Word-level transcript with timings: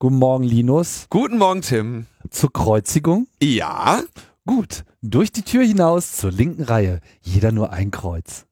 Guten 0.00 0.18
Morgen, 0.18 0.44
Linus. 0.44 1.08
Guten 1.10 1.38
Morgen, 1.38 1.60
Tim. 1.60 2.06
Zur 2.30 2.52
Kreuzigung? 2.52 3.26
Ja. 3.42 4.04
Gut. 4.46 4.84
Durch 5.02 5.32
die 5.32 5.42
Tür 5.42 5.64
hinaus 5.64 6.12
zur 6.16 6.30
linken 6.30 6.62
Reihe. 6.62 7.00
Jeder 7.20 7.50
nur 7.50 7.72
ein 7.72 7.90
Kreuz. 7.90 8.46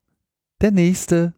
Der 0.60 0.72
nächste. 0.72 1.34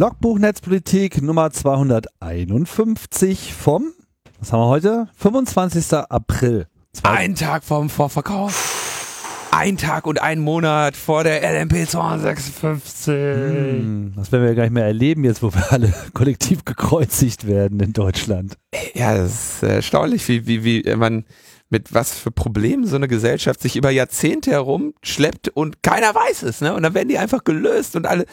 Logbuch 0.00 0.38
Netzpolitik 0.38 1.20
Nummer 1.20 1.50
251 1.50 3.52
vom, 3.52 3.92
was 4.38 4.50
haben 4.50 4.60
wir 4.60 4.68
heute? 4.68 5.08
25. 5.14 5.92
April. 5.92 6.66
Ein 7.02 7.34
Tag 7.34 7.62
vorm 7.62 7.90
Vorverkauf. 7.90 9.50
Ein 9.50 9.76
Tag 9.76 10.06
und 10.06 10.22
ein 10.22 10.40
Monat 10.40 10.96
vor 10.96 11.22
der 11.22 11.42
LMP 11.42 11.86
256. 11.86 13.08
Hm, 13.08 14.14
das 14.16 14.32
werden 14.32 14.44
wir 14.44 14.48
ja 14.48 14.54
gar 14.54 14.62
nicht 14.62 14.72
mehr 14.72 14.86
erleben, 14.86 15.22
jetzt 15.22 15.42
wo 15.42 15.52
wir 15.52 15.70
alle 15.70 15.92
kollektiv 16.14 16.64
gekreuzigt 16.64 17.46
werden 17.46 17.78
in 17.80 17.92
Deutschland. 17.92 18.56
Ja, 18.94 19.14
das 19.14 19.56
ist 19.56 19.62
erstaunlich, 19.64 20.26
wie, 20.28 20.46
wie, 20.46 20.64
wie 20.64 20.96
man 20.96 21.26
mit 21.70 21.94
was 21.94 22.12
für 22.12 22.30
Problemen 22.30 22.84
so 22.84 22.96
eine 22.96 23.08
Gesellschaft 23.08 23.62
sich 23.62 23.76
über 23.76 23.90
Jahrzehnte 23.90 24.50
herum 24.50 24.92
schleppt 25.02 25.48
und 25.48 25.82
keiner 25.82 26.14
weiß 26.14 26.42
es, 26.42 26.60
ne? 26.60 26.74
Und 26.74 26.82
dann 26.82 26.94
werden 26.94 27.08
die 27.08 27.18
einfach 27.18 27.44
gelöst 27.44 27.96
und 27.96 28.06
alle 28.06 28.26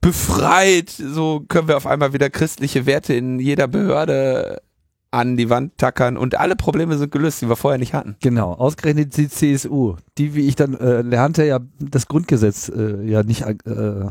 befreit. 0.00 0.90
So 0.90 1.44
können 1.48 1.68
wir 1.68 1.76
auf 1.76 1.86
einmal 1.86 2.12
wieder 2.12 2.28
christliche 2.28 2.86
Werte 2.86 3.14
in 3.14 3.38
jeder 3.38 3.68
Behörde 3.68 4.60
an 5.12 5.36
die 5.36 5.50
Wand 5.50 5.78
tackern 5.78 6.16
und 6.16 6.38
alle 6.38 6.56
Probleme 6.56 6.96
sind 6.98 7.10
gelöst, 7.10 7.42
die 7.42 7.48
wir 7.48 7.56
vorher 7.56 7.78
nicht 7.78 7.94
hatten. 7.94 8.16
Genau, 8.20 8.52
ausgerechnet 8.52 9.16
die 9.16 9.28
CSU, 9.28 9.96
die, 10.18 10.34
wie 10.34 10.46
ich 10.46 10.56
dann 10.56 10.74
äh, 10.74 11.02
lernte, 11.02 11.44
ja 11.44 11.60
das 11.78 12.06
Grundgesetz 12.06 12.68
äh, 12.68 13.04
ja 13.04 13.22
nicht 13.22 13.42
äh, 13.42 14.06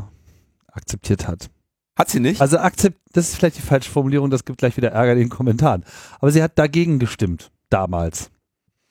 akzeptiert 0.72 1.26
hat. 1.26 1.50
Hat 1.96 2.08
sie 2.08 2.20
nicht? 2.20 2.40
Also 2.40 2.58
akzept, 2.58 2.98
das 3.12 3.28
ist 3.28 3.36
vielleicht 3.36 3.58
die 3.58 3.62
falsche 3.62 3.90
Formulierung, 3.90 4.30
das 4.30 4.44
gibt 4.44 4.58
gleich 4.58 4.76
wieder 4.76 4.92
Ärger 4.92 5.12
in 5.12 5.18
den 5.18 5.28
Kommentaren. 5.28 5.84
Aber 6.20 6.30
sie 6.30 6.42
hat 6.42 6.58
dagegen 6.58 6.98
gestimmt, 6.98 7.50
damals. 7.68 8.30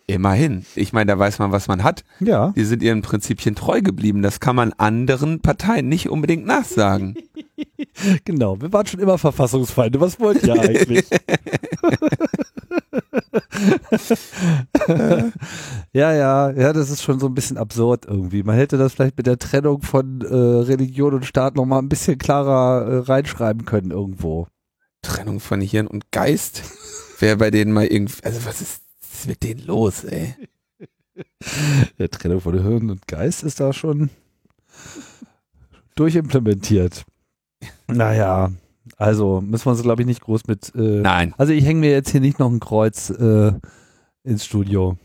Immerhin. 0.09 0.65
Ich 0.75 0.91
meine, 0.91 1.11
da 1.11 1.19
weiß 1.19 1.39
man, 1.39 1.51
was 1.51 1.67
man 1.67 1.83
hat. 1.83 2.03
Ja. 2.19 2.51
Die 2.55 2.63
sind 2.63 2.81
ihren 2.81 3.01
Prinzipien 3.01 3.55
treu 3.55 3.81
geblieben. 3.81 4.21
Das 4.21 4.39
kann 4.39 4.55
man 4.55 4.73
anderen 4.73 5.39
Parteien 5.41 5.87
nicht 5.87 6.09
unbedingt 6.09 6.45
nachsagen. 6.45 7.15
genau. 8.25 8.59
Wir 8.61 8.73
waren 8.73 8.87
schon 8.87 8.99
immer 8.99 9.17
Verfassungsfeinde. 9.17 10.01
Was 10.01 10.19
wollt 10.19 10.43
ihr 10.43 10.59
eigentlich? 10.59 11.05
ja, 15.93 16.13
ja, 16.13 16.49
ja, 16.51 16.73
das 16.73 16.89
ist 16.89 17.03
schon 17.03 17.19
so 17.19 17.27
ein 17.27 17.33
bisschen 17.33 17.57
absurd 17.57 18.05
irgendwie. 18.07 18.41
Man 18.43 18.55
hätte 18.55 18.77
das 18.77 18.93
vielleicht 18.93 19.17
mit 19.17 19.27
der 19.27 19.37
Trennung 19.37 19.81
von 19.81 20.21
äh, 20.21 20.33
Religion 20.33 21.13
und 21.13 21.25
Staat 21.25 21.55
noch 21.55 21.65
mal 21.65 21.79
ein 21.79 21.89
bisschen 21.89 22.17
klarer 22.17 22.85
äh, 22.85 22.97
reinschreiben 22.99 23.65
können 23.65 23.91
irgendwo. 23.91 24.47
Trennung 25.01 25.39
von 25.39 25.61
Hirn 25.61 25.87
und 25.87 26.11
Geist? 26.11 26.63
Wäre 27.19 27.37
bei 27.37 27.51
denen 27.51 27.71
mal 27.73 27.85
irgendwie, 27.85 28.23
also 28.23 28.45
was 28.45 28.61
ist 28.61 28.81
ist 29.19 29.27
mit 29.27 29.43
denen 29.43 29.65
los, 29.65 30.03
ey? 30.03 30.33
Der 31.97 32.09
Trennung 32.09 32.39
von 32.39 32.61
Hirn 32.61 32.89
und 32.89 33.07
Geist 33.07 33.43
ist 33.43 33.59
da 33.59 33.73
schon 33.73 34.09
durchimplementiert. 35.95 37.05
Naja, 37.87 38.51
also 38.95 39.41
müssen 39.41 39.65
wir 39.65 39.71
uns, 39.71 39.81
glaube 39.81 40.01
ich, 40.01 40.07
nicht 40.07 40.21
groß 40.21 40.47
mit. 40.47 40.73
Äh, 40.75 41.01
Nein. 41.01 41.33
Also 41.37 41.51
ich 41.51 41.65
hänge 41.65 41.81
mir 41.81 41.91
jetzt 41.91 42.11
hier 42.11 42.21
nicht 42.21 42.39
noch 42.39 42.49
ein 42.49 42.61
Kreuz 42.61 43.09
äh, 43.09 43.51
ins 44.23 44.45
Studio. 44.45 44.97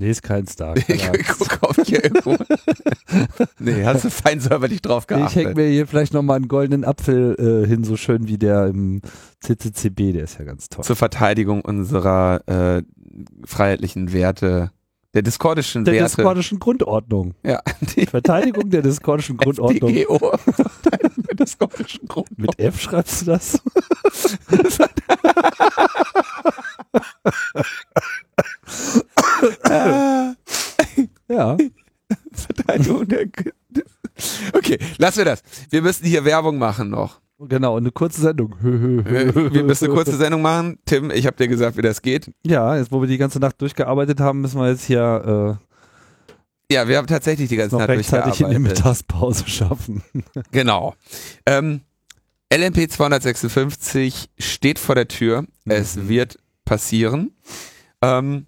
Nee, 0.00 0.10
ist 0.10 0.22
kein 0.22 0.46
Star. 0.46 0.76
Ich 0.76 0.86
gucke 1.26 1.58
auf 1.62 1.76
hier 1.84 2.04
irgendwo. 2.04 2.36
nee, 3.58 3.84
hast 3.84 4.04
du 4.04 4.10
fein 4.10 4.38
säuberlich 4.38 4.80
drauf 4.80 5.08
geachtet. 5.08 5.30
Ich 5.30 5.36
hänge 5.36 5.54
mir 5.56 5.66
hier 5.68 5.88
vielleicht 5.88 6.14
nochmal 6.14 6.36
einen 6.36 6.46
goldenen 6.46 6.84
Apfel 6.84 7.34
äh, 7.36 7.66
hin, 7.66 7.82
so 7.82 7.96
schön 7.96 8.28
wie 8.28 8.38
der 8.38 8.66
im 8.66 9.02
CCCB, 9.40 10.12
der 10.12 10.22
ist 10.22 10.38
ja 10.38 10.44
ganz 10.44 10.68
toll. 10.68 10.84
Zur 10.84 10.94
Verteidigung 10.94 11.62
unserer 11.62 12.42
äh, 12.46 12.82
freiheitlichen 13.44 14.12
Werte, 14.12 14.70
der 15.14 15.22
diskordischen 15.22 15.84
der 15.84 15.94
Werte. 15.94 16.04
Der 16.04 16.16
diskordischen 16.16 16.60
Grundordnung. 16.60 17.34
Ja. 17.42 17.60
Die 17.96 18.06
Verteidigung 18.06 18.70
der 18.70 18.82
diskordischen 18.82 19.36
Grundordnung. 19.38 19.92
Verteidigung 19.92 21.24
der 21.28 21.34
diskordischen 21.34 22.06
Grundordnung. 22.06 22.46
Mit 22.46 22.56
F 22.60 22.80
schreibst 22.80 23.22
du 23.22 23.26
das? 23.26 23.60
ja. 31.28 31.56
Verteidigung 32.32 33.06
der. 33.08 33.26
Okay, 34.52 34.78
lassen 34.98 35.18
wir 35.18 35.24
das. 35.24 35.42
Wir 35.70 35.82
müssen 35.82 36.06
hier 36.06 36.24
Werbung 36.24 36.58
machen 36.58 36.90
noch. 36.90 37.20
Genau, 37.40 37.76
eine 37.76 37.92
kurze 37.92 38.20
Sendung. 38.20 38.54
wir 38.60 39.62
müssen 39.62 39.84
eine 39.84 39.94
kurze 39.94 40.16
Sendung 40.16 40.42
machen. 40.42 40.78
Tim, 40.84 41.10
ich 41.12 41.24
habe 41.26 41.36
dir 41.36 41.46
gesagt, 41.46 41.76
wie 41.76 41.82
das 41.82 42.02
geht. 42.02 42.32
Ja, 42.44 42.76
jetzt 42.76 42.90
wo 42.90 43.00
wir 43.00 43.06
die 43.06 43.18
ganze 43.18 43.38
Nacht 43.38 43.60
durchgearbeitet 43.60 44.18
haben, 44.18 44.40
müssen 44.40 44.60
wir 44.60 44.68
jetzt 44.68 44.84
hier. 44.84 45.58
Äh, 46.70 46.74
ja, 46.74 46.88
wir 46.88 46.98
haben 46.98 47.06
tatsächlich 47.06 47.48
die 47.48 47.56
ganze 47.56 47.76
Nacht 47.76 47.88
rechtzeitig 47.88 48.40
in 48.40 48.50
die 48.50 48.58
Mittagspause 48.58 49.46
schaffen. 49.48 50.02
genau. 50.50 50.94
Ähm, 51.46 51.82
LMP 52.52 52.90
256 52.90 54.30
steht 54.38 54.78
vor 54.78 54.96
der 54.96 55.06
Tür. 55.06 55.42
Mhm. 55.42 55.48
Es 55.66 56.08
wird 56.08 56.38
passieren. 56.64 57.36
Ähm, 58.02 58.46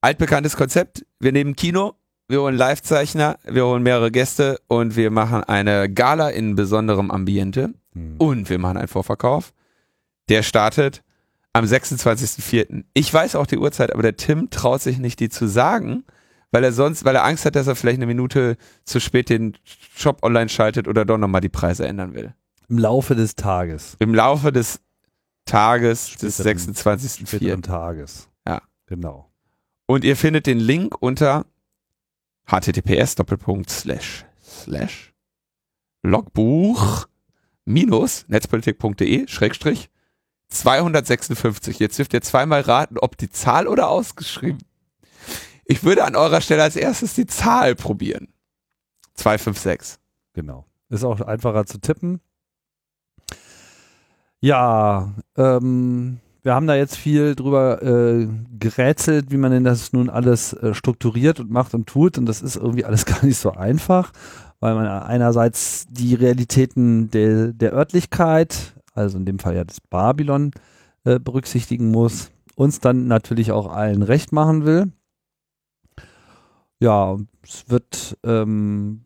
altbekanntes 0.00 0.56
Konzept. 0.56 1.04
Wir 1.18 1.32
nehmen 1.32 1.56
Kino, 1.56 1.94
wir 2.28 2.42
holen 2.42 2.56
Livezeichner, 2.56 3.38
wir 3.44 3.66
holen 3.66 3.82
mehrere 3.82 4.10
Gäste 4.10 4.60
und 4.68 4.96
wir 4.96 5.10
machen 5.10 5.44
eine 5.44 5.92
Gala 5.92 6.30
in 6.30 6.54
besonderem 6.54 7.10
Ambiente 7.10 7.74
hm. 7.92 8.16
und 8.18 8.50
wir 8.50 8.58
machen 8.58 8.76
einen 8.76 8.88
Vorverkauf. 8.88 9.52
Der 10.28 10.42
startet 10.42 11.02
am 11.52 11.64
26.04. 11.64 12.84
Ich 12.92 13.12
weiß 13.12 13.34
auch 13.34 13.46
die 13.46 13.58
Uhrzeit, 13.58 13.92
aber 13.92 14.02
der 14.02 14.16
Tim 14.16 14.50
traut 14.50 14.82
sich 14.82 14.98
nicht, 14.98 15.20
die 15.20 15.28
zu 15.28 15.46
sagen, 15.46 16.04
weil 16.50 16.64
er 16.64 16.72
sonst, 16.72 17.04
weil 17.04 17.14
er 17.14 17.24
Angst 17.24 17.44
hat, 17.44 17.56
dass 17.56 17.66
er 17.66 17.76
vielleicht 17.76 17.98
eine 17.98 18.06
Minute 18.06 18.56
zu 18.84 19.00
spät 19.00 19.30
den 19.30 19.56
Shop 19.96 20.22
online 20.22 20.48
schaltet 20.48 20.88
oder 20.88 21.04
doch 21.04 21.18
nochmal 21.18 21.40
die 21.40 21.48
Preise 21.48 21.86
ändern 21.86 22.14
will. 22.14 22.34
Im 22.68 22.78
Laufe 22.78 23.14
des 23.14 23.34
Tages. 23.34 23.96
Im 23.98 24.14
Laufe 24.14 24.52
des 24.52 24.80
Tages 25.46 26.10
Späteren, 26.10 26.28
des 26.28 26.76
26.04. 26.76 27.62
Tages. 27.62 28.28
Ja. 28.46 28.60
Genau. 28.86 29.27
Und 29.90 30.04
ihr 30.04 30.16
findet 30.16 30.46
den 30.46 30.58
Link 30.58 31.00
unter 31.00 31.46
https 32.46 33.16
slash 33.68 34.26
slash 34.44 35.14
logbuch 36.02 37.06
minus 37.64 38.26
netzpolitik.de 38.28 39.26
schrägstrich 39.28 39.88
256. 40.50 41.78
Jetzt 41.78 41.98
dürft 41.98 42.12
ihr 42.12 42.20
zweimal 42.20 42.60
raten, 42.60 42.98
ob 42.98 43.16
die 43.16 43.30
Zahl 43.30 43.66
oder 43.66 43.88
ausgeschrieben. 43.88 44.62
Ich 45.64 45.82
würde 45.84 46.04
an 46.04 46.16
eurer 46.16 46.42
Stelle 46.42 46.64
als 46.64 46.76
erstes 46.76 47.14
die 47.14 47.26
Zahl 47.26 47.74
probieren. 47.74 48.28
256. 49.14 49.98
Genau. 50.34 50.66
Ist 50.90 51.04
auch 51.04 51.22
einfacher 51.22 51.64
zu 51.64 51.78
tippen. 51.80 52.20
Ja, 54.40 55.14
ähm, 55.36 56.20
wir 56.48 56.54
haben 56.54 56.66
da 56.66 56.76
jetzt 56.76 56.96
viel 56.96 57.34
drüber 57.34 57.82
äh, 57.82 58.26
gerätselt, 58.58 59.30
wie 59.30 59.36
man 59.36 59.52
denn 59.52 59.64
das 59.64 59.92
nun 59.92 60.08
alles 60.08 60.54
äh, 60.54 60.72
strukturiert 60.72 61.40
und 61.40 61.50
macht 61.50 61.74
und 61.74 61.86
tut. 61.86 62.16
Und 62.16 62.24
das 62.24 62.40
ist 62.40 62.56
irgendwie 62.56 62.86
alles 62.86 63.04
gar 63.04 63.22
nicht 63.22 63.36
so 63.36 63.52
einfach, 63.52 64.14
weil 64.58 64.74
man 64.74 64.86
einerseits 64.86 65.86
die 65.90 66.14
Realitäten 66.14 67.10
der, 67.10 67.48
der 67.48 67.74
Örtlichkeit, 67.74 68.72
also 68.94 69.18
in 69.18 69.26
dem 69.26 69.38
Fall 69.38 69.56
ja 69.56 69.64
das 69.64 69.82
Babylon, 69.82 70.52
äh, 71.04 71.18
berücksichtigen 71.20 71.90
muss, 71.90 72.30
uns 72.54 72.80
dann 72.80 73.08
natürlich 73.08 73.52
auch 73.52 73.70
allen 73.70 74.02
recht 74.02 74.32
machen 74.32 74.64
will. 74.64 74.90
Ja, 76.80 77.18
es 77.42 77.68
wird 77.68 78.16
ähm, 78.24 79.02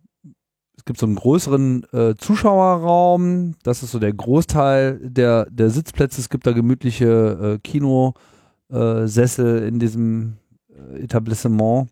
es 0.82 0.84
gibt 0.84 0.98
so 0.98 1.06
einen 1.06 1.14
größeren 1.14 1.84
äh, 1.92 2.16
Zuschauerraum, 2.16 3.54
das 3.62 3.84
ist 3.84 3.92
so 3.92 4.00
der 4.00 4.12
Großteil 4.12 4.98
der, 5.00 5.46
der 5.48 5.70
Sitzplätze. 5.70 6.20
Es 6.20 6.28
gibt 6.28 6.44
da 6.44 6.50
gemütliche 6.50 7.54
äh, 7.54 7.58
Kinosessel 7.60 9.62
äh, 9.62 9.68
in 9.68 9.78
diesem 9.78 10.38
äh, 10.68 11.04
Etablissement. 11.04 11.88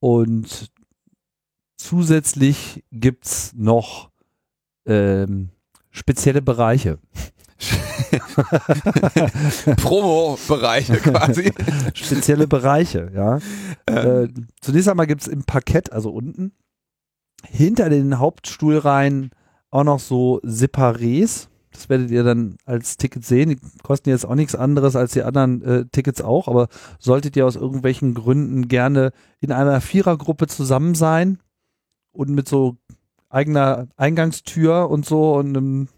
Und 0.00 0.70
zusätzlich 1.76 2.82
gibt 2.90 3.26
es 3.26 3.52
noch 3.54 4.08
ähm, 4.86 5.50
spezielle 5.90 6.40
Bereiche. 6.40 6.98
Promo-Bereiche 9.76 10.96
quasi. 10.96 11.52
Spezielle 11.92 12.46
Bereiche, 12.46 13.12
ja. 13.14 13.38
Äh, 13.84 14.28
zunächst 14.62 14.88
einmal 14.88 15.06
gibt 15.06 15.20
es 15.20 15.28
im 15.28 15.44
Parkett, 15.44 15.92
also 15.92 16.10
unten, 16.10 16.54
hinter 17.46 17.88
den 17.88 18.18
Hauptstuhlreihen 18.18 19.30
auch 19.70 19.84
noch 19.84 20.00
so 20.00 20.40
Separés. 20.42 21.48
Das 21.72 21.88
werdet 21.88 22.10
ihr 22.10 22.24
dann 22.24 22.56
als 22.64 22.96
Ticket 22.96 23.24
sehen. 23.24 23.50
Die 23.50 23.58
kosten 23.82 24.10
jetzt 24.10 24.26
auch 24.26 24.34
nichts 24.34 24.54
anderes 24.54 24.96
als 24.96 25.12
die 25.12 25.22
anderen 25.22 25.62
äh, 25.62 25.84
Tickets 25.92 26.20
auch, 26.22 26.48
aber 26.48 26.68
solltet 26.98 27.36
ihr 27.36 27.46
aus 27.46 27.56
irgendwelchen 27.56 28.14
Gründen 28.14 28.68
gerne 28.68 29.12
in 29.40 29.52
einer 29.52 29.80
Vierergruppe 29.80 30.46
zusammen 30.46 30.94
sein 30.94 31.38
und 32.12 32.30
mit 32.30 32.48
so 32.48 32.76
eigener 33.28 33.88
Eingangstür 33.96 34.90
und 34.90 35.04
so 35.04 35.34
und 35.36 35.56
einem 35.56 35.88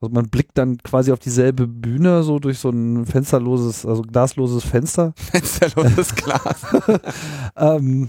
also 0.00 0.14
man 0.14 0.28
blickt 0.28 0.56
dann 0.56 0.78
quasi 0.78 1.10
auf 1.10 1.18
dieselbe 1.18 1.66
Bühne, 1.66 2.22
so 2.22 2.38
durch 2.38 2.60
so 2.60 2.70
ein 2.70 3.04
fensterloses, 3.04 3.84
also 3.84 4.02
glasloses 4.02 4.62
Fenster. 4.62 5.12
Fensterloses 5.16 6.14
Glas. 6.14 6.66
ähm, 7.56 8.08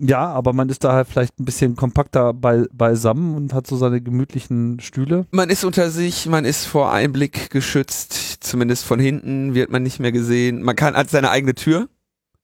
ja, 0.00 0.26
aber 0.28 0.52
man 0.52 0.68
ist 0.70 0.82
da 0.82 0.94
halt 0.94 1.08
vielleicht 1.08 1.38
ein 1.38 1.44
bisschen 1.44 1.76
kompakter 1.76 2.32
bei, 2.32 2.64
beisammen 2.72 3.34
und 3.36 3.52
hat 3.52 3.66
so 3.66 3.76
seine 3.76 4.00
gemütlichen 4.00 4.80
Stühle. 4.80 5.26
Man 5.30 5.50
ist 5.50 5.62
unter 5.64 5.90
sich, 5.90 6.26
man 6.26 6.46
ist 6.46 6.64
vor 6.64 6.90
Einblick 6.90 7.50
geschützt, 7.50 8.38
zumindest 8.40 8.84
von 8.84 8.98
hinten 8.98 9.54
wird 9.54 9.70
man 9.70 9.82
nicht 9.82 10.00
mehr 10.00 10.12
gesehen. 10.12 10.62
Man 10.62 10.74
kann 10.74 10.94
hat 10.94 11.10
seine 11.10 11.30
eigene 11.30 11.54
Tür. 11.54 11.88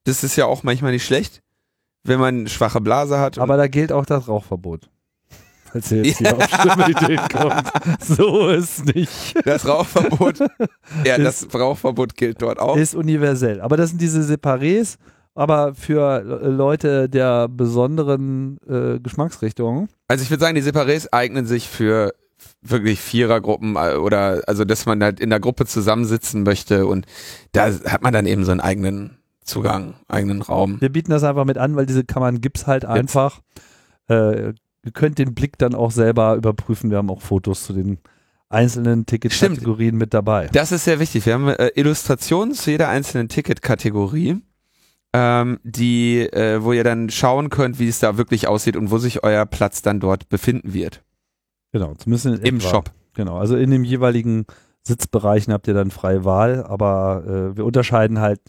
Das 0.05 0.23
ist 0.23 0.37
ja 0.37 0.45
auch 0.45 0.63
manchmal 0.65 0.93
nicht 0.93 1.07
schlecht, 1.07 1.43
wenn 2.05 2.21
man 2.21 2.41
eine 2.41 2.49
schwache 2.49 2.81
Blase 2.81 3.19
hat. 3.19 3.39
Aber 3.39 3.57
da 3.57 3.69
gilt 3.69 3.91
auch 3.91 4.05
das 4.05 4.29
Rauchverbot. 4.29 4.91
Falls 5.65 5.91
ihr 5.91 6.05
jetzt 6.05 6.19
hier 6.19 6.37
auf 6.37 6.45
Stimmideen 6.45 7.21
kommt. 7.33 7.73
So 8.01 8.49
ist 8.51 8.85
nicht. 8.95 9.35
Das 9.47 9.67
Rauchverbot, 9.67 10.41
ja, 11.05 11.19
das 11.19 11.47
Rauchverbot 11.53 12.15
gilt 12.17 12.43
dort 12.43 12.61
auch. 12.61 12.77
Ist 12.77 12.95
universell. 12.95 13.61
Aber 13.63 13.77
das 13.77 13.91
sind 13.91 14.01
diese 14.01 14.21
Separés, 14.21 14.99
aber 15.37 15.75
für 15.75 16.23
Le- 16.23 16.49
Leute 16.51 17.09
der 17.09 17.49
besonderen 17.49 18.59
äh, 18.69 18.99
Geschmacksrichtungen. 18.99 19.89
Also 20.09 20.23
ich 20.23 20.31
würde 20.31 20.41
sagen, 20.43 20.55
die 20.55 20.63
Separés 20.63 21.09
eignen 21.13 21.47
sich 21.47 21.69
für 21.69 22.15
wirklich 22.63 23.01
Vierergruppen 23.01 23.77
äh, 23.77 23.95
oder 23.97 24.43
also 24.47 24.65
dass 24.65 24.87
man 24.87 25.03
halt 25.03 25.21
in 25.21 25.31
der 25.31 25.41
Gruppe 25.41 25.67
zusammensitzen 25.67 26.43
möchte 26.43 26.87
und 26.87 27.07
da 27.53 27.67
hat 27.67 28.03
man 28.03 28.13
dann 28.13 28.27
eben 28.27 28.45
so 28.45 28.51
einen 28.51 28.61
eigenen 28.61 29.19
Zugang, 29.45 29.95
eigenen 30.09 30.43
Raum. 30.43 30.81
Wir 30.81 30.91
bieten 30.91 31.13
das 31.13 31.23
einfach 31.23 31.45
mit 31.45 31.57
an, 31.57 31.77
weil 31.77 31.87
diese 31.87 32.03
Kammern 32.05 32.41
gibt's 32.41 32.67
halt 32.67 32.85
einfach. 32.85 33.41
Äh, 34.09 34.49
ihr 34.49 34.93
könnt 34.93 35.19
den 35.19 35.35
Blick 35.35 35.59
dann 35.59 35.75
auch 35.75 35.93
selber 35.93 36.35
überprüfen. 36.35 36.91
Wir 36.91 36.99
haben 36.99 37.11
auch 37.11 37.23
Fotos 37.23 37.65
zu 37.65 37.73
den 37.73 37.99
einzelnen 38.49 39.07
Ticketkategorien 39.07 39.97
mit 39.97 40.15
dabei. 40.15 40.49
Das 40.53 40.73
ist 40.73 40.85
sehr 40.85 40.99
wichtig. 41.01 41.27
Wir 41.27 41.35
haben 41.35 41.49
äh, 41.49 41.71
Illustrationen 41.75 42.55
zu 42.55 42.71
jeder 42.71 42.89
einzelnen 42.89 43.29
Ticketkategorie, 43.29 44.37
ähm, 45.13 45.59
die, 45.63 46.21
äh, 46.21 46.63
wo 46.63 46.73
ihr 46.73 46.85
dann 46.85 47.11
schauen 47.11 47.49
könnt, 47.51 47.79
wie 47.79 47.89
es 47.89 48.01
da 48.01 48.17
wirklich 48.17 48.49
aussieht 48.49 48.77
und 48.77 48.91
wo 48.91 48.99
sich 48.99 49.25
euer 49.25 49.47
Platz 49.47 49.83
dann 49.83 50.01
dort 50.01 50.29
befinden 50.29 50.75
wird. 50.75 51.03
Genau, 51.73 51.95
zumindest 51.95 52.27
in 52.27 52.35
Im 52.43 52.57
etwa. 52.57 52.69
Shop. 52.69 52.91
Genau, 53.15 53.39
also 53.39 53.57
in 53.57 53.71
den 53.71 53.85
jeweiligen 53.85 54.47
Sitzbereichen 54.83 55.53
habt 55.53 55.67
ihr 55.69 55.75
dann 55.75 55.91
freie 55.91 56.25
Wahl, 56.25 56.65
aber 56.65 57.25
äh, 57.27 57.57
wir 57.57 57.65
unterscheiden 57.65 58.21
halt 58.21 58.41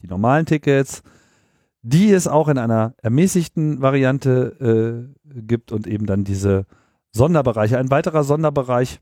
die 0.00 0.08
normalen 0.08 0.46
Tickets, 0.46 1.02
die 1.82 2.10
es 2.10 2.26
auch 2.26 2.48
in 2.48 2.58
einer 2.58 2.94
ermäßigten 3.02 3.80
Variante 3.80 5.12
äh, 5.24 5.40
gibt 5.42 5.72
und 5.72 5.86
eben 5.86 6.06
dann 6.06 6.24
diese 6.24 6.66
Sonderbereiche. 7.12 7.78
Ein 7.78 7.90
weiterer 7.90 8.24
Sonderbereich 8.24 9.00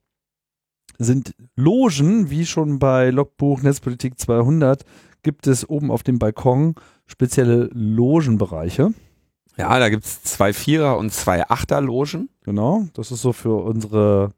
sind 0.99 1.35
Logen, 1.57 2.31
wie 2.31 2.47
schon 2.47 2.79
bei 2.79 3.11
Logbuch 3.11 3.63
Netzpolitik 3.63 4.19
200 4.19 4.85
gibt 5.27 5.47
es 5.47 5.69
oben 5.69 5.91
auf 5.91 6.03
dem 6.03 6.19
Balkon 6.19 6.75
spezielle 7.07 7.69
Logenbereiche. 7.75 8.95
Ja, 9.59 9.79
da 9.79 9.89
gibt's 9.91 10.23
zwei 10.23 10.53
Vierer 10.55 10.97
und 10.97 11.13
zwei 11.13 11.47
Achter 11.51 11.81
Logen. 11.83 12.31
Genau, 12.45 12.87
das 12.95 13.11
ist 13.13 13.21
so 13.23 13.33
für 13.35 13.63
unsere 13.63 14.31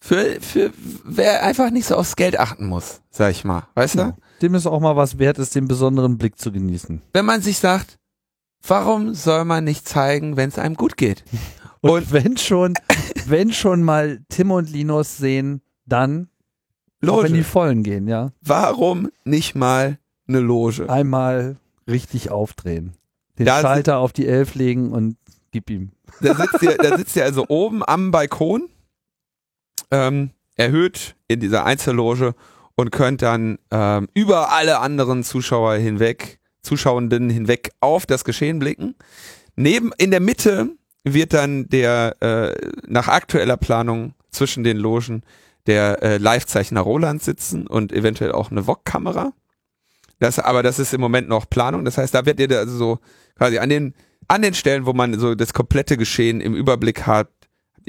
Für, 0.00 0.40
für 0.40 0.72
wer 1.04 1.42
einfach 1.44 1.70
nicht 1.70 1.86
so 1.86 1.96
aufs 1.96 2.14
Geld 2.16 2.38
achten 2.38 2.66
muss, 2.66 3.02
sag 3.10 3.32
ich 3.32 3.44
mal. 3.44 3.64
Weißt 3.74 3.94
Genau. 3.96 4.12
du? 4.12 4.16
dem 4.42 4.54
es 4.54 4.66
auch 4.68 4.78
mal 4.78 4.94
was 4.94 5.18
wert 5.18 5.38
ist, 5.40 5.56
den 5.56 5.66
besonderen 5.66 6.16
Blick 6.18 6.38
zu 6.38 6.52
genießen. 6.52 7.02
Wenn 7.12 7.24
man 7.24 7.42
sich 7.42 7.58
sagt, 7.58 7.98
warum 8.64 9.12
soll 9.14 9.44
man 9.44 9.64
nicht 9.64 9.88
zeigen, 9.88 10.36
wenn 10.36 10.48
es 10.50 10.58
einem 10.60 10.76
gut 10.76 10.96
geht? 10.96 11.24
Und, 11.80 11.90
Und- 11.90 12.12
wenn 12.12 12.36
schon, 12.36 12.74
wenn 13.26 13.52
schon 13.52 13.82
mal 13.82 14.20
Tim 14.28 14.50
und 14.52 14.70
Linus 14.70 15.16
sehen, 15.16 15.60
dann, 15.86 16.28
auch 17.06 17.22
wenn 17.22 17.32
die 17.32 17.38
Loge. 17.38 17.44
vollen 17.44 17.82
gehen, 17.82 18.08
ja, 18.08 18.30
Warum 18.42 19.10
nicht 19.24 19.54
mal 19.54 19.98
eine 20.26 20.40
Loge? 20.40 20.88
einmal 20.88 21.56
richtig 21.86 22.30
aufdrehen. 22.30 22.94
Den 23.38 23.46
Da 23.46 23.60
Schalter 23.60 23.98
auf 23.98 24.12
die 24.12 24.26
Elf 24.26 24.54
legen 24.54 24.92
und 24.92 25.16
gib 25.52 25.70
ihm. 25.70 25.92
Da 26.20 26.34
sitzt 26.34 26.62
ihr, 26.62 26.76
da 26.76 26.96
sitzt 26.96 27.16
ihr 27.16 27.24
also 27.24 27.46
oben 27.48 27.82
am 27.86 28.10
Balkon, 28.10 28.68
ähm, 29.90 30.30
erhöht 30.56 31.14
in 31.28 31.40
dieser 31.40 31.64
Einzelloge 31.64 32.34
und 32.74 32.90
könnt 32.90 33.22
dann 33.22 33.58
ähm, 33.70 34.08
über 34.14 34.52
alle 34.52 34.80
anderen 34.80 35.22
Zuschauer 35.24 35.74
hinweg, 35.74 36.40
Zuschauenden 36.62 37.30
hinweg 37.30 37.70
auf 37.80 38.06
das 38.06 38.24
Geschehen 38.24 38.58
blicken. 38.58 38.94
Neben, 39.56 39.92
in 39.98 40.10
der 40.10 40.20
Mitte 40.20 40.70
wird 41.04 41.32
dann 41.32 41.68
der 41.68 42.16
äh, 42.20 42.54
nach 42.86 43.08
aktueller 43.08 43.56
Planung 43.56 44.14
zwischen 44.30 44.64
den 44.64 44.76
Logen 44.76 45.22
der 45.68 46.02
äh, 46.02 46.16
Livezeichner 46.16 46.80
Roland 46.80 47.22
sitzen 47.22 47.66
und 47.66 47.92
eventuell 47.92 48.32
auch 48.32 48.50
eine 48.50 48.66
VOG-Kamera. 48.66 49.32
Das, 50.18 50.40
aber 50.40 50.64
das 50.64 50.80
ist 50.80 50.92
im 50.92 51.00
Moment 51.00 51.28
noch 51.28 51.48
Planung. 51.48 51.84
Das 51.84 51.96
heißt, 51.96 52.12
da 52.12 52.26
werdet 52.26 52.50
ihr 52.50 52.58
also 52.58 52.76
so 52.76 52.98
quasi 53.36 53.58
an 53.58 53.68
den, 53.68 53.94
an 54.26 54.42
den 54.42 54.54
Stellen, 54.54 54.84
wo 54.86 54.92
man 54.92 55.16
so 55.20 55.36
das 55.36 55.52
komplette 55.52 55.96
Geschehen 55.96 56.40
im 56.40 56.56
Überblick 56.56 57.06
hat, 57.06 57.28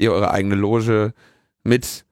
ihr 0.00 0.12
eure 0.12 0.30
eigene 0.30 0.54
Loge 0.54 1.12
mit. 1.64 2.04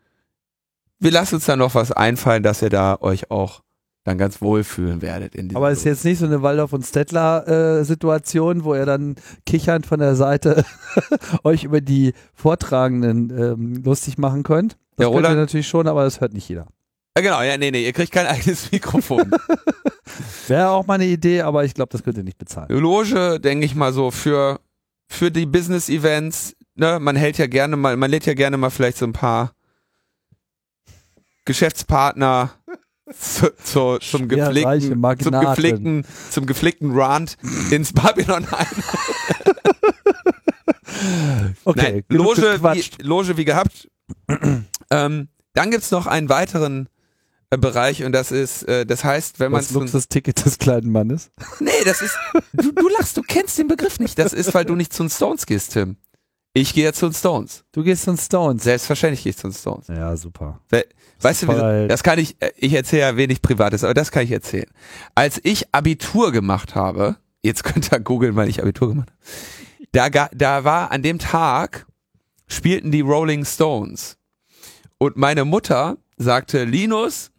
Wir 0.99 1.13
lassen 1.13 1.37
uns 1.37 1.47
da 1.47 1.57
noch 1.57 1.75
was 1.75 1.93
einfallen, 1.93 2.43
dass 2.43 2.63
ihr 2.63 2.71
da 2.71 2.99
euch 3.01 3.31
auch 3.31 3.63
dann 4.05 4.19
ganz 4.19 4.41
wohl 4.41 4.65
fühlen 4.65 5.03
werdet. 5.03 5.35
In 5.35 5.55
Aber 5.55 5.71
es 5.71 5.79
ist 5.79 5.85
jetzt 5.85 6.05
nicht 6.05 6.19
so 6.19 6.27
eine 6.27 6.43
Waldorf 6.43 6.73
und 6.73 6.85
Stettler 6.85 7.47
äh, 7.47 7.85
Situation, 7.85 8.65
wo 8.65 8.75
ihr 8.75 8.87
dann 8.87 9.17
kichernd 9.45 9.87
von 9.87 10.01
der 10.01 10.17
Seite 10.17 10.65
euch 11.45 11.65
über 11.65 11.81
die 11.81 12.15
Vortragenden 12.35 13.31
ähm, 13.31 13.83
lustig 13.85 14.19
machen 14.19 14.43
könnt. 14.43 14.77
Das 14.99 15.05
Ja, 15.05 15.09
Roland- 15.09 15.37
natürlich 15.37 15.69
schon, 15.69 15.87
aber 15.87 16.05
das 16.05 16.21
hört 16.21 16.33
nicht 16.33 16.49
jeder. 16.49 16.67
Ja, 17.17 17.23
genau, 17.23 17.43
ja, 17.43 17.57
nee, 17.57 17.71
nee, 17.71 17.85
ihr 17.85 17.93
kriegt 17.93 18.13
kein 18.13 18.27
eigenes 18.35 18.71
Mikrofon. 18.73 19.31
Wäre 20.49 20.71
auch 20.71 20.87
mal 20.87 20.95
eine 20.95 21.07
Idee, 21.07 21.43
aber 21.43 21.65
ich 21.65 21.75
glaube, 21.75 21.91
das 21.93 22.03
könnt 22.03 22.17
ihr 22.17 22.25
nicht 22.25 22.39
bezahlen. 22.39 22.69
Loge, 22.71 23.39
denke 23.41 23.65
ich 23.65 23.75
mal 23.75 23.93
so, 23.93 24.11
für, 24.11 24.61
für 25.09 25.31
die 25.31 25.47
Business-Events, 25.47 26.55
ne, 26.75 26.99
man 27.01 27.17
hält 27.17 27.39
ja 27.39 27.47
gerne 27.47 27.77
mal, 27.77 27.97
man 27.97 28.11
lädt 28.11 28.27
ja 28.27 28.35
gerne 28.35 28.57
mal 28.57 28.71
vielleicht 28.71 28.99
so 28.99 29.05
ein 29.07 29.13
paar 29.13 29.53
Geschäftspartner 31.45 32.51
zu, 33.19 33.55
zu, 33.63 33.99
zum 33.99 34.29
gepflegten, 34.29 35.03
zum 35.21 35.41
gepflegten, 35.41 36.05
zum 36.31 36.47
gepflegten 36.47 36.91
Rant 36.99 37.37
ins 37.71 37.93
Babylon 37.93 38.47
ein. 38.51 38.67
Okay, 41.65 42.03
Nein, 42.09 42.19
Loge, 42.19 42.61
wie, 42.61 43.03
Loge 43.03 43.37
wie 43.37 43.45
gehabt. 43.45 43.89
ähm, 44.91 45.29
dann 45.55 45.71
gibt's 45.71 45.91
noch 45.91 46.07
einen 46.07 46.29
weiteren 46.29 46.89
äh, 47.51 47.59
Bereich 47.59 48.05
und 48.05 48.13
das 48.13 48.31
ist, 48.31 48.65
äh, 48.65 48.85
das 48.85 49.05
heißt, 49.05 49.41
wenn 49.41 49.53
man 49.53 49.63
Das 49.63 49.71
Luxusticket 49.71 50.45
des 50.45 50.59
kleinen 50.59 50.93
Mannes. 50.93 51.31
Nee, 51.61 51.71
das 51.85 52.03
ist. 52.03 52.17
Du, 52.53 52.73
du 52.73 52.89
lachst, 52.89 53.17
du 53.17 53.23
kennst 53.23 53.59
den 53.59 53.69
Begriff 53.69 53.99
nicht. 54.01 54.19
Das 54.19 54.33
ist, 54.33 54.53
weil 54.55 54.65
du 54.65 54.75
nicht 54.75 54.93
zu 54.93 55.03
den 55.03 55.11
Stones 55.11 55.47
gehst, 55.47 55.73
Tim. 55.73 55.97
Ich 56.53 56.75
gehe 56.75 56.85
ja 56.85 56.93
zu 56.93 57.07
den 57.07 57.15
Stones. 57.15 57.65
Du 57.73 57.83
gehst 57.83 58.05
zu 58.05 58.13
den 58.13 58.19
Stones. 58.19 58.65
Selbstverständlich 58.65 59.23
gehe 59.23 59.31
ich 59.31 59.37
zu 59.37 59.49
den 59.49 59.55
Stones. 59.55 59.87
Ja, 59.89 60.17
super. 60.17 60.61
We 60.71 60.85
weißt 61.21 61.43
du, 61.43 61.49
wieso? 61.49 61.63
alt. 61.63 61.91
das 61.91 62.03
kann 62.03 62.19
ich, 62.19 62.37
äh, 62.41 62.53
ich 62.57 62.75
erzähle 62.75 63.03
ja 63.03 63.17
wenig 63.17 63.43
Privates, 63.43 63.85
aber 63.85 63.95
das 63.95 64.11
kann 64.11 64.25
ich 64.25 64.31
erzählen. 64.31 64.69
Als 65.15 65.41
ich 65.43 65.73
Abitur 65.73 66.33
gemacht 66.33 66.75
habe, 66.75 67.17
jetzt 67.43 67.65
könnt 67.65 67.91
ihr 67.93 68.01
googeln, 68.01 68.37
weil 68.37 68.49
ich 68.49 68.61
Abitur 68.63 68.89
gemacht 68.89 69.11
habe, 69.11 70.11
da, 70.11 70.29
da 70.33 70.65
war 70.65 70.91
an 70.91 71.03
dem 71.03 71.19
Tag, 71.19 71.87
spielten 72.47 72.91
die 72.91 73.01
Rolling 73.01 73.45
Stones. 73.45 74.18
Und 74.99 75.17
meine 75.17 75.45
Mutter 75.45 75.97
sagte, 76.17 76.65
Linus, 76.65 77.31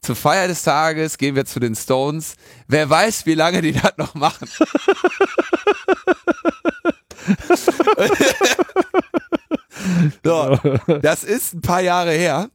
zur 0.00 0.16
Feier 0.16 0.48
des 0.48 0.62
Tages 0.62 1.18
gehen 1.18 1.34
wir 1.34 1.44
zu 1.44 1.60
den 1.60 1.74
Stones. 1.74 2.36
Wer 2.68 2.88
weiß, 2.88 3.26
wie 3.26 3.34
lange 3.34 3.60
die 3.60 3.72
das 3.72 3.98
noch 3.98 4.14
machen. 4.14 4.48
so, 10.24 10.56
das 11.02 11.24
ist 11.24 11.54
ein 11.54 11.60
paar 11.60 11.82
Jahre 11.82 12.12
her. 12.12 12.50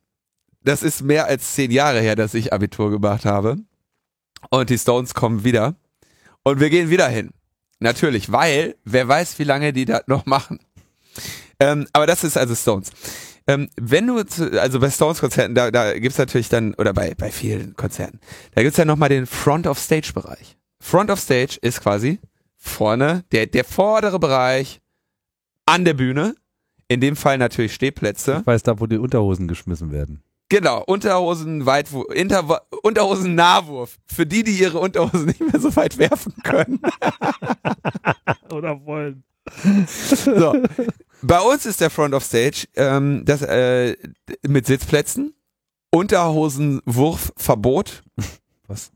Das 0.63 0.81
ist 0.81 1.03
mehr 1.03 1.27
als 1.27 1.53
zehn 1.53 1.69
Jahre 1.69 1.99
her, 2.01 2.15
dass 2.15 2.33
ich 2.33 2.51
Abitur 2.51 2.89
gemacht 2.89 3.25
habe. 3.25 3.57
Und 4.49 4.69
die 4.69 4.77
Stones 4.77 5.13
kommen 5.13 5.43
wieder. 5.43 5.75
Und 6.43 6.59
wir 6.59 6.69
gehen 6.69 6.89
wieder 6.89 7.07
hin. 7.07 7.31
Natürlich, 7.79 8.31
weil 8.31 8.75
wer 8.83 9.07
weiß, 9.07 9.37
wie 9.37 9.43
lange 9.43 9.73
die 9.73 9.85
das 9.85 10.03
noch 10.07 10.25
machen. 10.25 10.59
Ähm, 11.59 11.87
aber 11.93 12.07
das 12.07 12.23
ist 12.23 12.37
also 12.37 12.55
Stones. 12.55 12.91
Ähm, 13.47 13.69
wenn 13.79 14.07
du, 14.07 14.23
zu, 14.23 14.61
also 14.61 14.79
bei 14.79 14.89
Stones-Konzerten, 14.89 15.55
da, 15.55 15.71
da 15.71 15.97
gibt's 15.97 16.17
natürlich 16.17 16.49
dann, 16.49 16.73
oder 16.75 16.93
bei, 16.93 17.13
bei 17.15 17.31
vielen 17.31 17.75
Konzerten, 17.75 18.19
da 18.53 18.63
gibt's 18.63 18.77
ja 18.77 18.85
nochmal 18.85 19.09
den 19.09 19.25
Front-of-Stage-Bereich. 19.25 20.57
Front 20.79 21.09
of 21.09 21.19
Stage 21.19 21.57
ist 21.61 21.81
quasi 21.81 22.19
vorne, 22.57 23.23
der, 23.31 23.47
der 23.47 23.63
vordere 23.63 24.19
Bereich 24.19 24.81
an 25.65 25.85
der 25.85 25.93
Bühne. 25.93 26.35
In 26.87 27.01
dem 27.01 27.15
Fall 27.15 27.39
natürlich 27.39 27.73
Stehplätze. 27.73 28.37
Ich 28.41 28.47
weiß 28.47 28.61
da, 28.61 28.79
wo 28.79 28.85
die 28.85 28.99
Unterhosen 28.99 29.47
geschmissen 29.47 29.91
werden. 29.91 30.21
Genau, 30.49 30.83
Unterhosen 30.83 31.65
Weitwurf, 31.65 32.13
Inter 32.13 32.61
Unterhosen 32.83 33.33
Nahwurf. 33.33 33.97
Für 34.05 34.27
die, 34.27 34.43
die 34.43 34.51
ihre 34.51 34.77
Unterhosen 34.77 35.25
nicht 35.25 35.39
mehr 35.39 35.59
so 35.59 35.75
weit 35.75 35.97
werfen 35.97 36.35
können. 36.43 36.79
Oder 38.53 38.85
wollen. 38.85 39.23
So. 40.25 40.61
Bei 41.21 41.39
uns 41.39 41.65
ist 41.65 41.79
der 41.81 41.89
Front 41.89 42.13
of 42.13 42.23
Stage 42.23 42.67
ähm, 42.75 43.23
das, 43.25 43.41
äh, 43.41 43.95
mit 44.47 44.67
Sitzplätzen, 44.67 45.33
Unterhosenwurfverbot. 45.91 48.03
Was? 48.67 48.91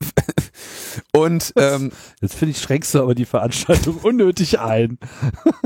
Und 1.12 1.52
ähm, 1.56 1.92
Jetzt 2.20 2.34
finde 2.34 2.52
ich, 2.52 2.60
schränkst 2.60 2.94
du 2.94 3.02
aber 3.02 3.14
die 3.14 3.24
Veranstaltung 3.24 3.96
unnötig 4.02 4.58
ein. 4.58 4.98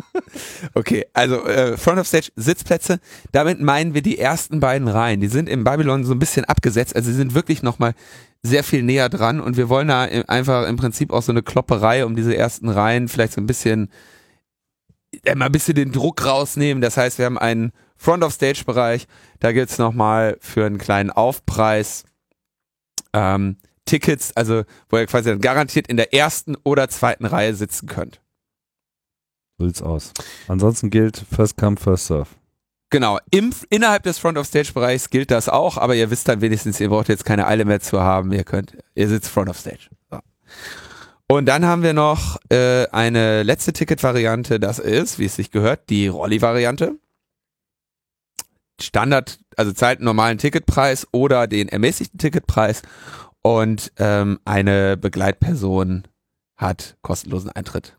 okay, 0.74 1.06
also 1.12 1.44
äh, 1.46 1.76
Front 1.76 1.98
of 1.98 2.06
Stage 2.06 2.30
Sitzplätze, 2.36 3.00
damit 3.32 3.60
meinen 3.60 3.94
wir 3.94 4.02
die 4.02 4.18
ersten 4.18 4.60
beiden 4.60 4.88
Reihen. 4.88 5.20
Die 5.20 5.28
sind 5.28 5.48
im 5.48 5.64
Babylon 5.64 6.04
so 6.04 6.12
ein 6.12 6.18
bisschen 6.18 6.44
abgesetzt, 6.44 6.96
also 6.96 7.10
sie 7.10 7.16
sind 7.16 7.34
wirklich 7.34 7.62
nochmal 7.62 7.94
sehr 8.42 8.64
viel 8.64 8.82
näher 8.82 9.08
dran 9.08 9.40
und 9.40 9.56
wir 9.56 9.68
wollen 9.68 9.88
da 9.88 10.02
einfach 10.02 10.66
im 10.66 10.76
Prinzip 10.76 11.12
auch 11.12 11.22
so 11.22 11.32
eine 11.32 11.42
Klopperei 11.42 12.04
um 12.04 12.16
diese 12.16 12.36
ersten 12.36 12.68
Reihen 12.68 13.08
vielleicht 13.08 13.34
so 13.34 13.40
ein 13.40 13.46
bisschen 13.46 13.90
mal 15.34 15.46
ein 15.46 15.52
bisschen 15.52 15.74
den 15.74 15.92
Druck 15.92 16.24
rausnehmen. 16.24 16.80
Das 16.80 16.96
heißt, 16.96 17.18
wir 17.18 17.26
haben 17.26 17.38
einen 17.38 17.72
Front 17.96 18.24
of 18.24 18.32
Stage 18.32 18.64
Bereich, 18.66 19.06
da 19.40 19.52
gibt's 19.52 19.78
nochmal 19.78 20.36
für 20.40 20.66
einen 20.66 20.78
kleinen 20.78 21.10
Aufpreis 21.10 22.04
ähm, 23.12 23.58
Tickets, 23.84 24.32
also 24.36 24.64
wo 24.88 24.96
ihr 24.96 25.06
quasi 25.06 25.30
dann 25.30 25.40
garantiert 25.40 25.86
in 25.86 25.96
der 25.96 26.14
ersten 26.14 26.56
oder 26.64 26.88
zweiten 26.88 27.26
Reihe 27.26 27.54
sitzen 27.54 27.86
könnt. 27.88 28.20
So 29.58 29.66
sieht's 29.66 29.82
aus. 29.82 30.12
Ansonsten 30.48 30.90
gilt 30.90 31.24
First 31.30 31.56
Come, 31.56 31.76
First 31.76 32.06
Serve. 32.06 32.28
Genau, 32.92 33.18
im, 33.30 33.54
innerhalb 33.70 34.02
des 34.02 34.18
Front 34.18 34.36
of 34.36 34.46
Stage 34.46 34.74
Bereichs 34.74 35.08
gilt 35.08 35.30
das 35.30 35.48
auch, 35.48 35.78
aber 35.78 35.94
ihr 35.94 36.10
wisst 36.10 36.28
dann 36.28 36.42
wenigstens, 36.42 36.78
ihr 36.78 36.90
braucht 36.90 37.08
jetzt 37.08 37.24
keine 37.24 37.46
Eile 37.46 37.64
mehr 37.64 37.80
zu 37.80 38.02
haben, 38.02 38.30
ihr 38.32 38.44
könnt, 38.44 38.76
ihr 38.94 39.08
sitzt 39.08 39.30
Front 39.30 39.48
of 39.48 39.58
Stage. 39.58 39.88
So. 40.10 40.18
Und 41.26 41.46
dann 41.46 41.64
haben 41.64 41.82
wir 41.82 41.94
noch 41.94 42.36
äh, 42.50 42.86
eine 42.88 43.44
letzte 43.44 43.72
Ticket-Variante, 43.72 44.60
das 44.60 44.78
ist, 44.78 45.18
wie 45.18 45.24
es 45.24 45.36
sich 45.36 45.50
gehört, 45.50 45.88
die 45.88 46.08
Rolli-Variante. 46.08 46.98
Standard, 48.78 49.38
also 49.56 49.72
zahlt 49.72 50.00
einen 50.00 50.04
normalen 50.04 50.36
Ticketpreis 50.36 51.08
oder 51.12 51.46
den 51.46 51.70
ermäßigten 51.70 52.18
Ticketpreis 52.18 52.82
und 53.40 53.90
ähm, 53.96 54.38
eine 54.44 54.98
Begleitperson 54.98 56.08
hat 56.58 56.98
kostenlosen 57.00 57.52
Eintritt. 57.52 57.96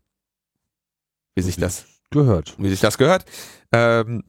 Wie 1.34 1.42
sich 1.42 1.56
das 1.56 1.84
gehört. 2.10 2.54
Wie 2.58 2.70
sich 2.70 2.78
das 2.78 2.96
gehört. 2.96 3.24
Ähm, 3.72 4.22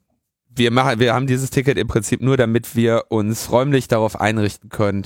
wir 0.55 0.71
machen, 0.71 0.99
wir 0.99 1.13
haben 1.13 1.27
dieses 1.27 1.49
Ticket 1.49 1.77
im 1.77 1.87
Prinzip 1.87 2.21
nur, 2.21 2.37
damit 2.37 2.75
wir 2.75 3.05
uns 3.09 3.51
räumlich 3.51 3.87
darauf 3.87 4.19
einrichten 4.19 4.69
können, 4.69 5.03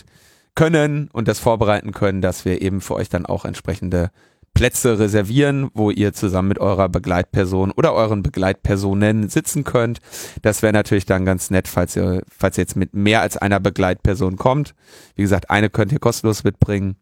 können 0.55 1.09
und 1.13 1.27
das 1.27 1.39
vorbereiten 1.39 1.91
können, 1.91 2.21
dass 2.21 2.45
wir 2.45 2.61
eben 2.61 2.81
für 2.81 2.95
euch 2.95 3.09
dann 3.09 3.25
auch 3.25 3.45
entsprechende 3.45 4.11
Plätze 4.53 4.99
reservieren, 4.99 5.69
wo 5.73 5.89
ihr 5.91 6.13
zusammen 6.13 6.49
mit 6.49 6.59
eurer 6.59 6.89
Begleitperson 6.89 7.71
oder 7.71 7.93
euren 7.93 8.23
Begleitpersonen 8.23 9.29
sitzen 9.29 9.63
könnt. 9.63 9.99
Das 10.41 10.61
wäre 10.61 10.73
natürlich 10.73 11.05
dann 11.05 11.23
ganz 11.23 11.49
nett, 11.49 11.67
falls 11.67 11.95
ihr, 11.95 12.23
falls 12.29 12.57
ihr 12.57 12.63
jetzt 12.63 12.75
mit 12.75 12.93
mehr 12.93 13.21
als 13.21 13.37
einer 13.37 13.59
Begleitperson 13.59 14.35
kommt. 14.35 14.75
Wie 15.15 15.21
gesagt, 15.21 15.49
eine 15.49 15.69
könnt 15.69 15.91
ihr 15.91 15.99
kostenlos 15.99 16.43
mitbringen, 16.43 16.97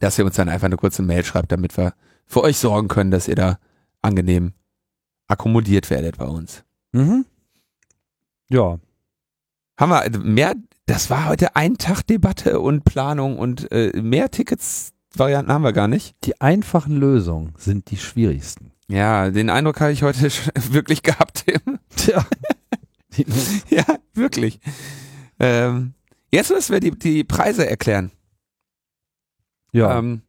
dass 0.00 0.18
ihr 0.18 0.24
uns 0.24 0.36
dann 0.36 0.48
einfach 0.48 0.66
eine 0.66 0.76
kurze 0.76 1.02
Mail 1.02 1.24
schreibt, 1.24 1.52
damit 1.52 1.76
wir 1.76 1.94
für 2.26 2.42
euch 2.42 2.58
sorgen 2.58 2.88
können, 2.88 3.10
dass 3.10 3.28
ihr 3.28 3.36
da 3.36 3.58
angenehm 4.02 4.52
akkommodiert 5.28 5.88
werdet 5.90 6.18
bei 6.18 6.26
uns. 6.26 6.64
Mhm. 6.92 7.24
Ja. 8.52 8.78
Haben 9.78 9.90
wir 9.90 10.00
also 10.00 10.20
mehr, 10.20 10.54
das 10.86 11.08
war 11.08 11.28
heute 11.28 11.56
ein 11.56 11.78
Tag 11.78 12.02
Debatte 12.06 12.60
und 12.60 12.84
Planung 12.84 13.38
und 13.38 13.72
äh, 13.72 14.00
mehr 14.00 14.30
Tickets 14.30 14.92
Varianten 15.14 15.52
haben 15.52 15.62
wir 15.62 15.72
gar 15.72 15.88
nicht. 15.88 16.14
Die 16.24 16.40
einfachen 16.40 16.96
Lösungen 16.96 17.54
sind 17.58 17.90
die 17.90 17.96
schwierigsten. 17.96 18.72
Ja, 18.88 19.30
den 19.30 19.50
Eindruck 19.50 19.80
habe 19.80 19.92
ich 19.92 20.02
heute 20.02 20.20
wirklich 20.70 21.02
gehabt, 21.02 21.44
Tim. 21.46 21.78
Tja. 21.96 22.26
ja, 23.68 23.84
wirklich. 24.14 24.60
Ähm, 25.38 25.94
jetzt 26.30 26.50
müssen 26.50 26.72
wir 26.72 26.80
die, 26.80 26.98
die 26.98 27.24
Preise 27.24 27.68
erklären. 27.68 28.10
Ja. 29.72 29.98
Ähm, 29.98 30.22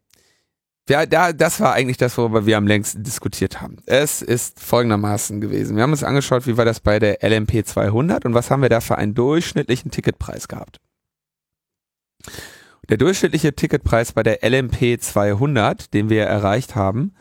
ja, 0.89 1.05
da, 1.05 1.31
das 1.31 1.59
war 1.61 1.73
eigentlich 1.73 1.97
das, 1.97 2.17
worüber 2.17 2.45
wir 2.45 2.57
am 2.57 2.67
längsten 2.67 3.03
diskutiert 3.03 3.61
haben. 3.61 3.77
Es 3.85 4.21
ist 4.21 4.59
folgendermaßen 4.59 5.39
gewesen. 5.39 5.77
Wir 5.77 5.83
haben 5.83 5.91
uns 5.91 6.03
angeschaut, 6.03 6.45
wie 6.45 6.57
war 6.57 6.65
das 6.65 6.81
bei 6.81 6.99
der 6.99 7.19
LMP 7.21 7.65
200 7.65 8.25
und 8.25 8.33
was 8.33 8.51
haben 8.51 8.61
wir 8.61 8.69
da 8.69 8.81
für 8.81 8.97
einen 8.97 9.13
durchschnittlichen 9.13 9.91
Ticketpreis 9.91 10.49
gehabt. 10.49 10.81
Der 12.89 12.97
durchschnittliche 12.97 13.55
Ticketpreis 13.55 14.11
bei 14.11 14.23
der 14.23 14.39
LMP 14.43 15.01
200, 15.01 15.93
den 15.93 16.09
wir 16.09 16.25
erreicht 16.25 16.75
haben, 16.75 17.15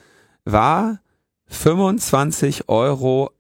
war 0.45 1.01
25,98 1.49 2.65
Euro. 2.67 3.31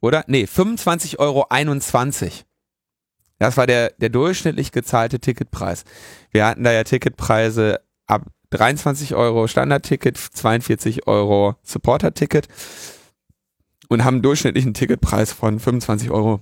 Oder? 0.00 0.24
Nee, 0.26 0.44
25,21 0.44 1.18
Euro. 1.18 1.46
Das 3.40 3.56
war 3.56 3.66
der, 3.66 3.92
der 3.96 4.10
durchschnittlich 4.10 4.70
gezahlte 4.70 5.18
Ticketpreis. 5.18 5.84
Wir 6.30 6.46
hatten 6.46 6.62
da 6.62 6.72
ja 6.72 6.84
Ticketpreise 6.84 7.80
ab 8.06 8.26
23 8.50 9.14
Euro 9.14 9.46
Standardticket, 9.46 10.18
42 10.18 11.06
Euro 11.06 11.56
Supporter-Ticket 11.62 12.48
und 13.88 14.04
haben 14.04 14.16
einen 14.16 14.22
durchschnittlichen 14.22 14.74
Ticketpreis 14.74 15.32
von 15.32 15.58
25 15.58 16.10
Euro 16.10 16.40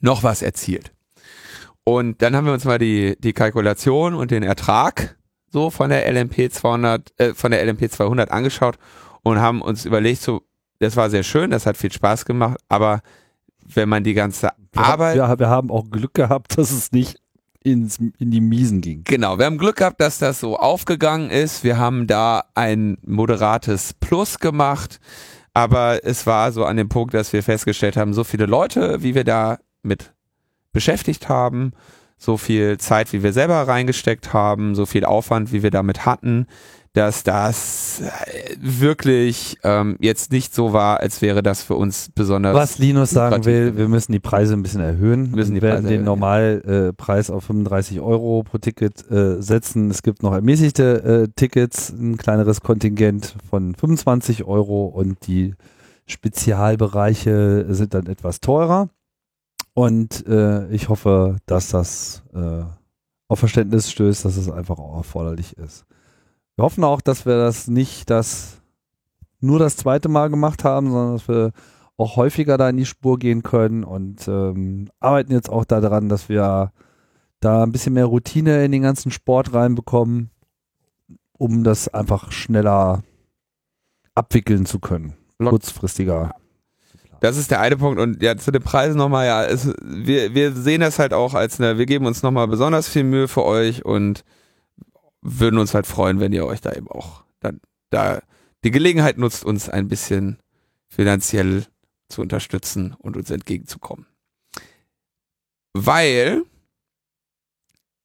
noch 0.00 0.22
was 0.22 0.42
erzielt. 0.42 0.92
Und 1.84 2.20
dann 2.20 2.36
haben 2.36 2.44
wir 2.46 2.52
uns 2.52 2.66
mal 2.66 2.78
die, 2.78 3.16
die 3.18 3.32
Kalkulation 3.32 4.14
und 4.14 4.30
den 4.30 4.42
Ertrag 4.42 5.16
so 5.50 5.70
von 5.70 5.88
der 5.88 6.10
LMP 6.12 6.52
200, 6.52 7.14
äh, 7.18 7.32
von 7.32 7.50
der 7.50 7.64
LMP 7.64 7.90
200 7.90 8.30
angeschaut 8.30 8.76
und 9.22 9.40
haben 9.40 9.62
uns 9.62 9.86
überlegt, 9.86 10.20
so, 10.20 10.42
das 10.80 10.96
war 10.96 11.08
sehr 11.08 11.22
schön, 11.22 11.50
das 11.50 11.64
hat 11.64 11.78
viel 11.78 11.92
Spaß 11.92 12.26
gemacht, 12.26 12.58
aber 12.68 13.00
wenn 13.66 13.88
man 13.88 14.04
die 14.04 14.14
ganze 14.14 14.50
Arbeit. 14.74 15.16
Wir, 15.16 15.38
wir 15.38 15.48
haben 15.48 15.70
auch 15.70 15.90
Glück 15.90 16.14
gehabt, 16.14 16.58
dass 16.58 16.70
es 16.70 16.92
nicht 16.92 17.20
ins, 17.62 17.98
in 17.98 18.30
die 18.30 18.40
Miesen 18.40 18.80
ging. 18.80 19.02
Genau, 19.04 19.38
wir 19.38 19.46
haben 19.46 19.58
Glück 19.58 19.76
gehabt, 19.76 20.00
dass 20.00 20.18
das 20.18 20.40
so 20.40 20.58
aufgegangen 20.58 21.30
ist. 21.30 21.64
Wir 21.64 21.78
haben 21.78 22.06
da 22.06 22.44
ein 22.54 22.98
moderates 23.04 23.94
Plus 23.94 24.38
gemacht, 24.38 25.00
aber 25.54 26.04
es 26.04 26.26
war 26.26 26.52
so 26.52 26.64
an 26.64 26.76
dem 26.76 26.88
Punkt, 26.88 27.14
dass 27.14 27.32
wir 27.32 27.42
festgestellt 27.42 27.96
haben, 27.96 28.12
so 28.12 28.22
viele 28.22 28.46
Leute, 28.46 29.02
wie 29.02 29.14
wir 29.14 29.24
da 29.24 29.58
mit 29.82 30.12
beschäftigt 30.72 31.28
haben, 31.28 31.72
so 32.18 32.36
viel 32.36 32.78
Zeit, 32.78 33.12
wie 33.12 33.22
wir 33.22 33.32
selber 33.32 33.66
reingesteckt 33.66 34.32
haben, 34.32 34.74
so 34.74 34.86
viel 34.86 35.04
Aufwand, 35.04 35.52
wie 35.52 35.62
wir 35.62 35.70
damit 35.70 36.04
hatten, 36.04 36.46
dass 36.94 37.24
das 37.24 38.00
äh, 38.00 38.56
wirklich 38.60 39.58
ähm, 39.64 39.96
jetzt 40.00 40.30
nicht 40.30 40.54
so 40.54 40.72
war, 40.72 41.00
als 41.00 41.20
wäre 41.22 41.42
das 41.42 41.62
für 41.62 41.74
uns 41.74 42.08
besonders. 42.14 42.54
Was 42.54 42.78
Linus 42.78 43.10
sagen 43.10 43.44
will, 43.44 43.76
wir 43.76 43.88
müssen 43.88 44.12
die 44.12 44.20
Preise 44.20 44.54
ein 44.54 44.62
bisschen 44.62 44.80
erhöhen. 44.80 45.30
Wir 45.30 45.36
müssen 45.36 45.56
die 45.56 45.62
wir 45.62 45.70
werden 45.70 45.82
Preise 45.82 45.96
den. 45.96 46.04
Normalpreis 46.04 47.30
auf 47.30 47.44
35 47.44 48.00
Euro 48.00 48.44
pro 48.44 48.58
Ticket 48.58 49.10
äh, 49.10 49.42
setzen. 49.42 49.90
Es 49.90 50.04
gibt 50.04 50.22
noch 50.22 50.32
ermäßigte 50.32 51.24
äh, 51.24 51.28
Tickets, 51.34 51.90
ein 51.90 52.16
kleineres 52.16 52.60
Kontingent 52.60 53.34
von 53.50 53.74
25 53.74 54.44
Euro 54.44 54.86
und 54.86 55.26
die 55.26 55.54
Spezialbereiche 56.06 57.66
sind 57.70 57.94
dann 57.94 58.06
etwas 58.06 58.40
teurer. 58.40 58.88
Und 59.72 60.24
äh, 60.28 60.68
ich 60.68 60.88
hoffe, 60.88 61.38
dass 61.46 61.70
das 61.70 62.22
äh, 62.32 62.62
auf 63.26 63.40
Verständnis 63.40 63.90
stößt, 63.90 64.24
dass 64.24 64.36
es 64.36 64.48
einfach 64.48 64.78
auch 64.78 64.98
erforderlich 64.98 65.58
ist. 65.58 65.86
Wir 66.56 66.64
hoffen 66.64 66.84
auch, 66.84 67.00
dass 67.00 67.26
wir 67.26 67.36
das 67.36 67.68
nicht 67.68 68.10
das 68.10 68.60
nur 69.40 69.58
das 69.58 69.76
zweite 69.76 70.08
Mal 70.08 70.30
gemacht 70.30 70.64
haben, 70.64 70.90
sondern 70.90 71.12
dass 71.14 71.28
wir 71.28 71.52
auch 71.96 72.16
häufiger 72.16 72.56
da 72.56 72.68
in 72.68 72.76
die 72.76 72.86
Spur 72.86 73.18
gehen 73.18 73.42
können 73.42 73.84
und 73.84 74.26
ähm, 74.26 74.88
arbeiten 75.00 75.32
jetzt 75.32 75.50
auch 75.50 75.64
daran, 75.64 76.08
dass 76.08 76.28
wir 76.28 76.72
da 77.40 77.62
ein 77.62 77.72
bisschen 77.72 77.94
mehr 77.94 78.06
Routine 78.06 78.64
in 78.64 78.72
den 78.72 78.82
ganzen 78.82 79.10
Sport 79.10 79.52
reinbekommen, 79.52 80.30
um 81.38 81.62
das 81.62 81.88
einfach 81.88 82.32
schneller 82.32 83.02
abwickeln 84.14 84.66
zu 84.66 84.80
können. 84.80 85.14
Kurzfristiger. 85.38 86.34
Das 87.20 87.36
ist 87.36 87.50
der 87.50 87.60
eine 87.60 87.76
Punkt 87.76 88.00
und 88.00 88.22
ja, 88.22 88.36
zu 88.36 88.50
den 88.50 88.62
Preisen 88.62 88.98
nochmal, 88.98 89.26
ja, 89.26 89.44
es, 89.44 89.72
wir, 89.82 90.34
wir 90.34 90.52
sehen 90.52 90.80
das 90.80 90.98
halt 90.98 91.12
auch 91.12 91.34
als 91.34 91.60
eine, 91.60 91.78
wir 91.78 91.86
geben 91.86 92.06
uns 92.06 92.22
nochmal 92.22 92.48
besonders 92.48 92.88
viel 92.88 93.04
Mühe 93.04 93.28
für 93.28 93.44
euch 93.44 93.84
und 93.84 94.24
würden 95.24 95.58
uns 95.58 95.74
halt 95.74 95.86
freuen, 95.86 96.20
wenn 96.20 96.32
ihr 96.32 96.46
euch 96.46 96.60
da 96.60 96.72
eben 96.72 96.88
auch 96.88 97.24
dann 97.40 97.60
da 97.90 98.22
die 98.62 98.70
Gelegenheit 98.70 99.18
nutzt, 99.18 99.44
uns 99.44 99.68
ein 99.68 99.88
bisschen 99.88 100.38
finanziell 100.88 101.66
zu 102.08 102.20
unterstützen 102.20 102.94
und 102.98 103.16
uns 103.16 103.30
entgegenzukommen. 103.30 104.06
Weil 105.72 106.42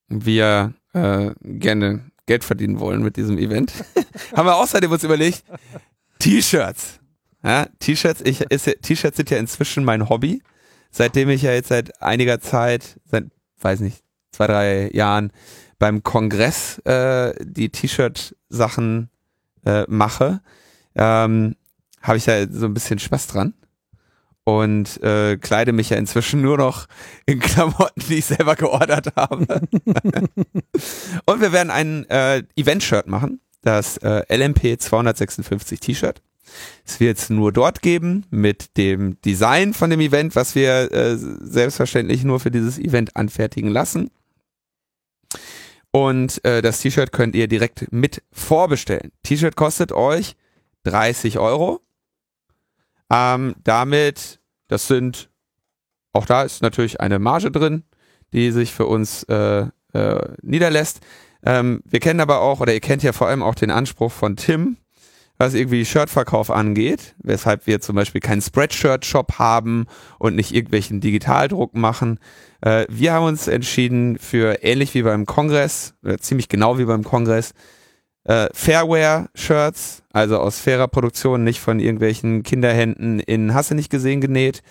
wir 0.08 0.74
äh, 0.94 1.32
gerne 1.44 2.10
Geld 2.26 2.44
verdienen 2.44 2.80
wollen 2.80 3.04
mit 3.04 3.18
diesem 3.18 3.38
Event, 3.38 3.74
haben 4.36 4.48
wir 4.48 4.56
außerdem 4.56 4.92
uns 4.92 5.04
überlegt, 5.04 5.44
T-Shirts. 6.20 7.00
Ja, 7.44 7.68
T-Shirts, 7.80 8.22
ich, 8.22 8.40
T-Shirts 8.40 9.18
sind 9.18 9.30
ja 9.30 9.38
inzwischen 9.38 9.84
mein 9.84 10.10
Hobby, 10.10 10.42
seitdem 10.90 11.30
ich 11.30 11.42
ja 11.42 11.52
jetzt 11.52 11.70
seit 11.70 12.02
einiger 12.02 12.40
Zeit, 12.40 13.00
seit, 13.06 13.26
weiß 13.62 13.82
nicht, 13.82 14.04
zwei, 14.32 14.48
drei 14.48 14.92
Jahren 14.92 15.32
beim 15.80 16.04
Kongress 16.04 16.80
äh, 16.80 17.34
die 17.44 17.70
T-Shirt-Sachen 17.70 19.10
äh, 19.66 19.86
mache, 19.88 20.42
ähm, 20.96 21.56
habe 22.02 22.18
ich 22.18 22.26
da 22.26 22.48
so 22.50 22.66
ein 22.66 22.74
bisschen 22.74 23.00
Spaß 23.00 23.28
dran 23.28 23.54
und 24.44 25.02
äh, 25.04 25.38
kleide 25.38 25.72
mich 25.72 25.90
ja 25.90 25.98
inzwischen 25.98 26.42
nur 26.42 26.58
noch 26.58 26.88
in 27.26 27.40
Klamotten, 27.40 28.02
die 28.10 28.16
ich 28.16 28.26
selber 28.26 28.56
geordert 28.56 29.16
habe. 29.16 29.46
und 31.26 31.42
wir 31.42 31.52
werden 31.52 31.72
ein 31.72 32.10
äh, 32.10 32.44
Event-Shirt 32.56 33.08
machen, 33.08 33.40
das 33.62 33.98
äh, 33.98 34.24
LMP 34.36 34.80
256 34.80 35.80
T-Shirt. 35.80 36.22
Es 36.84 37.00
wird 37.00 37.20
es 37.20 37.30
nur 37.30 37.52
dort 37.52 37.82
geben 37.82 38.26
mit 38.32 38.76
dem 38.78 39.22
Design 39.22 39.74
von 39.76 39.92
dem 39.92 40.00
Event, 40.00 40.36
was 40.36 40.56
wir 40.56 40.92
äh, 40.92 41.16
selbstverständlich 41.16 42.24
nur 42.24 42.40
für 42.40 42.50
dieses 42.50 42.80
Event 42.80 43.16
anfertigen 43.16 43.70
lassen. 43.70 44.10
Und 45.92 46.44
äh, 46.46 46.62
das 46.62 46.80
T-Shirt 46.82 47.12
könnt 47.12 47.36
ihr 47.36 47.48
direkt 47.48 47.92
mit 47.92 48.22
vorbestellen. 48.32 49.12
T-Shirt 49.24 49.56
kostet 49.56 49.92
euch 49.92 50.36
30 50.84 51.40
Euro. 51.40 51.82
Ähm, 53.12 53.56
damit, 53.64 54.40
das 54.68 54.88
sind, 54.88 55.30
auch 56.14 56.26
da 56.26 56.44
ist 56.44 56.62
natürlich 56.62 57.02
eine 57.02 57.18
Marge 57.18 57.50
drin, 57.50 57.84
die 58.34 58.52
sich 58.52 58.72
für 58.72 58.86
uns 58.86 59.24
äh, 59.24 59.66
äh, 59.94 60.36
niederlässt. 60.44 61.00
Ähm, 61.44 61.82
wir 61.86 62.00
kennen 62.00 62.20
aber 62.20 62.42
auch, 62.42 62.60
oder 62.60 62.74
ihr 62.74 62.82
kennt 62.82 63.02
ja 63.02 63.14
vor 63.14 63.28
allem 63.28 63.42
auch 63.42 63.56
den 63.56 63.72
Anspruch 63.72 64.12
von 64.12 64.36
Tim, 64.36 64.78
was 65.40 65.54
irgendwie 65.54 65.86
Shirtverkauf 65.86 66.52
angeht, 66.52 67.16
weshalb 67.24 67.66
wir 67.66 67.80
zum 67.80 67.96
Beispiel 67.96 68.20
keinen 68.20 68.42
Spreadshirt-Shop 68.42 69.40
haben 69.40 69.86
und 70.20 70.36
nicht 70.36 70.54
irgendwelchen 70.54 71.00
Digitaldruck 71.00 71.76
machen. 71.76 72.20
Äh, 72.62 72.86
wir 72.90 73.14
haben 73.14 73.26
uns 73.26 73.48
entschieden 73.48 74.20
für 74.20 74.64
ähnlich 74.64 74.94
wie 74.94 75.02
beim 75.02 75.26
Kongress, 75.26 75.96
oder 76.04 76.18
ziemlich 76.18 76.50
genau 76.50 76.78
wie 76.78 76.86
beim 76.86 77.06
Kongress, 77.06 77.54
äh, 78.26 78.50
Fairwear-Shirts, 78.54 80.04
also 80.12 80.40
aus 80.40 80.60
fairer 80.60 80.90
Produktion, 80.90 81.46
nicht 81.46 81.62
von 81.62 81.80
irgendwelchen 81.80 82.44
Kinderhänden 82.44 83.22
in 83.22 83.54
Hasse 83.54 83.76
nicht 83.76 83.90
gesehen 83.90 84.20
genäht. 84.20 84.62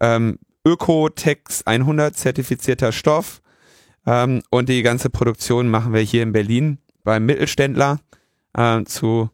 Ähm, 0.00 0.40
Öko-Tex 0.66 1.62
100 1.64 2.16
zertifizierter 2.16 2.90
Stoff. 2.90 3.40
Ähm, 4.04 4.42
und 4.50 4.68
die 4.68 4.82
ganze 4.82 5.10
Produktion 5.10 5.68
machen 5.68 5.92
wir 5.92 6.00
hier 6.00 6.24
in 6.24 6.32
Berlin 6.32 6.78
beim 7.04 7.24
Mittelständler 7.24 8.00
äh, 8.54 8.82
zu, 8.84 9.30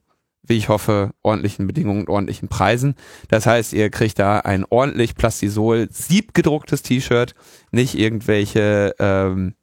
wie 0.47 0.57
ich 0.57 0.69
hoffe, 0.69 1.13
ordentlichen 1.23 1.67
Bedingungen 1.67 2.03
und 2.03 2.09
ordentlichen 2.09 2.49
Preisen. 2.49 2.95
Das 3.29 3.47
heißt, 3.47 3.73
ihr 3.73 3.91
kriegt 3.91 4.19
da 4.19 4.41
ein 4.41 4.65
ordentlich 4.69 5.15
Plastisol 5.15 5.89
siebgedrucktes 5.91 6.83
T-Shirt, 6.83 7.35
nicht 7.71 7.99
irgendwelche, 7.99 8.95
ähm, 8.99 9.55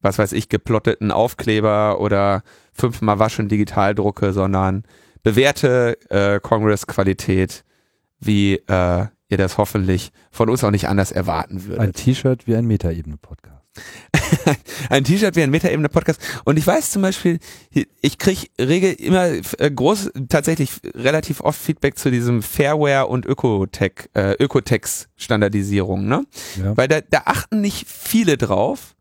was 0.00 0.18
weiß 0.18 0.32
ich, 0.32 0.48
geplotteten 0.48 1.10
Aufkleber 1.10 2.00
oder 2.00 2.42
fünfmal 2.72 3.18
waschen 3.18 3.48
Digitaldrucke, 3.48 4.32
sondern 4.32 4.84
bewährte 5.22 5.98
äh, 6.10 6.40
Congress-Qualität, 6.40 7.64
wie 8.20 8.54
äh, 8.54 9.06
ihr 9.28 9.36
das 9.36 9.58
hoffentlich 9.58 10.12
von 10.30 10.48
uns 10.48 10.62
auch 10.64 10.70
nicht 10.70 10.88
anders 10.88 11.12
erwarten 11.12 11.64
würdet. 11.64 11.80
Ein 11.80 11.92
T-Shirt 11.92 12.46
wie 12.46 12.56
ein 12.56 12.66
Metaebene-Podcast. 12.66 13.57
ein 14.90 15.04
T-Shirt 15.04 15.36
wie 15.36 15.42
ein 15.42 15.50
Metaebene-Podcast. 15.50 16.20
Und 16.44 16.58
ich 16.58 16.66
weiß 16.66 16.90
zum 16.90 17.02
Beispiel, 17.02 17.38
ich 18.00 18.18
kriege 18.18 18.46
regel 18.60 18.92
immer 18.94 19.28
äh, 19.58 19.70
groß, 19.70 20.10
tatsächlich 20.28 20.72
relativ 20.94 21.40
oft 21.40 21.60
Feedback 21.60 21.98
zu 21.98 22.10
diesem 22.10 22.42
Fairware 22.42 23.06
und 23.06 23.26
Ökotech, 23.26 24.08
äh, 24.14 24.32
Ökotex-Standardisierung, 24.32 26.06
ne? 26.06 26.24
Ja. 26.62 26.76
Weil 26.76 26.88
da, 26.88 27.00
da 27.00 27.22
achten 27.26 27.60
nicht 27.60 27.88
viele 27.88 28.36
drauf 28.36 28.94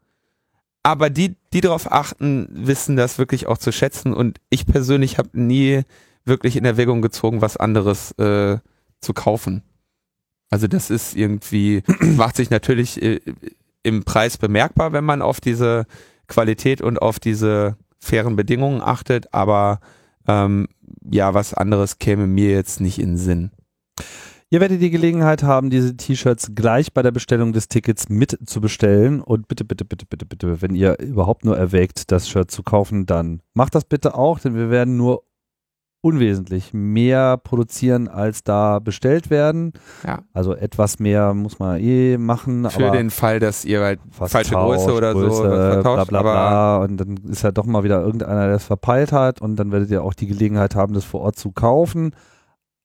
aber 0.88 1.10
die, 1.10 1.36
die 1.51 1.60
darauf 1.60 1.91
achten, 1.91 2.47
wissen 2.49 2.95
das 2.95 3.17
wirklich 3.17 3.45
auch 3.47 3.58
zu 3.58 3.73
schätzen. 3.73 4.13
Und 4.13 4.39
ich 4.49 4.65
persönlich 4.65 5.17
habe 5.17 5.30
nie 5.34 5.82
wirklich 6.23 6.56
in 6.56 6.63
Erwägung 6.63 7.01
gezogen, 7.01 7.41
was 7.41 7.58
anderes 7.58 8.12
äh, 8.13 8.60
zu 9.01 9.13
kaufen. 9.13 9.63
Also 10.49 10.67
das 10.67 10.89
ist 10.89 11.13
irgendwie, 11.13 11.84
macht 11.99 12.38
sich 12.38 12.49
natürlich 12.49 13.01
äh, 13.01 13.19
im 13.88 14.04
Preis 14.04 14.38
bemerkbar, 14.38 14.91
wenn 14.91 15.06
man 15.06 15.21
auf 15.21 15.39
diese 15.39 15.86
Qualität 16.28 16.82
und 16.82 17.02
auf 17.02 17.19
diese 17.19 17.78
fairen 18.00 18.36
Bedingungen 18.36 18.82
achtet, 18.82 19.34
aber 19.34 19.80
ähm, 20.28 20.67
ja, 21.10 21.34
was 21.34 21.54
anderes 21.54 22.00
käme 22.00 22.28
mir 22.28 22.52
jetzt 22.52 22.82
nicht 22.82 23.00
in 23.00 23.17
Sinn. 23.17 23.52
Ihr 24.50 24.62
werdet 24.62 24.82
die 24.82 24.91
Gelegenheit 24.91 25.43
haben, 25.43 25.69
diese 25.69 25.97
T-Shirts 25.97 26.52
gleich 26.56 26.93
bei 26.93 27.02
der 27.02 27.12
Bestellung 27.12 27.52
des 27.52 27.67
Tickets 27.67 28.08
mit 28.08 28.38
zu 28.45 28.62
bestellen. 28.62 29.19
Und 29.19 29.50
bitte, 29.50 29.65
bitte, 29.65 29.84
bitte, 29.84 30.06
bitte, 30.06 30.26
bitte, 30.26 30.62
wenn 30.62 30.73
ihr 30.73 31.00
überhaupt 31.00 31.43
nur 31.43 31.58
erwägt, 31.58 32.12
das 32.12 32.30
Shirt 32.30 32.50
zu 32.50 32.63
kaufen, 32.63 33.06
dann 33.06 33.41
macht 33.54 33.76
das 33.76 33.84
bitte 33.84 34.15
auch, 34.15 34.39
denn 34.39 34.56
wir 34.56 34.69
werden 34.69 34.95
nur 34.95 35.23
unwesentlich 36.01 36.73
mehr 36.73 37.38
produzieren, 37.38 38.07
als 38.07 38.43
da 38.43 38.79
bestellt 38.79 39.29
werden. 39.29 39.73
Ja. 40.05 40.19
Also 40.33 40.53
etwas 40.55 40.99
mehr 40.99 41.33
muss 41.33 41.60
man 41.60 41.79
eh 41.81 42.17
machen. 42.17 42.69
Für 42.69 42.91
den 42.91 43.10
Fall, 43.10 43.39
dass 43.39 43.65
ihr 43.65 43.81
halt 43.81 43.99
falsche 44.12 44.51
tauscht, 44.51 44.86
Größe 44.86 44.93
oder 44.93 45.13
Größe, 45.13 45.36
so 45.36 45.43
vertauscht, 45.43 46.10
bla 46.10 46.21
bla 46.21 46.21
bla. 46.21 46.77
Und 46.77 46.97
dann 46.97 47.17
ist 47.29 47.41
ja 47.41 47.51
doch 47.51 47.65
mal 47.65 47.83
wieder 47.83 48.01
irgendeiner, 48.01 48.47
der 48.47 48.55
es 48.55 48.65
verpeilt 48.65 49.12
hat. 49.12 49.41
Und 49.41 49.55
dann 49.57 49.71
werdet 49.71 49.89
ihr 49.89 50.03
auch 50.03 50.13
die 50.13 50.27
Gelegenheit 50.27 50.75
haben, 50.75 50.93
das 50.93 51.03
vor 51.03 51.21
Ort 51.21 51.38
zu 51.38 51.51
kaufen. 51.51 52.12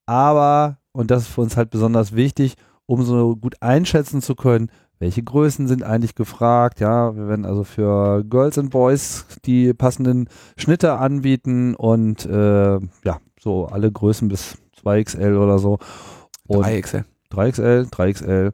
Aber 0.06 0.78
und 0.92 1.10
das 1.10 1.22
ist 1.22 1.28
für 1.28 1.40
uns 1.40 1.56
halt 1.56 1.70
besonders 1.70 2.14
wichtig, 2.14 2.54
um 2.86 3.02
so 3.02 3.36
gut 3.36 3.54
einschätzen 3.60 4.20
zu 4.20 4.34
können, 4.34 4.70
welche 5.02 5.24
Größen 5.24 5.66
sind 5.66 5.82
eigentlich 5.82 6.14
gefragt. 6.14 6.78
Ja, 6.78 7.16
wir 7.16 7.26
werden 7.26 7.44
also 7.44 7.64
für 7.64 8.22
Girls 8.22 8.56
and 8.56 8.70
Boys 8.70 9.26
die 9.44 9.74
passenden 9.74 10.28
Schnitte 10.56 10.92
anbieten 10.92 11.74
und 11.74 12.24
äh, 12.24 12.74
ja, 12.78 13.18
so 13.40 13.66
alle 13.66 13.90
Größen 13.90 14.28
bis 14.28 14.58
2XL 14.80 15.36
oder 15.36 15.58
so. 15.58 15.80
Und 16.46 16.64
3XL. 16.64 17.04
3XL, 17.32 17.90
3XL. 17.90 18.52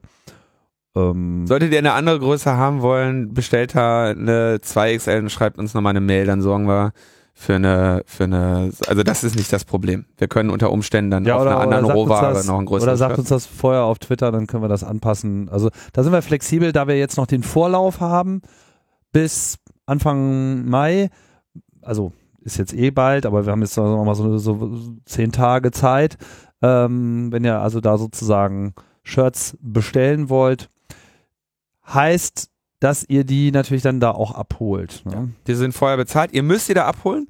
Ähm, 0.95 1.45
Solltet 1.45 1.71
ihr 1.71 1.77
eine 1.77 1.93
andere 1.93 2.17
Größe 2.17 2.57
haben 2.57 2.81
wollen, 2.81 3.31
bestellt 3.31 3.75
da 3.75 4.07
eine 4.07 4.57
2XL 4.57 5.19
und 5.19 5.31
schreibt 5.31 5.59
uns 5.59 5.75
nochmal 5.75 5.91
eine 5.91 6.01
Mail, 6.01 6.25
dann 6.25 6.41
sorgen 6.41 6.67
wir 6.67 6.93
für 7.39 7.55
eine, 7.55 8.03
für 8.05 8.25
eine, 8.25 8.71
also 8.87 9.01
das 9.01 9.23
ist 9.23 9.37
nicht 9.37 9.53
das 9.53 9.63
Problem. 9.63 10.03
Wir 10.17 10.27
können 10.27 10.49
unter 10.49 10.71
Umständen 10.71 11.09
dann 11.09 11.23
ja, 11.23 11.37
auf 11.37 11.43
oder, 11.43 11.51
einer 11.51 11.77
anderen 11.77 11.85
Rohware 11.95 12.33
das, 12.33 12.45
noch 12.45 12.59
ein 12.59 12.65
größeres 12.65 12.83
Oder 12.83 12.97
sagt 12.97 13.17
uns 13.17 13.29
das 13.29 13.45
vorher 13.45 13.83
auf 13.83 13.97
Twitter, 13.97 14.33
dann 14.33 14.45
können 14.45 14.61
wir 14.61 14.67
das 14.67 14.83
anpassen. 14.83 15.47
Also 15.47 15.69
da 15.93 16.03
sind 16.03 16.11
wir 16.11 16.21
flexibel, 16.21 16.73
da 16.73 16.89
wir 16.89 16.97
jetzt 16.97 17.15
noch 17.15 17.27
den 17.27 17.41
Vorlauf 17.41 18.01
haben 18.01 18.41
bis 19.13 19.57
Anfang 19.85 20.65
Mai. 20.65 21.11
Also 21.81 22.11
ist 22.41 22.57
jetzt 22.57 22.73
eh 22.73 22.91
bald, 22.91 23.25
aber 23.25 23.45
wir 23.45 23.53
haben 23.53 23.61
jetzt 23.61 23.77
noch 23.77 24.03
mal 24.03 24.15
so, 24.15 24.37
so 24.37 24.77
zehn 25.05 25.31
Tage 25.31 25.71
Zeit. 25.71 26.17
Ähm, 26.61 27.31
wenn 27.31 27.45
ihr 27.45 27.61
also 27.61 27.79
da 27.79 27.97
sozusagen 27.97 28.73
Shirts 29.03 29.57
bestellen 29.61 30.27
wollt, 30.27 30.69
heißt 31.87 32.48
dass 32.79 33.05
ihr 33.07 33.23
die 33.23 33.51
natürlich 33.51 33.83
dann 33.83 33.99
da 33.99 34.11
auch 34.11 34.31
abholt. 34.31 35.01
Ne? 35.05 35.13
Ja, 35.13 35.27
die 35.47 35.55
sind 35.55 35.73
vorher 35.73 35.97
bezahlt. 35.97 36.31
Ihr 36.31 36.43
müsst 36.43 36.69
die 36.69 36.73
da 36.73 36.85
abholen. 36.85 37.27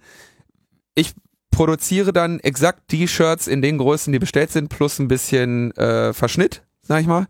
Ich 0.96 1.14
produziere 1.52 2.14
dann 2.14 2.40
exakt 2.40 2.92
die 2.92 3.08
Shirts 3.08 3.48
in 3.48 3.62
den 3.62 3.78
Größen, 3.80 4.14
die 4.14 4.20
bestellt 4.20 4.52
sind, 4.52 4.70
plus 4.70 5.00
ein 5.00 5.08
bisschen 5.08 5.72
äh, 5.72 6.14
Verschnitt, 6.14 6.64
sag 6.82 7.02
ich 7.02 7.08
mal. 7.08 7.28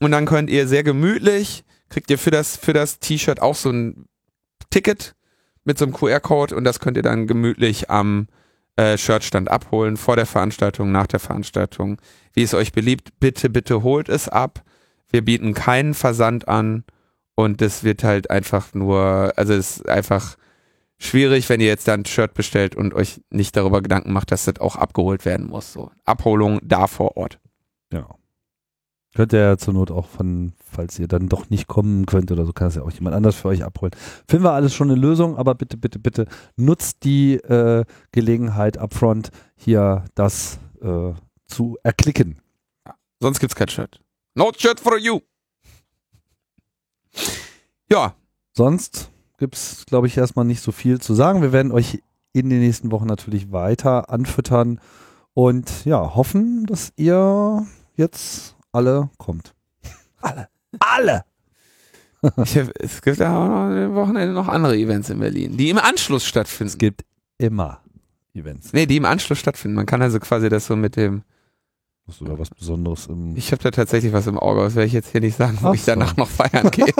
Und 0.00 0.12
dann 0.12 0.26
könnt 0.26 0.50
ihr 0.50 0.68
sehr 0.68 0.82
gemütlich, 0.82 1.64
kriegt 1.88 2.10
ihr 2.10 2.18
für 2.18 2.30
das, 2.30 2.56
für 2.56 2.72
das 2.72 2.98
T-Shirt 2.98 3.40
auch 3.40 3.54
so 3.54 3.70
ein 3.70 4.06
Ticket 4.70 5.14
mit 5.64 5.78
so 5.78 5.84
einem 5.84 5.94
QR-Code 5.94 6.54
und 6.54 6.64
das 6.64 6.80
könnt 6.80 6.96
ihr 6.96 7.02
dann 7.02 7.26
gemütlich 7.26 7.90
am 7.90 8.28
äh, 8.76 8.96
Shirtstand 8.96 9.50
abholen, 9.50 9.96
vor 9.96 10.16
der 10.16 10.26
Veranstaltung, 10.26 10.92
nach 10.92 11.06
der 11.06 11.20
Veranstaltung. 11.20 12.00
Wie 12.32 12.42
es 12.42 12.54
euch 12.54 12.72
beliebt, 12.72 13.10
bitte, 13.20 13.50
bitte 13.50 13.82
holt 13.82 14.08
es 14.08 14.28
ab. 14.28 14.62
Wir 15.10 15.24
bieten 15.24 15.54
keinen 15.54 15.94
Versand 15.94 16.48
an. 16.48 16.84
Und 17.40 17.60
das 17.60 17.84
wird 17.84 18.04
halt 18.04 18.30
einfach 18.30 18.74
nur, 18.74 19.32
also 19.36 19.54
es 19.54 19.78
ist 19.78 19.88
einfach 19.88 20.36
schwierig, 20.98 21.48
wenn 21.48 21.60
ihr 21.60 21.66
jetzt 21.66 21.88
dann 21.88 22.00
ein 22.00 22.06
Shirt 22.06 22.34
bestellt 22.34 22.74
und 22.74 22.94
euch 22.94 23.20
nicht 23.30 23.56
darüber 23.56 23.82
Gedanken 23.82 24.12
macht, 24.12 24.30
dass 24.30 24.44
das 24.44 24.60
auch 24.60 24.76
abgeholt 24.76 25.24
werden 25.24 25.46
muss. 25.46 25.72
So. 25.72 25.90
Abholung 26.04 26.60
da 26.62 26.86
vor 26.86 27.16
Ort. 27.16 27.38
Ja. 27.92 28.06
Könnt 29.14 29.32
ihr 29.32 29.40
ja 29.40 29.56
zur 29.56 29.74
Not 29.74 29.90
auch 29.90 30.06
von, 30.06 30.52
falls 30.64 30.98
ihr 30.98 31.08
dann 31.08 31.28
doch 31.28 31.50
nicht 31.50 31.66
kommen 31.66 32.06
könnt 32.06 32.30
oder 32.30 32.44
so, 32.44 32.52
kann 32.52 32.68
es 32.68 32.76
ja 32.76 32.82
auch 32.82 32.92
jemand 32.92 33.16
anders 33.16 33.34
für 33.34 33.48
euch 33.48 33.64
abholen. 33.64 33.92
Finden 34.28 34.44
wir 34.44 34.52
alles 34.52 34.72
schon 34.72 34.90
eine 34.90 35.00
Lösung, 35.00 35.36
aber 35.36 35.56
bitte, 35.56 35.76
bitte, 35.76 35.98
bitte 35.98 36.26
nutzt 36.56 37.02
die 37.02 37.34
äh, 37.34 37.84
Gelegenheit 38.12 38.78
upfront 38.78 39.30
hier 39.56 40.04
das 40.14 40.60
äh, 40.80 41.12
zu 41.46 41.76
erklicken. 41.82 42.40
Sonst 43.18 43.40
gibt's 43.40 43.56
kein 43.56 43.68
Shirt. 43.68 44.00
No 44.36 44.52
shirt 44.56 44.78
for 44.78 44.96
you. 44.96 45.20
Ja, 47.90 48.14
Sonst 48.52 49.10
gibt's, 49.38 49.86
glaube 49.86 50.06
ich, 50.06 50.16
erstmal 50.16 50.44
nicht 50.44 50.60
so 50.60 50.72
viel 50.72 51.00
zu 51.00 51.14
sagen. 51.14 51.42
Wir 51.42 51.52
werden 51.52 51.72
euch 51.72 52.02
in 52.32 52.50
den 52.50 52.60
nächsten 52.60 52.90
Wochen 52.90 53.06
natürlich 53.06 53.52
weiter 53.52 54.10
anfüttern 54.10 54.80
und 55.34 55.84
ja, 55.84 56.14
hoffen, 56.14 56.66
dass 56.66 56.92
ihr 56.96 57.66
jetzt 57.96 58.56
alle 58.72 59.10
kommt. 59.18 59.54
Alle. 60.20 60.48
Alle! 60.78 61.24
ich, 62.44 62.56
es 62.56 63.00
gibt 63.00 63.18
ja 63.18 63.34
auch 63.34 63.48
noch 63.48 63.74
am 63.74 63.94
Wochenende 63.94 64.34
noch 64.34 64.48
andere 64.48 64.76
Events 64.76 65.08
in 65.08 65.18
Berlin, 65.18 65.56
die 65.56 65.70
im 65.70 65.78
Anschluss 65.78 66.26
stattfinden. 66.26 66.72
Es 66.72 66.76
gibt 66.76 67.06
immer 67.38 67.80
Events. 68.34 68.74
Nee, 68.74 68.84
die 68.84 68.98
im 68.98 69.06
Anschluss 69.06 69.38
stattfinden. 69.38 69.74
Man 69.76 69.86
kann 69.86 70.02
also 70.02 70.20
quasi 70.20 70.50
das 70.50 70.66
so 70.66 70.76
mit 70.76 70.96
dem. 70.96 71.22
Hast 72.10 72.20
du 72.22 72.24
da 72.24 72.36
was 72.36 72.50
Besonderes 72.50 73.06
im. 73.06 73.36
Ich 73.36 73.52
habe 73.52 73.62
da 73.62 73.70
tatsächlich 73.70 74.12
was 74.12 74.26
im 74.26 74.36
Auge, 74.36 74.62
das 74.62 74.74
werde 74.74 74.88
ich 74.88 74.92
jetzt 74.92 75.12
hier 75.12 75.20
nicht 75.20 75.36
sagen, 75.36 75.56
wo 75.60 75.68
Ach 75.68 75.74
ich 75.74 75.82
so. 75.82 75.92
danach 75.92 76.16
noch 76.16 76.26
feiern 76.28 76.68
gehe. 76.72 76.92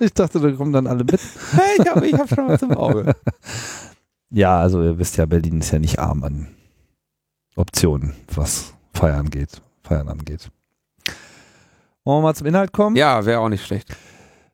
ich 0.00 0.12
dachte, 0.12 0.40
da 0.40 0.50
kommen 0.50 0.72
dann 0.72 0.88
alle 0.88 1.04
mit. 1.04 1.20
hey, 1.52 1.76
ich 1.78 1.88
habe 1.88 2.18
hab 2.18 2.28
schon 2.28 2.48
was 2.48 2.62
im 2.62 2.72
Auge. 2.72 3.14
Ja, 4.30 4.58
also 4.58 4.82
ihr 4.82 4.98
wisst 4.98 5.16
ja, 5.16 5.26
Berlin 5.26 5.60
ist 5.60 5.70
ja 5.70 5.78
nicht 5.78 6.00
arm 6.00 6.24
an 6.24 6.48
Optionen, 7.54 8.14
was 8.34 8.74
Feiern 8.92 9.30
geht, 9.30 9.62
Feiern 9.84 10.08
angeht. 10.08 10.50
Wollen 12.02 12.18
wir 12.18 12.22
mal 12.22 12.34
zum 12.34 12.48
Inhalt 12.48 12.72
kommen? 12.72 12.96
Ja, 12.96 13.24
wäre 13.24 13.38
auch 13.38 13.48
nicht 13.48 13.64
schlecht. 13.64 13.96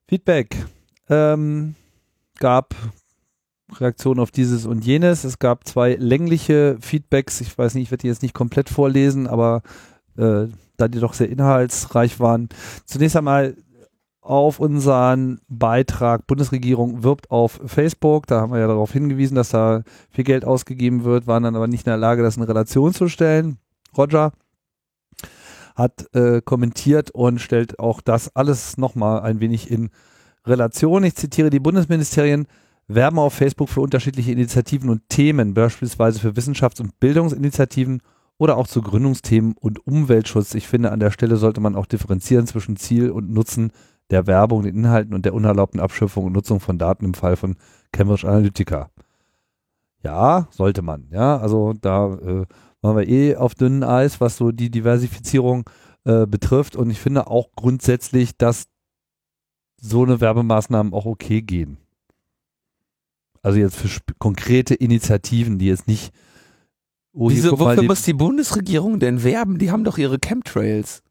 Feedback. 0.07 0.55
Ähm, 1.09 1.77
gab 2.39 2.75
Reaktionen 3.79 4.21
auf 4.21 4.31
dieses 4.31 4.67
und 4.67 4.85
jenes. 4.85 5.25
Es 5.25 5.39
gab 5.39 5.67
zwei 5.67 5.95
längliche 5.95 6.77
Feedbacks. 6.81 7.41
Ich 7.41 7.57
weiß 7.57 7.75
nicht, 7.75 7.85
ich 7.85 7.91
werde 7.91 8.03
die 8.03 8.09
jetzt 8.09 8.23
nicht 8.23 8.35
komplett 8.35 8.69
vorlesen, 8.69 9.27
aber 9.27 9.63
äh, 10.17 10.47
da 10.77 10.89
die 10.89 11.01
doch 11.01 11.15
sehr 11.15 11.29
inhaltsreich 11.29 12.21
waren. 12.21 12.49
Zunächst 12.85 13.17
einmal 13.17 13.57
auf 14.21 14.61
unseren 14.61 15.41
Beitrag 15.49 16.27
Bundesregierung 16.27 17.03
wirbt 17.03 17.31
auf 17.31 17.61
Facebook. 17.67 18.27
Da 18.27 18.41
haben 18.41 18.53
wir 18.53 18.61
ja 18.61 18.67
darauf 18.67 18.93
hingewiesen, 18.93 19.35
dass 19.35 19.51
da 19.51 19.83
viel 20.11 20.25
Geld 20.25 20.45
ausgegeben 20.45 21.05
wird, 21.05 21.27
waren 21.27 21.43
dann 21.43 21.57
aber 21.57 21.67
nicht 21.67 21.87
in 21.87 21.91
der 21.91 21.97
Lage, 21.97 22.23
das 22.23 22.37
in 22.37 22.43
Relation 22.43 22.93
zu 22.93 23.09
stellen. 23.09 23.59
Roger 23.97 24.33
hat 25.75 26.15
äh, 26.15 26.43
kommentiert 26.43 27.11
und 27.11 27.41
stellt 27.41 27.79
auch 27.79 28.01
das 28.01 28.35
alles 28.37 28.77
nochmal 28.77 29.23
ein 29.23 29.41
wenig 29.41 29.71
in 29.71 29.91
Relation. 30.47 31.05
Ich 31.05 31.17
zitiere, 31.17 31.51
die 31.51 31.61
Bundesministerien 31.61 32.47
werben 32.95 33.19
auf 33.19 33.35
Facebook 33.35 33.69
für 33.69 33.81
unterschiedliche 33.81 34.33
Initiativen 34.33 34.91
und 34.91 35.09
Themen, 35.09 35.55
beispielsweise 35.55 36.21
für 36.21 36.37
Wissenschafts- 36.37 36.81
und 36.81 36.99
Bildungsinitiativen 37.01 38.03
oder 38.39 38.57
auch 38.57 38.67
zu 38.67 38.83
Gründungsthemen 38.83 39.55
und 39.59 39.87
Umweltschutz. 39.87 40.55
Ich 40.55 40.67
finde, 40.67 40.93
an 40.93 41.01
der 41.01 41.11
Stelle 41.11 41.37
sollte 41.37 41.61
man 41.61 41.77
auch 41.77 41.87
differenzieren 41.87 42.47
zwischen 42.47 42.77
Ziel 42.77 43.11
und 43.11 43.31
Nutzen 43.31 43.73
der 44.11 44.27
Werbung, 44.27 44.63
den 44.63 44.77
Inhalten 44.77 45.15
und 45.15 45.25
der 45.25 45.35
unerlaubten 45.35 45.79
Abschöpfung 45.79 46.25
und 46.25 46.33
Nutzung 46.33 46.59
von 46.59 46.79
Daten 46.79 47.05
im 47.05 47.15
Fall 47.15 47.37
von 47.37 47.57
Cambridge 47.93 48.27
Analytica. 48.27 48.91
Ja, 50.03 50.49
sollte 50.51 50.83
man. 50.83 51.07
Ja, 51.11 51.37
also 51.39 51.75
da 51.75 52.15
äh, 52.15 52.47
waren 52.81 52.97
wir 52.97 53.09
eh 53.09 53.37
auf 53.37 53.55
dünnem 53.55 53.89
Eis, 53.89 54.21
was 54.21 54.37
so 54.37 54.51
die 54.51 54.71
Diversifizierung 54.71 55.69
äh, 56.05 56.27
betrifft. 56.27 56.77
Und 56.77 56.91
ich 56.91 56.99
finde 56.99 57.27
auch 57.27 57.51
grundsätzlich, 57.55 58.37
dass 58.37 58.65
so 59.77 60.03
eine 60.03 60.21
Werbemaßnahmen 60.21 60.93
auch 60.93 61.05
okay 61.05 61.43
gehen. 61.43 61.77
Also 63.43 63.59
jetzt 63.59 63.77
für 63.77 63.89
konkrete 64.19 64.75
Initiativen, 64.75 65.59
die 65.59 65.67
jetzt 65.67 65.87
nicht. 65.89 66.13
Oh, 67.13 67.31
Wieso, 67.31 67.59
wofür 67.59 67.77
die- 67.81 67.87
muss 67.87 68.03
die 68.03 68.13
Bundesregierung 68.13 69.01
denn 69.01 69.25
werben? 69.25 69.59
Die 69.59 69.71
haben 69.71 69.85
doch 69.85 69.99
ihre 69.99 70.19
Chemtrails. 70.19 71.03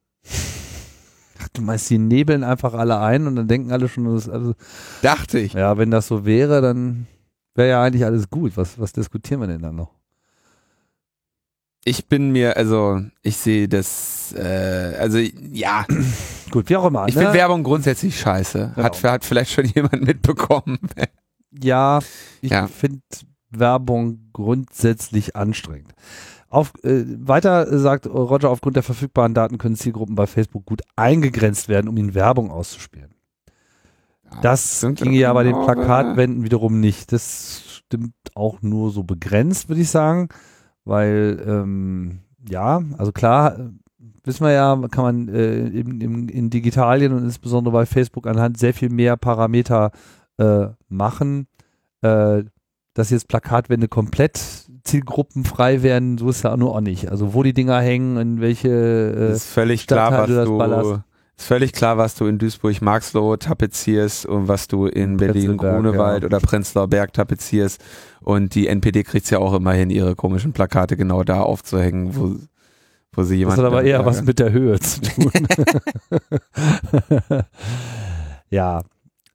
Ach, 1.41 1.47
du 1.53 1.61
meinst, 1.61 1.89
die 1.89 1.97
nebeln 1.97 2.43
einfach 2.43 2.73
alle 2.73 2.99
ein 2.99 3.25
und 3.27 3.35
dann 3.35 3.47
denken 3.47 3.71
alle 3.71 3.87
schon, 3.89 4.05
das 4.05 4.29
also, 4.29 4.53
Dachte 5.01 5.39
ich. 5.39 5.53
ja, 5.53 5.77
wenn 5.77 5.89
das 5.91 6.07
so 6.07 6.25
wäre, 6.25 6.61
dann 6.61 7.07
wäre 7.55 7.69
ja 7.69 7.83
eigentlich 7.83 8.05
alles 8.05 8.29
gut. 8.29 8.55
Was, 8.57 8.79
was 8.79 8.93
diskutieren 8.93 9.41
wir 9.41 9.47
denn 9.47 9.61
dann 9.61 9.75
noch? 9.75 9.91
Ich 11.85 12.07
bin 12.07 12.31
mir, 12.31 12.57
also, 12.57 13.01
ich 13.23 13.37
sehe 13.37 13.67
das, 13.69 14.33
äh, 14.37 14.95
also, 14.99 15.17
ja, 15.17 15.85
Gut, 16.51 16.69
wie 16.69 16.75
auch 16.75 16.85
immer. 16.85 17.07
ich 17.07 17.15
ne? 17.15 17.21
finde 17.21 17.37
Werbung 17.37 17.63
grundsätzlich 17.63 18.19
scheiße. 18.19 18.73
Genau. 18.75 18.85
Hat, 18.85 19.01
hat 19.03 19.25
vielleicht 19.25 19.51
schon 19.51 19.65
jemand 19.65 20.01
mitbekommen. 20.03 20.77
Ja, 21.51 21.99
ich 22.41 22.51
Ja. 22.51 22.67
finde 22.67 23.01
Werbung 23.49 24.29
grundsätzlich 24.33 25.35
anstrengend. 25.35 25.93
Auf, 26.49 26.73
äh, 26.83 27.03
weiter 27.19 27.77
sagt 27.77 28.07
Roger, 28.07 28.49
aufgrund 28.49 28.75
der 28.75 28.83
verfügbaren 28.83 29.33
Daten 29.33 29.57
können 29.57 29.75
Zielgruppen 29.75 30.15
bei 30.15 30.27
Facebook 30.27 30.65
gut 30.65 30.81
eingegrenzt 30.95 31.69
werden, 31.69 31.87
um 31.87 31.97
ihnen 31.97 32.15
Werbung 32.15 32.51
auszuspielen. 32.51 33.13
Das 34.41 34.79
sind 34.79 35.01
ginge 35.01 35.17
ja 35.17 35.33
bei 35.33 35.43
den 35.43 35.53
Plakatwänden 35.53 36.43
wiederum 36.43 36.79
nicht. 36.79 37.11
Das 37.11 37.63
stimmt 37.67 38.13
auch 38.35 38.61
nur 38.61 38.91
so 38.91 39.03
begrenzt, 39.03 39.69
würde 39.69 39.81
ich 39.81 39.89
sagen, 39.89 40.29
weil 40.85 41.43
ähm, 41.47 42.19
ja, 42.47 42.81
also 42.97 43.11
klar, 43.11 43.57
äh, 43.59 43.69
wissen 44.23 44.45
wir 44.45 44.51
ja, 44.51 44.79
kann 44.91 45.03
man 45.03 45.27
äh, 45.29 45.67
in, 45.67 45.99
in, 45.99 46.29
in 46.29 46.49
Digitalien 46.51 47.11
und 47.13 47.23
insbesondere 47.23 47.73
bei 47.73 47.85
Facebook 47.87 48.27
anhand 48.27 48.57
sehr 48.57 48.73
viel 48.73 48.89
mehr 48.89 49.17
Parameter 49.17 49.91
äh, 50.39 50.69
machen. 50.87 51.47
Äh, 52.01 52.43
dass 52.93 53.11
jetzt 53.11 53.27
Plakatwände 53.27 53.87
komplett 53.87 54.37
zielgruppenfrei 54.83 55.83
werden, 55.83 56.17
so 56.17 56.29
ist 56.29 56.43
ja 56.43 56.55
nur 56.57 56.75
auch 56.75 56.81
nicht. 56.81 57.09
Also 57.09 57.33
wo 57.33 57.43
die 57.43 57.53
Dinger 57.53 57.79
hängen, 57.79 58.17
in 58.17 58.41
welche 58.41 58.69
äh, 58.69 59.31
ist 59.31 59.45
völlig 59.45 59.87
klar, 59.87 60.11
was 60.11 60.29
das 60.29 60.45
du, 60.45 60.57
ballerst. 60.57 61.01
ist 61.37 61.45
völlig 61.45 61.71
klar, 61.71 61.97
was 61.97 62.15
du 62.15 62.25
in 62.25 62.37
Duisburg-Marxloh 62.39 63.37
tapezierst 63.37 64.25
und 64.25 64.47
was 64.47 64.67
du 64.67 64.85
in 64.85 65.17
Prenzlberg, 65.17 65.33
Berlin-Grunewald 65.33 66.23
ja. 66.23 66.25
oder 66.25 66.39
Prenzlauer 66.39 66.87
Berg 66.87 67.13
tapezierst. 67.13 67.81
Und 68.21 68.55
die 68.55 68.67
NPD 68.67 69.03
kriegt 69.03 69.29
ja 69.29 69.39
auch 69.39 69.53
immerhin 69.53 69.89
ihre 69.89 70.15
komischen 70.15 70.51
Plakate 70.51 70.97
genau 70.97 71.23
da 71.23 71.41
aufzuhängen, 71.41 72.15
wo, 72.15 72.35
wo 73.13 73.23
sie 73.23 73.35
Das 73.35 73.39
jemand. 73.39 73.59
hat 73.59 73.65
aber 73.65 73.83
eher 73.83 74.05
was 74.05 74.23
mit 74.23 74.39
der 74.39 74.51
Höhe 74.51 74.79
zu 74.79 75.01
tun. 75.01 75.31
ja. 78.49 78.81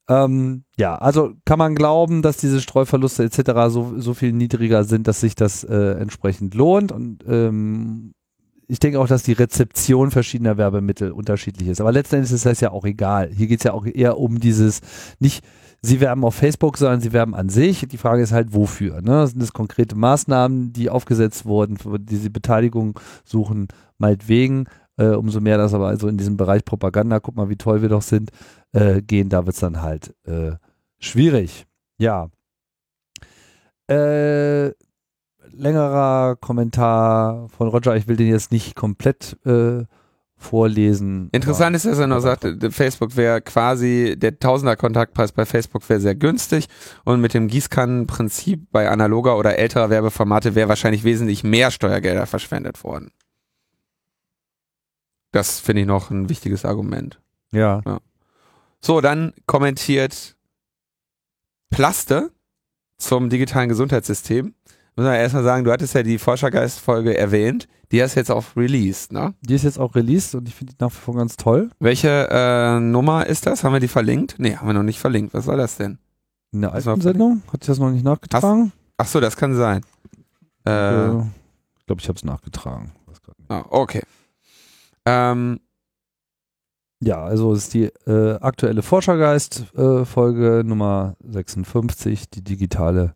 Ähm, 0.08 0.64
ja, 0.76 0.96
also 0.96 1.32
kann 1.44 1.58
man 1.58 1.74
glauben, 1.74 2.22
dass 2.22 2.36
diese 2.36 2.60
Streuverluste 2.60 3.24
etc. 3.24 3.52
so, 3.68 3.94
so 3.98 4.14
viel 4.14 4.32
niedriger 4.32 4.84
sind, 4.84 5.08
dass 5.08 5.20
sich 5.20 5.34
das 5.34 5.64
äh, 5.64 5.92
entsprechend 5.92 6.54
lohnt. 6.54 6.92
Und 6.92 7.24
ähm, 7.26 8.12
ich 8.66 8.78
denke 8.78 9.00
auch, 9.00 9.08
dass 9.08 9.22
die 9.22 9.32
Rezeption 9.32 10.10
verschiedener 10.10 10.56
Werbemittel 10.56 11.10
unterschiedlich 11.10 11.68
ist. 11.68 11.80
Aber 11.80 11.92
letzten 11.92 12.16
Endes 12.16 12.32
ist 12.32 12.46
das 12.46 12.60
ja 12.60 12.70
auch 12.70 12.84
egal. 12.84 13.30
Hier 13.34 13.46
geht 13.46 13.60
es 13.60 13.64
ja 13.64 13.72
auch 13.72 13.86
eher 13.86 14.18
um 14.18 14.40
dieses, 14.40 14.80
nicht 15.20 15.44
sie 15.84 16.00
werben 16.00 16.24
auf 16.24 16.34
Facebook, 16.34 16.78
sondern 16.78 17.00
sie 17.00 17.12
werben 17.12 17.34
an 17.34 17.48
sich. 17.48 17.86
Die 17.88 17.98
Frage 17.98 18.22
ist 18.22 18.32
halt, 18.32 18.54
wofür? 18.54 19.02
Ne? 19.02 19.26
Sind 19.26 19.42
das 19.42 19.52
konkrete 19.52 19.96
Maßnahmen, 19.96 20.72
die 20.72 20.90
aufgesetzt 20.90 21.44
wurden, 21.44 21.76
für 21.76 21.98
die 21.98 22.16
sie 22.16 22.30
Beteiligung 22.30 22.98
suchen, 23.24 23.68
meinetwegen. 23.98 24.66
Äh, 24.96 25.08
umso 25.08 25.40
mehr 25.40 25.58
das 25.58 25.74
aber 25.74 25.88
also 25.88 26.08
in 26.08 26.16
diesem 26.16 26.36
Bereich 26.36 26.64
Propaganda, 26.64 27.18
guck 27.18 27.36
mal, 27.36 27.48
wie 27.48 27.56
toll 27.56 27.82
wir 27.82 27.88
doch 27.88 28.02
sind, 28.02 28.30
äh, 28.72 29.02
gehen, 29.02 29.28
da 29.28 29.46
wird 29.46 29.54
es 29.54 29.60
dann 29.60 29.82
halt 29.82 30.14
äh, 30.24 30.52
schwierig. 30.98 31.66
Ja. 31.98 32.28
Äh, 33.88 34.68
längerer 35.50 36.36
Kommentar 36.36 37.48
von 37.48 37.68
Roger, 37.68 37.96
ich 37.96 38.08
will 38.08 38.16
den 38.16 38.28
jetzt 38.28 38.52
nicht 38.52 38.74
komplett 38.74 39.36
äh, 39.44 39.84
vorlesen. 40.36 41.28
Interessant 41.32 41.74
ist, 41.74 41.86
dass 41.86 41.98
er 41.98 42.06
noch 42.06 42.20
sagt, 42.20 42.44
der 42.44 42.70
Facebook 42.70 43.16
wäre 43.16 43.40
quasi, 43.40 44.14
der 44.16 44.38
Tausender-Kontaktpreis 44.38 45.32
bei 45.32 45.44
Facebook 45.44 45.88
wäre 45.88 46.00
sehr 46.00 46.14
günstig 46.14 46.66
und 47.04 47.20
mit 47.20 47.34
dem 47.34 47.48
Gießkannenprinzip 47.48 48.70
bei 48.70 48.88
analoger 48.88 49.38
oder 49.38 49.58
älterer 49.58 49.90
Werbeformate 49.90 50.54
wäre 50.54 50.68
wahrscheinlich 50.68 51.04
wesentlich 51.04 51.44
mehr 51.44 51.70
Steuergelder 51.70 52.26
verschwendet 52.26 52.84
worden. 52.84 53.10
Das 55.34 55.58
finde 55.58 55.82
ich 55.82 55.88
noch 55.88 56.10
ein 56.10 56.28
wichtiges 56.28 56.64
Argument. 56.64 57.20
Ja. 57.52 57.82
So, 58.80 59.00
dann 59.00 59.32
kommentiert 59.46 60.36
Plaste 61.70 62.30
zum 62.98 63.30
digitalen 63.30 63.68
Gesundheitssystem. 63.68 64.54
Muss 64.94 65.04
man 65.06 65.14
erstmal 65.16 65.42
sagen, 65.42 65.64
du 65.64 65.72
hattest 65.72 65.92
ja 65.94 66.04
die 66.04 66.18
Forschergeist-Folge 66.18 67.18
erwähnt. 67.18 67.66
Die 67.90 68.00
hast 68.00 68.14
jetzt 68.14 68.30
auch 68.30 68.44
released, 68.56 69.12
ne? 69.12 69.34
Die 69.40 69.54
ist 69.54 69.64
jetzt 69.64 69.80
auch 69.80 69.96
released 69.96 70.36
und 70.36 70.48
ich 70.48 70.54
finde 70.54 70.72
die 70.74 70.84
nach 70.84 70.92
wie 70.92 71.00
vor 71.00 71.16
ganz 71.16 71.36
toll. 71.36 71.68
Welche 71.80 72.28
äh, 72.30 72.78
Nummer 72.78 73.26
ist 73.26 73.46
das? 73.46 73.64
Haben 73.64 73.72
wir 73.72 73.80
die 73.80 73.88
verlinkt? 73.88 74.36
Nee, 74.38 74.54
haben 74.54 74.68
wir 74.68 74.72
noch 74.74 74.84
nicht 74.84 75.00
verlinkt. 75.00 75.34
Was 75.34 75.48
war 75.48 75.56
das 75.56 75.76
denn? 75.78 75.98
In 76.52 76.60
der 76.60 76.72
alten 76.72 77.00
Sendung 77.00 77.42
hat 77.48 77.62
ich 77.62 77.66
das 77.66 77.80
noch 77.80 77.90
nicht 77.90 78.04
nachgetragen. 78.04 78.70
Ach 78.98 79.06
so, 79.08 79.18
das 79.18 79.36
kann 79.36 79.56
sein. 79.56 79.80
Äh, 80.64 80.70
Äh, 80.70 81.22
ich 81.80 81.86
glaube, 81.86 82.00
ich 82.00 82.06
habe 82.08 82.16
es 82.16 82.24
nachgetragen. 82.24 82.92
Ah, 83.48 83.64
okay. 83.68 84.02
Ähm, 85.06 85.60
Ja, 87.02 87.22
also 87.22 87.52
es 87.52 87.64
ist 87.64 87.74
die 87.74 87.84
äh, 88.06 88.38
aktuelle 88.40 88.82
Forschergeist-Folge 88.82 90.62
Nummer 90.64 91.16
56, 91.22 92.30
die 92.30 92.42
digitale 92.42 93.14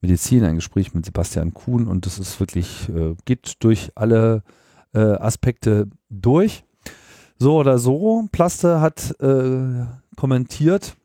Medizin, 0.00 0.44
ein 0.44 0.54
Gespräch 0.56 0.94
mit 0.94 1.04
Sebastian 1.06 1.52
Kuhn 1.52 1.88
und 1.88 2.06
das 2.06 2.20
ist 2.20 2.38
wirklich, 2.38 2.88
äh, 2.88 3.16
geht 3.24 3.54
durch 3.64 3.90
alle 3.96 4.44
äh, 4.94 5.00
Aspekte 5.00 5.88
durch. 6.08 6.64
So 7.38 7.56
oder 7.56 7.78
so, 7.78 8.28
Plaste 8.30 8.80
hat 8.80 9.14
äh, 9.20 9.86
kommentiert 10.16 10.96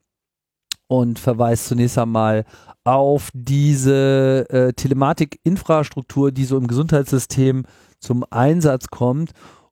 und 0.88 1.18
verweist 1.18 1.68
zunächst 1.68 1.98
einmal 1.98 2.46
auf 2.84 3.32
diese 3.34 4.46
äh, 4.50 4.74
Telematik-Infrastruktur, 4.74 6.32
die 6.32 6.46
so 6.46 6.58
im 6.58 6.68
Gesundheitssystem 6.68 7.64
zum 8.00 8.26
Einsatz 8.30 8.90
kommt 8.90 9.32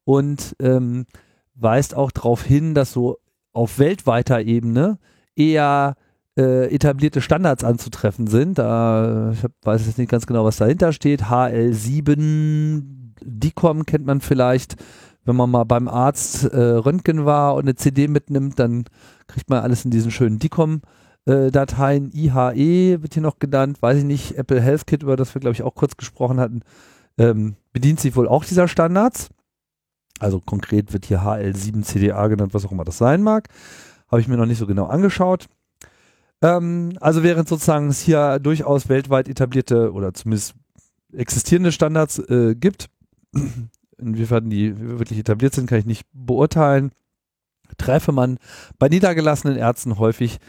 und 0.10 0.56
ähm, 0.60 1.06
weist 1.54 1.95
auch 1.95 2.10
darauf 2.10 2.41
hin, 2.41 2.74
dass 2.74 2.91
so 2.91 3.19
auf 3.54 3.78
weltweiter 3.78 4.41
Ebene 4.41 4.98
eher 5.36 5.98
äh, 6.36 6.74
etablierte 6.74 7.22
Standards 7.22 7.63
anzutreffen 7.63 8.26
sind. 8.26 8.58
Da, 8.58 9.30
ich 9.34 9.43
hab, 9.43 9.52
weiß 9.62 9.86
jetzt 9.86 10.00
nicht 10.00 10.10
ganz 10.10 10.26
genau, 10.26 10.45
was 10.45 10.58
dahinter 10.58 10.93
steht. 10.93 11.26
HL7, 11.26 12.82
DICOM 13.22 13.86
kennt 13.86 14.08
man 14.08 14.19
vielleicht. 14.19 14.78
Wenn 15.26 15.36
man 15.36 15.52
mal 15.52 15.65
beim 15.65 15.88
Arzt 15.88 16.45
äh, 16.45 16.58
Röntgen 16.58 17.26
war 17.26 17.54
und 17.54 17.65
eine 17.65 17.76
CD 17.76 18.08
mitnimmt, 18.08 18.58
dann 18.58 18.86
kriegt 19.28 19.48
man 19.48 19.62
alles 19.62 19.86
in 19.86 19.91
diesen 19.91 20.10
schönen 20.10 20.39
DICOM 20.39 20.82
äh, 21.26 21.52
Dateien. 21.52 22.10
IHE 22.12 23.04
wird 23.04 23.13
hier 23.13 23.22
noch 23.22 23.38
genannt, 23.38 23.80
weiß 23.84 24.00
ich 24.00 24.06
nicht, 24.06 24.39
Apple 24.39 24.60
Health 24.60 24.88
Kit, 24.88 25.04
über 25.04 25.15
das 25.15 25.36
wir, 25.36 25.39
glaube 25.39 25.54
ich, 25.54 25.62
auch 25.62 25.76
kurz 25.76 25.98
gesprochen 25.98 26.39
hatten, 26.39 26.62
ähm, 27.19 27.58
bedient 27.74 28.00
sich 28.00 28.15
wohl 28.15 28.28
auch 28.28 28.43
dieser 28.43 28.67
Standards. 28.67 29.30
Also 30.19 30.39
konkret 30.39 30.93
wird 30.93 31.05
hier 31.05 31.21
HL7 31.21 31.84
CDA 31.84 32.27
genannt, 32.27 32.53
was 32.53 32.65
auch 32.65 32.71
immer 32.71 32.84
das 32.84 32.97
sein 32.97 33.23
mag. 33.23 33.47
Habe 34.10 34.21
ich 34.21 34.27
mir 34.27 34.38
noch 34.38 34.45
nicht 34.45 34.58
so 34.58 34.67
genau 34.67 34.86
angeschaut. 34.86 35.47
Ähm, 36.41 36.97
also 36.99 37.23
während 37.23 37.47
sozusagen 37.47 37.89
es 37.89 37.99
hier 37.99 38.39
durchaus 38.39 38.89
weltweit 38.89 39.27
etablierte 39.27 39.91
oder 39.93 40.13
zumindest 40.13 40.55
existierende 41.13 41.71
Standards 41.71 42.19
äh, 42.19 42.55
gibt, 42.55 42.89
inwiefern 43.97 44.49
die 44.49 44.77
wirklich 44.97 45.19
etabliert 45.19 45.53
sind, 45.53 45.67
kann 45.67 45.79
ich 45.79 45.86
nicht 45.86 46.05
beurteilen, 46.13 46.91
treffe 47.77 48.12
man 48.12 48.38
bei 48.77 48.89
niedergelassenen 48.89 49.58
Ärzten 49.58 49.99
häufig 49.99 50.39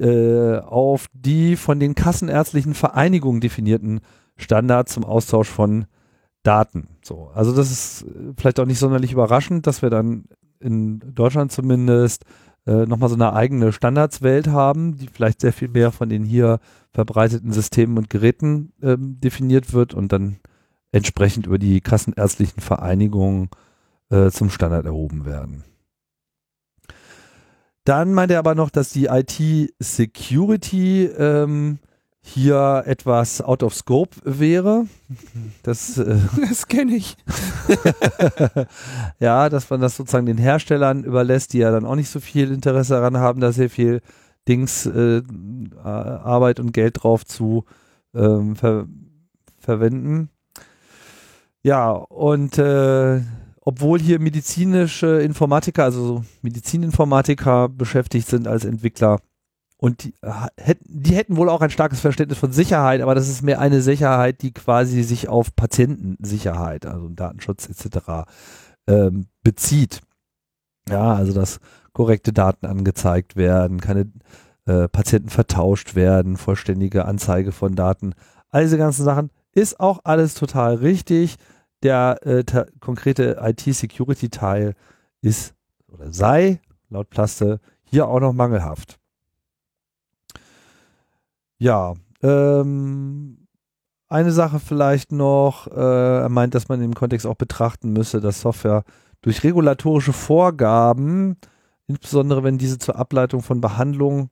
äh, 0.00 0.58
auf 0.58 1.06
die 1.12 1.56
von 1.56 1.78
den 1.78 1.94
kassenärztlichen 1.94 2.74
Vereinigungen 2.74 3.40
definierten 3.40 4.00
Standards 4.36 4.94
zum 4.94 5.04
Austausch 5.04 5.48
von 5.48 5.86
Daten. 6.44 6.88
So, 7.02 7.30
also 7.34 7.54
das 7.54 7.72
ist 7.72 8.02
äh, 8.02 8.32
vielleicht 8.36 8.60
auch 8.60 8.66
nicht 8.66 8.78
sonderlich 8.78 9.12
überraschend, 9.12 9.66
dass 9.66 9.82
wir 9.82 9.90
dann 9.90 10.26
in 10.60 11.00
Deutschland 11.14 11.50
zumindest 11.50 12.24
äh, 12.66 12.86
nochmal 12.86 13.08
so 13.08 13.16
eine 13.16 13.32
eigene 13.32 13.72
Standardswelt 13.72 14.46
haben, 14.48 14.96
die 14.96 15.08
vielleicht 15.08 15.40
sehr 15.40 15.52
viel 15.52 15.68
mehr 15.68 15.90
von 15.90 16.08
den 16.08 16.24
hier 16.24 16.60
verbreiteten 16.92 17.52
Systemen 17.52 17.98
und 17.98 18.08
Geräten 18.08 18.72
ähm, 18.82 19.18
definiert 19.20 19.72
wird 19.72 19.94
und 19.94 20.12
dann 20.12 20.38
entsprechend 20.92 21.46
über 21.46 21.58
die 21.58 21.80
kassenärztlichen 21.80 22.60
Vereinigungen 22.60 23.50
äh, 24.10 24.30
zum 24.30 24.48
Standard 24.48 24.86
erhoben 24.86 25.26
werden. 25.26 25.64
Dann 27.84 28.14
meint 28.14 28.30
er 28.30 28.38
aber 28.38 28.54
noch, 28.54 28.70
dass 28.70 28.90
die 28.90 29.06
IT-Security 29.06 31.04
ähm, 31.04 31.80
hier 32.26 32.84
etwas 32.86 33.42
out 33.42 33.62
of 33.62 33.74
scope 33.74 34.16
wäre. 34.24 34.86
Das, 35.62 35.98
äh, 35.98 36.16
das 36.48 36.66
kenne 36.68 36.96
ich. 36.96 37.18
ja, 39.20 39.50
dass 39.50 39.68
man 39.68 39.82
das 39.82 39.96
sozusagen 39.96 40.24
den 40.24 40.38
Herstellern 40.38 41.04
überlässt, 41.04 41.52
die 41.52 41.58
ja 41.58 41.70
dann 41.70 41.84
auch 41.84 41.96
nicht 41.96 42.08
so 42.08 42.20
viel 42.20 42.50
Interesse 42.50 42.94
daran 42.94 43.18
haben, 43.18 43.40
da 43.40 43.52
sehr 43.52 43.68
viel 43.68 44.00
Dings, 44.48 44.86
äh, 44.86 45.22
Arbeit 45.82 46.60
und 46.60 46.72
Geld 46.72 47.02
drauf 47.02 47.26
zu 47.26 47.66
ähm, 48.14 48.56
ver 48.56 48.86
verwenden. 49.58 50.30
Ja, 51.62 51.90
und 51.90 52.56
äh, 52.56 53.20
obwohl 53.60 54.00
hier 54.00 54.18
medizinische 54.18 55.20
Informatiker, 55.20 55.84
also 55.84 56.24
Medizininformatiker 56.40 57.68
beschäftigt 57.68 58.28
sind 58.28 58.48
als 58.48 58.64
Entwickler, 58.64 59.20
und 59.84 60.02
die, 60.02 60.14
äh, 60.22 60.74
die, 60.80 61.14
hätten 61.14 61.36
wohl 61.36 61.50
auch 61.50 61.60
ein 61.60 61.68
starkes 61.68 62.00
Verständnis 62.00 62.38
von 62.38 62.52
Sicherheit, 62.52 63.02
aber 63.02 63.14
das 63.14 63.28
ist 63.28 63.42
mehr 63.42 63.60
eine 63.60 63.82
Sicherheit, 63.82 64.40
die 64.40 64.50
quasi 64.50 65.02
sich 65.02 65.28
auf 65.28 65.54
Patientensicherheit, 65.54 66.86
also 66.86 67.10
Datenschutz 67.10 67.68
etc. 67.68 68.24
Ähm, 68.86 69.26
bezieht. 69.42 70.00
Ja, 70.88 71.12
also 71.12 71.34
dass 71.34 71.60
korrekte 71.92 72.32
Daten 72.32 72.64
angezeigt 72.64 73.36
werden, 73.36 73.78
keine 73.78 74.10
äh, 74.64 74.88
Patienten 74.88 75.28
vertauscht 75.28 75.94
werden, 75.94 76.38
vollständige 76.38 77.04
Anzeige 77.04 77.52
von 77.52 77.74
Daten. 77.74 78.14
All 78.48 78.62
diese 78.62 78.78
ganzen 78.78 79.04
Sachen 79.04 79.30
ist 79.52 79.80
auch 79.80 80.00
alles 80.04 80.32
total 80.32 80.76
richtig. 80.76 81.36
Der 81.82 82.26
äh, 82.26 82.42
konkrete 82.80 83.36
IT-Security-Teil 83.38 84.76
ist 85.20 85.52
oder 85.92 86.10
sei 86.10 86.62
laut 86.88 87.10
Plaste 87.10 87.60
hier 87.82 88.08
auch 88.08 88.20
noch 88.20 88.32
mangelhaft. 88.32 88.98
Ja, 91.64 91.94
ähm, 92.22 93.38
eine 94.10 94.32
Sache 94.32 94.60
vielleicht 94.60 95.12
noch, 95.12 95.66
äh, 95.66 96.20
er 96.20 96.28
meint, 96.28 96.54
dass 96.54 96.68
man 96.68 96.82
im 96.82 96.94
Kontext 96.94 97.26
auch 97.26 97.36
betrachten 97.36 97.90
müsse, 97.90 98.20
dass 98.20 98.42
Software 98.42 98.84
durch 99.22 99.42
regulatorische 99.44 100.12
Vorgaben, 100.12 101.38
insbesondere 101.86 102.44
wenn 102.44 102.58
diese 102.58 102.76
zur 102.76 102.96
Ableitung 102.96 103.40
von 103.40 103.62
Behandlungen 103.62 104.28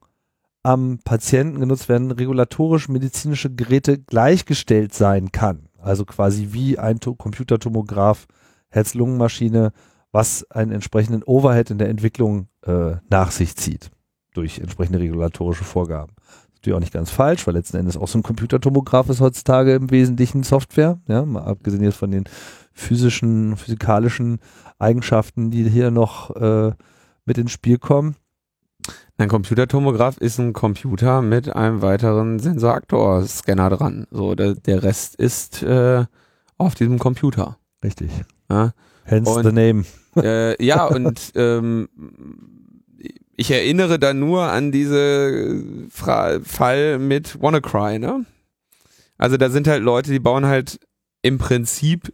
am 0.63 0.99
Patienten 1.07 1.59
genutzt 1.59 1.89
werden, 1.89 2.11
regulatorisch 2.11 2.91
medizinische 2.91 3.49
Geräte 3.49 3.99
gleichgestellt 3.99 4.93
sein 4.93 5.33
kann. 5.33 5.71
Also 5.79 6.05
quasi 6.05 6.49
wie 6.51 6.79
ein 6.79 7.01
Computertomograph, 7.01 8.27
Herz-Lungen-Maschine, 8.69 9.73
was 10.11 10.45
einen 10.51 10.73
entsprechenden 10.73 11.23
Overhead 11.23 11.71
in 11.71 11.79
der 11.79 11.89
Entwicklung 11.89 12.49
äh, 12.67 12.97
nach 13.09 13.31
sich 13.31 13.57
zieht 13.57 13.91
durch 14.35 14.59
entsprechende 14.59 15.01
regulatorische 15.01 15.65
Vorgaben 15.65 16.13
natürlich 16.63 16.77
auch 16.77 16.81
nicht 16.81 16.93
ganz 16.93 17.11
falsch, 17.11 17.47
weil 17.47 17.55
letzten 17.55 17.77
Endes 17.77 17.97
auch 17.97 18.07
so 18.07 18.19
ein 18.19 18.23
Computertomograph 18.23 19.09
ist 19.09 19.21
heutzutage 19.21 19.75
im 19.75 19.91
Wesentlichen 19.91 20.45
Software, 20.45 21.01
ja, 21.09 21.25
mal 21.25 21.43
abgesehen 21.43 21.83
jetzt 21.83 21.97
von 21.97 22.13
den 22.13 22.25
physischen, 22.73 23.57
physikalischen 23.57 24.39
Eigenschaften, 24.79 25.51
die 25.51 25.69
hier 25.69 25.91
noch 25.91 26.35
äh, 26.37 26.73
mit 27.25 27.39
ins 27.39 27.51
Spiel 27.51 27.79
kommen. 27.79 28.15
Ein 29.19 29.29
Computertomograph 29.29 30.19
ist 30.19 30.39
ein 30.39 30.53
Computer 30.53 31.21
mit 31.21 31.55
einem 31.55 31.83
weiteren 31.83 32.39
Sensoraktor-Scanner 32.39 33.71
dran. 33.71 34.07
So, 34.11 34.35
der, 34.35 34.55
der 34.55 34.83
Rest 34.83 35.17
ist 35.17 35.63
äh, 35.63 36.05
auf 36.59 36.75
diesem 36.75 36.99
Computer. 36.99 37.59
Richtig. 37.85 38.11
Ja? 38.49 38.73
Hence 39.05 39.31
und, 39.31 39.45
the 39.45 39.53
name. 39.53 39.85
Äh, 40.17 40.65
ja, 40.65 40.85
und 40.87 41.33
ähm, 41.35 41.89
ich 43.37 43.51
erinnere 43.51 43.99
da 43.99 44.15
nur 44.15 44.45
an 44.45 44.73
diese 44.73 45.63
Fra 45.91 46.41
Fall 46.45 46.99
mit 46.99 47.41
WannaCry, 47.41 47.99
ne? 47.99 48.27
Also 49.19 49.37
da 49.37 49.51
sind 49.51 49.69
halt 49.69 49.83
Leute, 49.83 50.11
die 50.11 50.19
bauen 50.19 50.47
halt 50.47 50.81
im 51.23 51.39
Prinzip 51.39 52.13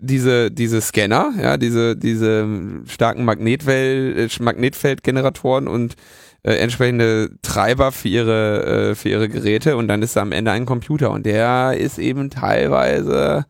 diese, 0.00 0.50
diese 0.50 0.80
Scanner, 0.80 1.32
ja, 1.40 1.56
diese, 1.56 1.96
diese 1.96 2.46
starken 2.86 3.24
Magnetwell, 3.24 4.28
äh, 4.30 4.42
Magnetfeldgeneratoren 4.42 5.66
und 5.66 5.96
äh, 6.44 6.52
entsprechende 6.54 7.30
Treiber 7.42 7.90
für 7.90 8.08
ihre, 8.08 8.90
äh, 8.90 8.94
für 8.94 9.08
ihre 9.08 9.28
Geräte 9.28 9.76
und 9.76 9.88
dann 9.88 10.02
ist 10.02 10.16
da 10.16 10.22
am 10.22 10.32
Ende 10.32 10.52
ein 10.52 10.66
Computer 10.66 11.10
und 11.10 11.26
der 11.26 11.76
ist 11.76 11.98
eben 11.98 12.30
teilweise 12.30 13.44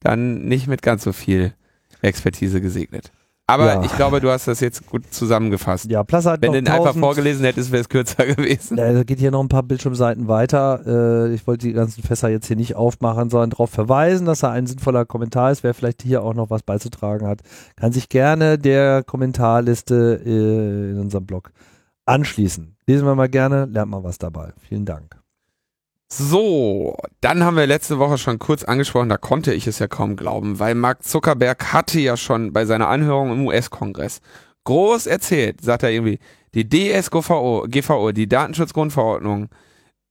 dann 0.00 0.46
nicht 0.46 0.66
mit 0.66 0.82
ganz 0.82 1.04
so 1.04 1.12
viel 1.12 1.52
Expertise 2.00 2.60
gesegnet. 2.60 3.12
Aber 3.46 3.66
ja. 3.66 3.82
ich 3.82 3.94
glaube, 3.96 4.20
du 4.20 4.30
hast 4.30 4.46
das 4.46 4.60
jetzt 4.60 4.86
gut 4.86 5.12
zusammengefasst. 5.12 5.90
Ja, 5.90 6.04
Plus 6.04 6.26
hat 6.26 6.40
Wenn 6.40 6.52
du 6.52 6.62
den 6.62 6.72
einfach 6.72 6.96
vorgelesen 6.96 7.44
hättest, 7.44 7.72
wäre 7.72 7.82
es 7.82 7.88
kürzer 7.88 8.24
gewesen. 8.34 8.78
Ja, 8.78 9.02
geht 9.02 9.18
hier 9.18 9.30
noch 9.30 9.42
ein 9.42 9.48
paar 9.48 9.64
Bildschirmseiten 9.64 10.28
weiter. 10.28 10.80
Äh, 10.86 11.34
ich 11.34 11.46
wollte 11.46 11.66
die 11.66 11.72
ganzen 11.72 12.02
Fässer 12.02 12.28
jetzt 12.28 12.46
hier 12.46 12.56
nicht 12.56 12.76
aufmachen, 12.76 13.30
sondern 13.30 13.50
darauf 13.50 13.70
verweisen, 13.70 14.26
dass 14.26 14.40
da 14.40 14.50
ein 14.50 14.66
sinnvoller 14.66 15.04
Kommentar 15.04 15.50
ist. 15.50 15.64
Wer 15.64 15.74
vielleicht 15.74 16.02
hier 16.02 16.22
auch 16.22 16.34
noch 16.34 16.50
was 16.50 16.62
beizutragen 16.62 17.26
hat, 17.26 17.40
kann 17.76 17.92
sich 17.92 18.08
gerne 18.08 18.58
der 18.58 19.02
Kommentarliste 19.02 20.20
äh, 20.24 20.90
in 20.92 20.98
unserem 20.98 21.26
Blog 21.26 21.52
anschließen. 22.06 22.76
Lesen 22.86 23.06
wir 23.06 23.14
mal 23.14 23.28
gerne, 23.28 23.66
lernt 23.66 23.90
mal 23.90 24.04
was 24.04 24.18
dabei. 24.18 24.52
Vielen 24.68 24.84
Dank. 24.84 25.21
So, 26.14 26.98
dann 27.22 27.42
haben 27.42 27.56
wir 27.56 27.66
letzte 27.66 27.98
Woche 27.98 28.18
schon 28.18 28.38
kurz 28.38 28.64
angesprochen, 28.64 29.08
da 29.08 29.16
konnte 29.16 29.54
ich 29.54 29.66
es 29.66 29.78
ja 29.78 29.88
kaum 29.88 30.14
glauben, 30.14 30.58
weil 30.58 30.74
Mark 30.74 31.02
Zuckerberg 31.04 31.72
hatte 31.72 32.00
ja 32.00 32.18
schon 32.18 32.52
bei 32.52 32.66
seiner 32.66 32.88
Anhörung 32.88 33.32
im 33.32 33.46
US-Kongress 33.46 34.20
groß 34.64 35.06
erzählt, 35.06 35.62
sagt 35.62 35.84
er 35.84 35.90
irgendwie, 35.90 36.18
die 36.52 36.68
DSGVO, 36.68 37.64
GVO, 37.66 38.12
die 38.12 38.28
Datenschutzgrundverordnung, 38.28 39.48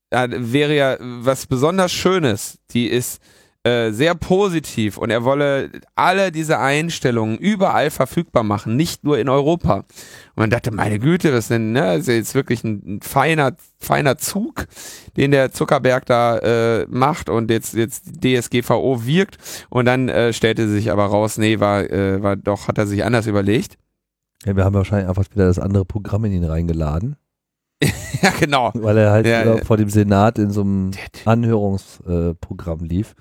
äh, 0.09 0.27
wäre 0.31 0.75
ja 0.75 0.97
was 0.99 1.45
besonders 1.45 1.91
Schönes. 1.91 2.57
Die 2.71 2.87
ist 2.87 3.21
äh, 3.63 3.91
sehr 3.91 4.15
positiv 4.15 4.97
und 4.97 5.11
er 5.11 5.23
wolle 5.23 5.69
alle 5.93 6.31
diese 6.31 6.57
Einstellungen 6.57 7.37
überall 7.37 7.91
verfügbar 7.91 8.41
machen, 8.41 8.75
nicht 8.75 9.03
nur 9.03 9.19
in 9.19 9.29
Europa. 9.29 9.75
Und 9.75 10.37
man 10.37 10.49
dachte, 10.49 10.71
meine 10.71 10.97
Güte, 10.97 11.29
das 11.31 11.45
ist, 11.45 11.51
denn, 11.51 11.71
ne, 11.71 11.81
das 11.81 11.99
ist 11.99 12.07
jetzt 12.07 12.35
wirklich 12.35 12.63
ein, 12.63 12.95
ein 12.95 13.01
feiner, 13.01 13.51
feiner 13.77 14.17
Zug, 14.17 14.65
den 15.15 15.29
der 15.29 15.51
Zuckerberg 15.51 16.07
da 16.07 16.39
äh, 16.39 16.87
macht 16.89 17.29
und 17.29 17.51
jetzt, 17.51 17.75
jetzt 17.75 18.23
DSGVO 18.23 19.05
wirkt. 19.05 19.37
Und 19.69 19.85
dann 19.85 20.09
äh, 20.09 20.33
stellte 20.33 20.67
sich 20.67 20.91
aber 20.91 21.05
raus, 21.05 21.37
nee, 21.37 21.59
war, 21.59 21.83
äh, 21.87 22.23
war 22.23 22.35
doch, 22.35 22.67
hat 22.67 22.79
er 22.79 22.87
sich 22.87 23.03
anders 23.03 23.27
überlegt. 23.27 23.77
Ja, 24.45 24.55
wir 24.55 24.65
haben 24.65 24.73
wahrscheinlich 24.73 25.07
einfach 25.07 25.25
wieder 25.31 25.45
das 25.45 25.59
andere 25.59 25.85
Programm 25.85 26.25
in 26.25 26.31
ihn 26.31 26.45
reingeladen. 26.45 27.15
ja, 28.21 28.31
genau. 28.39 28.71
Weil 28.73 28.97
er 28.97 29.11
halt 29.11 29.27
Ja, 29.27 29.43
ja. 29.43 29.63
vor 29.63 29.77
dem 29.77 29.89
Senat 29.89 30.39
in 30.39 30.49
so 30.49 30.61
einem 30.61 30.91
Anhörungsprogramm 31.25 32.79
lief. 32.79 33.13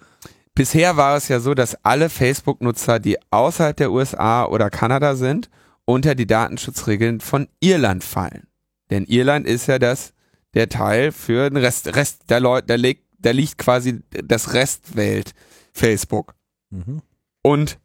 Bisher 0.54 0.96
war 0.96 1.16
es 1.16 1.28
ja 1.28 1.40
so, 1.40 1.54
dass 1.54 1.84
alle 1.84 2.10
Facebook-Nutzer, 2.10 2.98
die 2.98 3.18
außerhalb 3.30 3.76
der 3.76 3.92
USA 3.92 4.44
oder 4.44 4.70
Kanada 4.70 5.14
sind, 5.14 5.48
unter 5.84 6.14
die 6.14 6.26
Datenschutzregeln 6.26 7.20
von 7.20 7.48
Irland 7.60 8.04
fallen. 8.04 8.46
Denn 8.90 9.04
Irland 9.04 9.46
ist 9.46 9.66
ja 9.66 9.78
das, 9.78 10.12
der 10.54 10.68
Teil 10.68 11.12
für 11.12 11.48
den 11.48 11.56
Rest, 11.56 11.94
Rest 11.94 12.28
der 12.28 12.40
Leute, 12.40 12.66
da 12.66 12.74
liegt, 12.74 13.04
da 13.18 13.30
liegt 13.30 13.58
quasi 13.58 14.00
das 14.10 14.52
Restwelt 14.52 15.32
Facebook. 15.72 16.34
Mhm. 16.70 17.02
Und, 17.42 17.78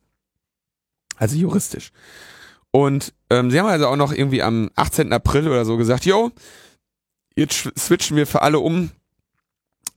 also 1.17 1.35
juristisch. 1.35 1.91
Und 2.71 3.13
ähm, 3.29 3.51
sie 3.51 3.59
haben 3.59 3.67
also 3.67 3.87
auch 3.87 3.95
noch 3.95 4.11
irgendwie 4.11 4.41
am 4.41 4.69
18. 4.75 5.13
April 5.13 5.47
oder 5.47 5.63
so 5.63 5.77
gesagt, 5.77 6.05
jo, 6.05 6.31
jetzt 7.35 7.71
switchen 7.77 8.17
wir 8.17 8.27
für 8.27 8.41
alle 8.41 8.59
um 8.59 8.91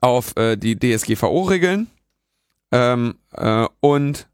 auf 0.01 0.37
äh, 0.37 0.57
die 0.57 0.79
DSGVO-Regeln. 0.79 1.89
Ähm, 2.73 3.15
äh, 3.33 3.67
und 3.81 4.29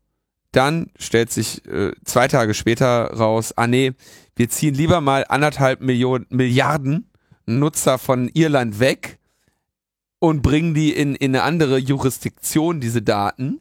dann 0.52 0.90
stellt 0.98 1.32
sich 1.32 1.66
äh, 1.66 1.92
zwei 2.04 2.28
Tage 2.28 2.54
später 2.54 3.12
raus, 3.12 3.52
ah 3.56 3.66
nee, 3.66 3.92
wir 4.36 4.48
ziehen 4.48 4.74
lieber 4.74 5.00
mal 5.00 5.24
anderthalb 5.28 5.80
Millionen, 5.80 6.26
Milliarden 6.30 7.10
Nutzer 7.46 7.98
von 7.98 8.28
Irland 8.32 8.80
weg 8.80 9.18
und 10.18 10.42
bringen 10.42 10.74
die 10.74 10.92
in, 10.92 11.14
in 11.14 11.34
eine 11.34 11.42
andere 11.42 11.78
Jurisdiktion, 11.78 12.80
diese 12.80 13.02
Daten, 13.02 13.60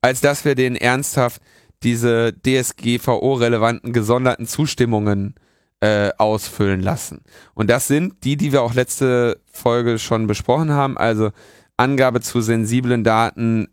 als 0.00 0.20
dass 0.20 0.44
wir 0.44 0.54
denen 0.54 0.76
ernsthaft 0.76 1.42
diese 1.82 2.32
DSGVO-relevanten 2.32 3.92
gesonderten 3.92 4.46
Zustimmungen 4.46 5.34
äh, 5.80 6.10
ausfüllen 6.18 6.80
lassen. 6.80 7.22
Und 7.54 7.68
das 7.68 7.86
sind 7.86 8.24
die, 8.24 8.36
die 8.36 8.52
wir 8.52 8.62
auch 8.62 8.74
letzte 8.74 9.40
Folge 9.50 9.98
schon 9.98 10.26
besprochen 10.26 10.70
haben. 10.70 10.96
Also 10.96 11.32
Angabe 11.76 12.20
zu 12.20 12.40
sensiblen 12.40 13.04
Daten 13.04 13.68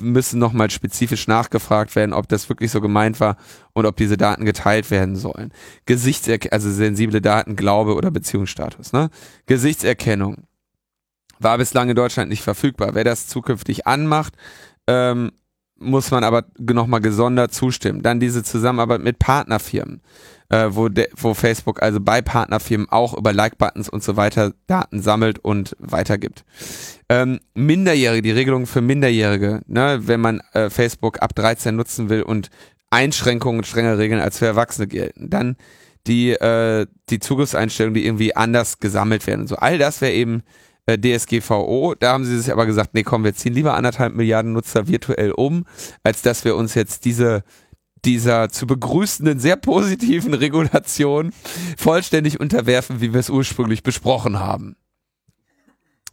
müssen 0.00 0.38
nochmal 0.38 0.70
spezifisch 0.70 1.26
nachgefragt 1.26 1.96
werden, 1.96 2.12
ob 2.12 2.28
das 2.28 2.48
wirklich 2.48 2.70
so 2.70 2.80
gemeint 2.80 3.18
war 3.18 3.36
und 3.72 3.86
ob 3.86 3.96
diese 3.96 4.16
Daten 4.16 4.44
geteilt 4.44 4.90
werden 4.90 5.16
sollen. 5.16 5.52
Gesichtserkennung, 5.84 6.52
also 6.52 6.70
sensible 6.70 7.20
Daten, 7.20 7.56
Glaube 7.56 7.94
oder 7.94 8.10
Beziehungsstatus. 8.12 8.92
Ne? 8.92 9.10
Gesichtserkennung 9.46 10.44
war 11.40 11.58
bislang 11.58 11.88
in 11.88 11.96
Deutschland 11.96 12.30
nicht 12.30 12.42
verfügbar. 12.42 12.94
Wer 12.94 13.04
das 13.04 13.26
zukünftig 13.26 13.86
anmacht, 13.86 14.34
ähm, 14.86 15.32
muss 15.78 16.10
man 16.10 16.24
aber 16.24 16.44
nochmal 16.58 17.00
gesondert 17.00 17.52
zustimmen. 17.52 18.02
Dann 18.02 18.20
diese 18.20 18.42
Zusammenarbeit 18.42 19.02
mit 19.02 19.18
Partnerfirmen, 19.18 20.00
äh, 20.48 20.68
wo, 20.70 20.88
de, 20.88 21.08
wo 21.16 21.34
Facebook 21.34 21.82
also 21.82 22.00
bei 22.00 22.22
Partnerfirmen 22.22 22.88
auch 22.90 23.16
über 23.16 23.32
Like-Buttons 23.32 23.88
und 23.88 24.02
so 24.02 24.16
weiter 24.16 24.52
Daten 24.66 25.00
sammelt 25.00 25.38
und 25.38 25.76
weitergibt. 25.78 26.44
Ähm, 27.08 27.40
Minderjährige, 27.54 28.22
die 28.22 28.32
Regelung 28.32 28.66
für 28.66 28.80
Minderjährige, 28.80 29.62
ne, 29.66 30.00
wenn 30.02 30.20
man 30.20 30.40
äh, 30.52 30.70
Facebook 30.70 31.22
ab 31.22 31.34
13 31.34 31.74
nutzen 31.74 32.08
will 32.08 32.22
und 32.22 32.50
Einschränkungen 32.90 33.60
und 33.60 33.76
Regeln 33.76 34.20
als 34.20 34.38
für 34.38 34.46
Erwachsene 34.46 34.86
gelten. 34.86 35.30
Dann 35.30 35.56
die, 36.06 36.30
äh, 36.30 36.86
die 37.10 37.18
Zugriffseinstellungen, 37.18 37.94
die 37.94 38.06
irgendwie 38.06 38.34
anders 38.34 38.78
gesammelt 38.80 39.26
werden 39.26 39.42
und 39.42 39.48
so. 39.48 39.56
All 39.56 39.78
das 39.78 40.00
wäre 40.00 40.12
eben 40.12 40.42
DSGVO. 40.96 41.94
Da 41.98 42.12
haben 42.12 42.24
sie 42.24 42.38
sich 42.38 42.52
aber 42.52 42.64
gesagt, 42.66 42.94
nee, 42.94 43.02
komm, 43.02 43.24
wir 43.24 43.34
ziehen 43.34 43.52
lieber 43.54 43.74
anderthalb 43.74 44.14
Milliarden 44.14 44.52
Nutzer 44.52 44.86
virtuell 44.88 45.32
um, 45.32 45.64
als 46.04 46.22
dass 46.22 46.44
wir 46.44 46.56
uns 46.56 46.74
jetzt 46.74 47.04
diese 47.04 47.42
dieser 48.04 48.48
zu 48.48 48.68
begrüßenden, 48.68 49.40
sehr 49.40 49.56
positiven 49.56 50.32
Regulation 50.34 51.32
vollständig 51.76 52.38
unterwerfen, 52.38 53.00
wie 53.00 53.12
wir 53.12 53.18
es 53.18 53.28
ursprünglich 53.28 53.82
besprochen 53.82 54.38
haben. 54.38 54.76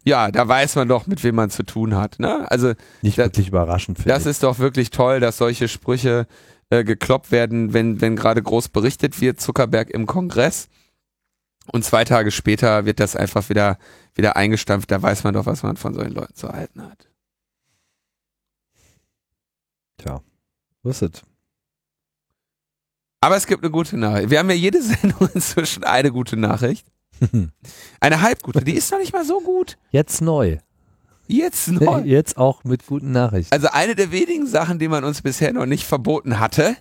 Ja, 0.03 0.29
da 0.31 0.47
weiß 0.47 0.75
man 0.75 0.87
doch, 0.87 1.07
mit 1.07 1.23
wem 1.23 1.35
man 1.35 1.49
zu 1.49 1.63
tun 1.63 1.95
hat. 1.95 2.19
Ne? 2.19 2.49
Also 2.51 2.73
Nicht 3.01 3.17
Das- 3.17 3.27
wirklich 3.27 3.47
überraschend. 3.49 3.99
das 4.05 4.23
ich. 4.23 4.31
ist 4.31 4.43
doch 4.43 4.59
wirklich 4.59 4.89
toll, 4.91 5.19
dass 5.19 5.37
solche 5.37 5.67
Sprüche 5.67 6.25
äh, 6.71 6.83
gekloppt 6.83 7.31
werden, 7.31 7.73
wenn, 7.73 8.01
wenn 8.01 8.15
gerade 8.15 8.41
groß 8.41 8.69
berichtet 8.69 9.21
wird, 9.21 9.39
Zuckerberg 9.39 9.89
im 9.91 10.05
Kongress. 10.07 10.67
Und 11.71 11.83
zwei 11.83 12.03
Tage 12.03 12.31
später 12.31 12.85
wird 12.85 12.99
das 12.99 13.15
einfach 13.15 13.49
wieder, 13.49 13.77
wieder 14.13 14.35
eingestampft. 14.35 14.91
Da 14.91 15.01
weiß 15.01 15.23
man 15.23 15.33
doch, 15.33 15.45
was 15.45 15.63
man 15.63 15.77
von 15.77 15.93
solchen 15.93 16.13
Leuten 16.13 16.35
zu 16.35 16.49
halten 16.49 16.81
hat. 16.83 17.09
Tja, 19.97 20.21
was 20.83 21.01
ist 21.01 21.23
Aber 23.21 23.35
es 23.35 23.47
gibt 23.47 23.63
eine 23.63 23.71
gute 23.71 23.97
Nachricht. 23.97 24.29
Wir 24.29 24.39
haben 24.39 24.49
ja 24.49 24.55
jede 24.55 24.81
Sendung 24.83 25.29
inzwischen 25.33 25.83
eine 25.83 26.11
gute 26.11 26.37
Nachricht. 26.37 26.85
Eine 28.01 28.21
halbgute. 28.21 28.65
Die 28.65 28.73
ist 28.73 28.91
noch 28.91 28.99
nicht 28.99 29.13
mal 29.13 29.23
so 29.23 29.39
gut. 29.39 29.77
Jetzt 29.91 30.21
neu. 30.21 30.57
Jetzt 31.27 31.69
neu. 31.69 32.01
Jetzt 32.01 32.35
auch 32.37 32.65
mit 32.65 32.85
guten 32.85 33.13
Nachrichten. 33.13 33.53
Also 33.53 33.69
eine 33.69 33.95
der 33.95 34.11
wenigen 34.11 34.45
Sachen, 34.47 34.79
die 34.79 34.89
man 34.89 35.05
uns 35.05 35.21
bisher 35.21 35.53
noch 35.53 35.65
nicht 35.65 35.85
verboten 35.85 36.41
hatte, 36.41 36.75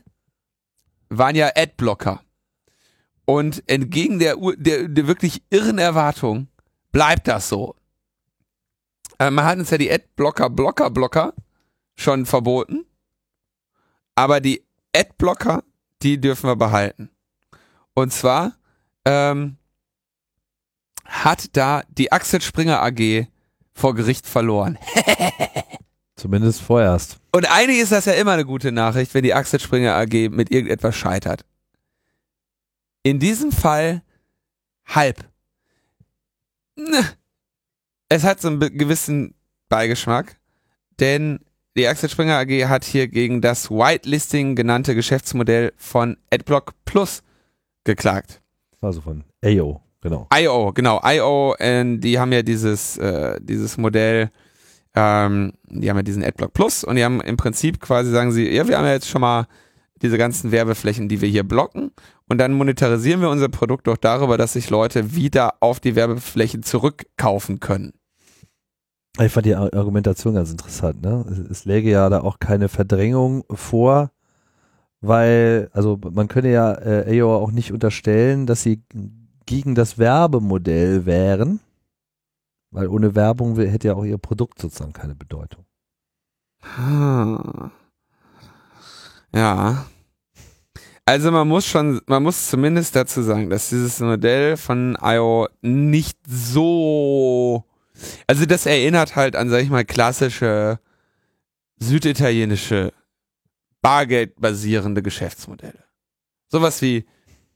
waren 1.08 1.36
ja 1.36 1.50
Adblocker. 1.54 2.23
Und 3.26 3.62
entgegen 3.66 4.18
der, 4.18 4.36
der, 4.56 4.88
der 4.88 5.06
wirklich 5.06 5.42
irren 5.50 5.78
Erwartung 5.78 6.48
bleibt 6.92 7.26
das 7.26 7.48
so. 7.48 7.74
Äh, 9.18 9.30
man 9.30 9.44
hat 9.44 9.58
uns 9.58 9.70
ja 9.70 9.78
die 9.78 9.90
Adblocker, 9.90 10.50
Blocker, 10.50 10.90
Blocker 10.90 11.34
schon 11.94 12.26
verboten. 12.26 12.84
Aber 14.14 14.40
die 14.40 14.64
Adblocker, 14.94 15.64
die 16.02 16.20
dürfen 16.20 16.48
wir 16.48 16.56
behalten. 16.56 17.10
Und 17.94 18.12
zwar 18.12 18.52
ähm, 19.04 19.56
hat 21.04 21.56
da 21.56 21.82
die 21.88 22.12
Axel 22.12 22.40
Springer 22.40 22.82
AG 22.82 23.26
vor 23.72 23.94
Gericht 23.94 24.26
verloren. 24.26 24.78
Zumindest 26.16 26.62
vorerst. 26.62 27.18
Und 27.32 27.50
eigentlich 27.50 27.80
ist 27.80 27.92
das 27.92 28.04
ja 28.04 28.12
immer 28.12 28.32
eine 28.32 28.44
gute 28.44 28.70
Nachricht, 28.70 29.14
wenn 29.14 29.24
die 29.24 29.34
Axel 29.34 29.58
Springer 29.58 29.96
AG 29.96 30.30
mit 30.30 30.50
irgendetwas 30.50 30.94
scheitert. 30.94 31.44
In 33.04 33.20
diesem 33.20 33.52
Fall 33.52 34.02
halb. 34.86 35.28
Ne. 36.74 37.04
Es 38.08 38.24
hat 38.24 38.40
so 38.40 38.48
einen 38.48 38.60
gewissen 38.60 39.34
Beigeschmack, 39.68 40.36
denn 41.00 41.40
die 41.76 41.86
Axel 41.86 42.08
Springer 42.08 42.38
AG 42.38 42.68
hat 42.68 42.84
hier 42.84 43.08
gegen 43.08 43.42
das 43.42 43.70
Whitelisting 43.70 44.56
genannte 44.56 44.94
Geschäftsmodell 44.94 45.72
von 45.76 46.16
AdBlock 46.32 46.72
Plus 46.86 47.22
geklagt. 47.84 48.40
Also 48.80 49.02
von 49.02 49.24
AO, 49.44 49.82
genau. 50.00 50.26
IO, 50.32 50.72
genau, 50.72 51.00
IO, 51.04 51.54
äh, 51.58 51.98
die 51.98 52.18
haben 52.18 52.32
ja 52.32 52.42
dieses, 52.42 52.96
äh, 52.96 53.38
dieses 53.42 53.76
Modell, 53.76 54.30
ähm, 54.94 55.52
die 55.68 55.90
haben 55.90 55.96
ja 55.98 56.02
diesen 56.02 56.24
AdBlock 56.24 56.54
Plus 56.54 56.84
und 56.84 56.96
die 56.96 57.04
haben 57.04 57.20
im 57.20 57.36
Prinzip 57.36 57.80
quasi, 57.80 58.10
sagen 58.10 58.32
sie, 58.32 58.48
ja, 58.48 58.66
wir 58.66 58.78
haben 58.78 58.86
ja 58.86 58.92
jetzt 58.92 59.08
schon 59.08 59.20
mal 59.20 59.46
diese 60.00 60.16
ganzen 60.16 60.52
Werbeflächen, 60.52 61.08
die 61.08 61.20
wir 61.20 61.28
hier 61.28 61.44
blocken 61.44 61.90
und 62.28 62.38
dann 62.38 62.52
monetarisieren 62.54 63.20
wir 63.20 63.30
unser 63.30 63.48
Produkt 63.48 63.86
doch 63.86 63.96
darüber, 63.96 64.38
dass 64.38 64.54
sich 64.54 64.70
Leute 64.70 65.14
wieder 65.14 65.54
auf 65.60 65.80
die 65.80 65.94
Werbeflächen 65.96 66.62
zurückkaufen 66.62 67.60
können. 67.60 67.92
Ich 69.20 69.30
fand 69.32 69.46
die 69.46 69.54
Ar- 69.54 69.72
Argumentation 69.74 70.34
ganz 70.34 70.50
interessant. 70.50 71.02
Ne? 71.02 71.24
Es, 71.30 71.38
es 71.38 71.64
läge 71.64 71.90
ja 71.90 72.08
da 72.08 72.20
auch 72.20 72.38
keine 72.40 72.68
Verdrängung 72.68 73.44
vor, 73.50 74.10
weil, 75.00 75.70
also 75.72 76.00
man 76.12 76.28
könne 76.28 76.50
ja 76.50 76.72
äh, 76.72 77.20
AO 77.22 77.36
auch 77.36 77.52
nicht 77.52 77.72
unterstellen, 77.72 78.46
dass 78.46 78.62
sie 78.62 78.82
gegen 79.46 79.74
das 79.74 79.98
Werbemodell 79.98 81.06
wären, 81.06 81.60
weil 82.70 82.88
ohne 82.88 83.14
Werbung 83.14 83.56
hätte 83.56 83.88
ja 83.88 83.94
auch 83.94 84.04
ihr 84.04 84.18
Produkt 84.18 84.58
sozusagen 84.60 84.94
keine 84.94 85.14
Bedeutung. 85.14 85.64
Ah. 86.62 87.70
Ja. 89.32 89.84
Also 91.06 91.30
man 91.30 91.46
muss 91.46 91.66
schon, 91.66 92.00
man 92.06 92.22
muss 92.22 92.48
zumindest 92.48 92.96
dazu 92.96 93.22
sagen, 93.22 93.50
dass 93.50 93.68
dieses 93.68 94.00
Modell 94.00 94.56
von 94.56 94.96
IO 95.02 95.48
nicht 95.60 96.18
so, 96.26 97.64
also 98.26 98.46
das 98.46 98.64
erinnert 98.64 99.14
halt 99.14 99.36
an, 99.36 99.50
sag 99.50 99.62
ich 99.62 99.68
mal, 99.68 99.84
klassische 99.84 100.78
süditalienische 101.78 102.92
bargeldbasierende 103.82 105.02
Geschäftsmodelle. 105.02 105.84
Sowas 106.48 106.80
wie 106.80 107.04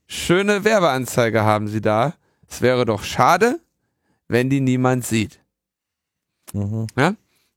schöne 0.06 0.64
Werbeanzeige 0.64 1.42
haben 1.42 1.68
sie 1.68 1.80
da. 1.80 2.14
Es 2.46 2.60
wäre 2.60 2.84
doch 2.84 3.02
schade, 3.02 3.60
wenn 4.28 4.50
die 4.50 4.60
niemand 4.60 5.06
sieht. 5.06 5.40
Mhm. 6.52 6.86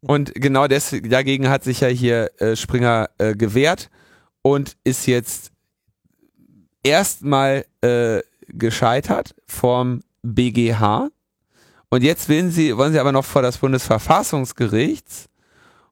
Und 0.01 0.33
genau 0.35 0.67
des, 0.67 0.95
dagegen 1.03 1.49
hat 1.49 1.63
sich 1.65 1.81
ja 1.81 1.89
hier 1.89 2.31
äh, 2.39 2.55
Springer 2.55 3.09
äh, 3.17 3.35
gewehrt 3.35 3.89
und 4.41 4.77
ist 4.83 5.05
jetzt 5.05 5.50
erstmal 6.83 7.65
äh, 7.81 8.21
gescheitert 8.47 9.35
vom 9.47 10.01
BGH. 10.23 11.09
Und 11.89 12.03
jetzt 12.03 12.29
wollen 12.29 12.51
sie, 12.51 12.77
wollen 12.77 12.93
sie 12.93 12.99
aber 12.99 13.11
noch 13.11 13.25
vor 13.25 13.41
das 13.41 13.57
Bundesverfassungsgericht 13.57 15.29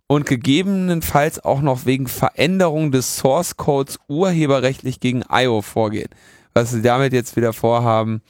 und 0.07 0.25
gegebenenfalls 0.25 1.43
auch 1.43 1.61
noch 1.61 1.85
wegen 1.85 2.07
Veränderung 2.07 2.91
des 2.91 3.17
Source 3.17 3.57
Codes 3.57 3.99
urheberrechtlich 4.07 4.99
gegen 4.99 5.23
IO 5.29 5.61
vorgehen. 5.61 6.09
Was 6.53 6.71
sie 6.71 6.81
damit 6.81 7.13
jetzt 7.13 7.35
wieder 7.35 7.53
vorhaben, 7.53 8.21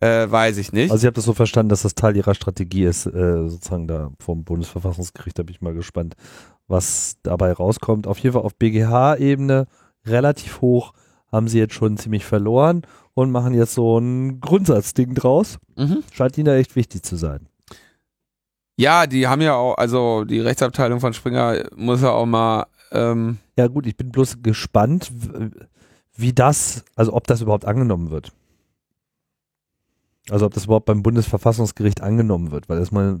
äh, 0.00 0.30
weiß 0.30 0.58
ich 0.58 0.72
nicht. 0.72 0.90
Also 0.90 1.04
ich 1.04 1.06
habe 1.06 1.14
das 1.14 1.24
so 1.24 1.32
verstanden, 1.32 1.70
dass 1.70 1.82
das 1.82 1.94
Teil 1.94 2.16
ihrer 2.16 2.34
Strategie 2.34 2.84
ist, 2.84 3.06
äh, 3.06 3.48
sozusagen 3.48 3.86
da 3.86 4.10
vom 4.18 4.44
Bundesverfassungsgericht, 4.44 5.38
da 5.38 5.44
bin 5.44 5.54
ich 5.54 5.62
mal 5.62 5.74
gespannt, 5.74 6.16
was 6.66 7.16
dabei 7.22 7.52
rauskommt. 7.52 8.06
Auf 8.06 8.18
jeden 8.18 8.34
Fall 8.34 8.42
auf 8.42 8.54
BGH-Ebene 8.56 9.68
relativ 10.04 10.60
hoch 10.60 10.92
haben 11.32 11.48
sie 11.48 11.58
jetzt 11.58 11.74
schon 11.74 11.96
ziemlich 11.96 12.24
verloren 12.24 12.82
und 13.14 13.30
machen 13.30 13.54
jetzt 13.54 13.74
so 13.74 13.98
ein 13.98 14.40
Grundsatzding 14.40 15.14
draus. 15.14 15.58
Mhm. 15.76 16.04
Scheint 16.12 16.36
ihnen 16.38 16.44
da 16.44 16.54
echt 16.54 16.76
wichtig 16.76 17.02
zu 17.02 17.16
sein. 17.16 17.48
Ja, 18.76 19.06
die 19.06 19.26
haben 19.26 19.40
ja 19.42 19.54
auch, 19.54 19.76
also 19.76 20.24
die 20.24 20.40
Rechtsabteilung 20.40 21.00
von 21.00 21.12
Springer 21.12 21.64
muss 21.74 22.02
ja 22.02 22.10
auch 22.10 22.26
mal. 22.26 22.66
Ähm, 22.90 23.38
Ja 23.56 23.68
gut, 23.68 23.86
ich 23.86 23.96
bin 23.96 24.10
bloß 24.10 24.42
gespannt, 24.42 25.10
wie 26.14 26.32
das, 26.32 26.84
also 26.94 27.12
ob 27.14 27.26
das 27.26 27.40
überhaupt 27.40 27.64
angenommen 27.64 28.10
wird. 28.10 28.32
Also 30.30 30.46
ob 30.46 30.54
das 30.54 30.64
überhaupt 30.66 30.86
beim 30.86 31.02
Bundesverfassungsgericht 31.02 32.00
angenommen 32.00 32.50
wird, 32.50 32.68
weil 32.68 32.78
erstmal 32.78 33.20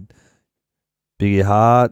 BGH 1.18 1.90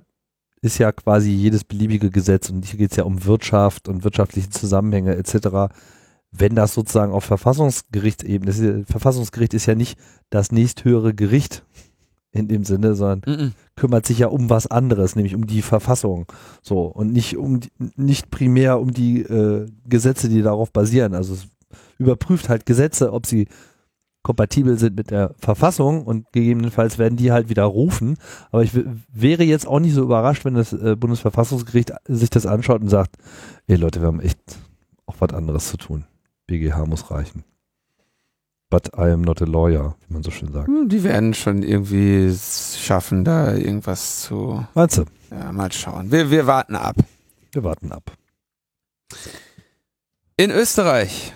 ist 0.63 0.79
ja 0.79 0.93
quasi 0.93 1.31
jedes 1.31 1.65
beliebige 1.65 2.11
Gesetz 2.11 2.51
und 2.51 2.65
hier 2.65 2.79
geht 2.79 2.91
es 2.91 2.97
ja 2.97 3.05
um 3.05 3.25
Wirtschaft 3.25 3.89
und 3.89 4.05
wirtschaftliche 4.05 4.51
Zusammenhänge 4.51 5.17
etc. 5.17 5.73
Wenn 6.33 6.55
das 6.55 6.75
sozusagen 6.75 7.13
auf 7.13 7.25
Verfassungsgerichtsebene, 7.25 8.51
ist, 8.51 8.91
Verfassungsgericht 8.91 9.55
ist 9.55 9.67
ja 9.67 9.75
nicht 9.75 9.99
das 10.31 10.53
nächsthöhere 10.53 11.15
Gericht 11.15 11.65
in 12.33 12.47
dem 12.47 12.65
Sinne, 12.65 12.95
sondern 12.95 13.23
mhm. 13.27 13.53
kümmert 13.75 14.07
sich 14.07 14.21
ja 14.21 14.29
um 14.29 14.51
was 14.51 14.69
anderes, 14.69 15.17
nämlich 15.17 15.35
um 15.35 15.47
die 15.47 15.63
Verfassung. 15.63 16.27
So 16.63 16.83
und 16.83 17.13
nicht 17.13 17.37
um 17.37 17.61
nicht 17.97 18.31
primär 18.31 18.81
um 18.81 18.93
die 18.93 19.23
äh, 19.23 19.67
Gesetze, 19.87 20.29
die 20.29 20.43
darauf 20.43 20.73
basieren. 20.73 21.15
Also 21.15 21.35
es 21.35 21.49
überprüft 21.99 22.49
halt 22.49 22.67
Gesetze, 22.67 23.13
ob 23.13 23.27
sie 23.27 23.49
kompatibel 24.23 24.79
sind 24.79 24.97
mit 24.97 25.11
der 25.11 25.35
Verfassung 25.39 26.05
und 26.05 26.31
gegebenenfalls 26.33 26.99
werden 26.99 27.17
die 27.17 27.33
halt 27.33 27.49
widerrufen. 27.49 28.17
Aber 28.51 28.63
ich 28.63 28.73
wäre 29.13 29.45
jetzt 29.45 29.67
auch 29.67 29.81
nicht 29.81 29.95
so 29.95 30.03
überrascht, 30.03 30.45
wenn 30.45 30.55
das 30.55 30.73
äh, 30.73 30.95
Bundesverfassungsgericht 30.95 31.93
sich 32.07 32.31
das 32.31 32.47
anschaut 32.47 32.83
und 32.83 32.89
sagt, 32.89 33.17
ey 33.67 33.77
Leute, 33.77 34.01
wir 34.01 34.09
haben 34.09 34.21
echt 34.21 34.39
auch 35.07 35.17
was 35.19 35.33
anderes 35.33 35.69
zu 35.69 35.79
tun. 35.79 36.05
BGH 36.51 36.85
muss 36.87 37.11
reichen. 37.13 37.45
But 38.71 38.89
I 38.97 39.11
am 39.13 39.23
not 39.23 39.41
a 39.41 39.45
lawyer, 39.45 39.97
wie 40.07 40.15
man 40.15 40.23
so 40.25 40.31
schön 40.33 40.53
sagt. 40.53 40.67
Hm, 40.69 40.89
Die 40.89 41.05
werden 41.05 41.33
schon 41.35 41.63
irgendwie 41.63 42.25
es 42.27 42.79
schaffen, 42.81 43.25
da 43.25 43.55
irgendwas 43.55 44.23
zu. 44.23 44.67
Meinst 44.75 44.99
du? 44.99 45.05
Ja, 45.31 45.53
mal 45.53 45.71
schauen. 45.73 46.11
Wir, 46.11 46.31
wir 46.31 46.47
warten 46.47 46.75
ab. 46.75 46.97
Wir 47.53 47.63
warten 47.65 47.93
ab. 47.93 48.13
In 50.37 50.51
Österreich. 50.51 51.33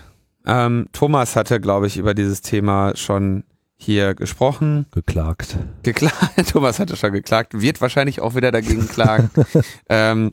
Ähm, 0.46 0.88
Thomas 0.92 1.36
hatte, 1.36 1.60
glaube 1.60 1.86
ich, 1.86 1.96
über 1.96 2.14
dieses 2.14 2.40
Thema 2.42 2.96
schon 2.96 3.44
hier 3.76 4.14
gesprochen. 4.14 4.86
Geklagt. 4.92 5.56
Geklagt. 5.82 6.48
Thomas 6.52 6.78
hatte 6.78 6.96
schon 6.96 7.12
geklagt. 7.12 7.60
Wird 7.60 7.80
wahrscheinlich 7.80 8.20
auch 8.20 8.34
wieder 8.34 8.50
dagegen 8.52 8.88
klagen. 8.88 9.30
ähm, 9.88 10.32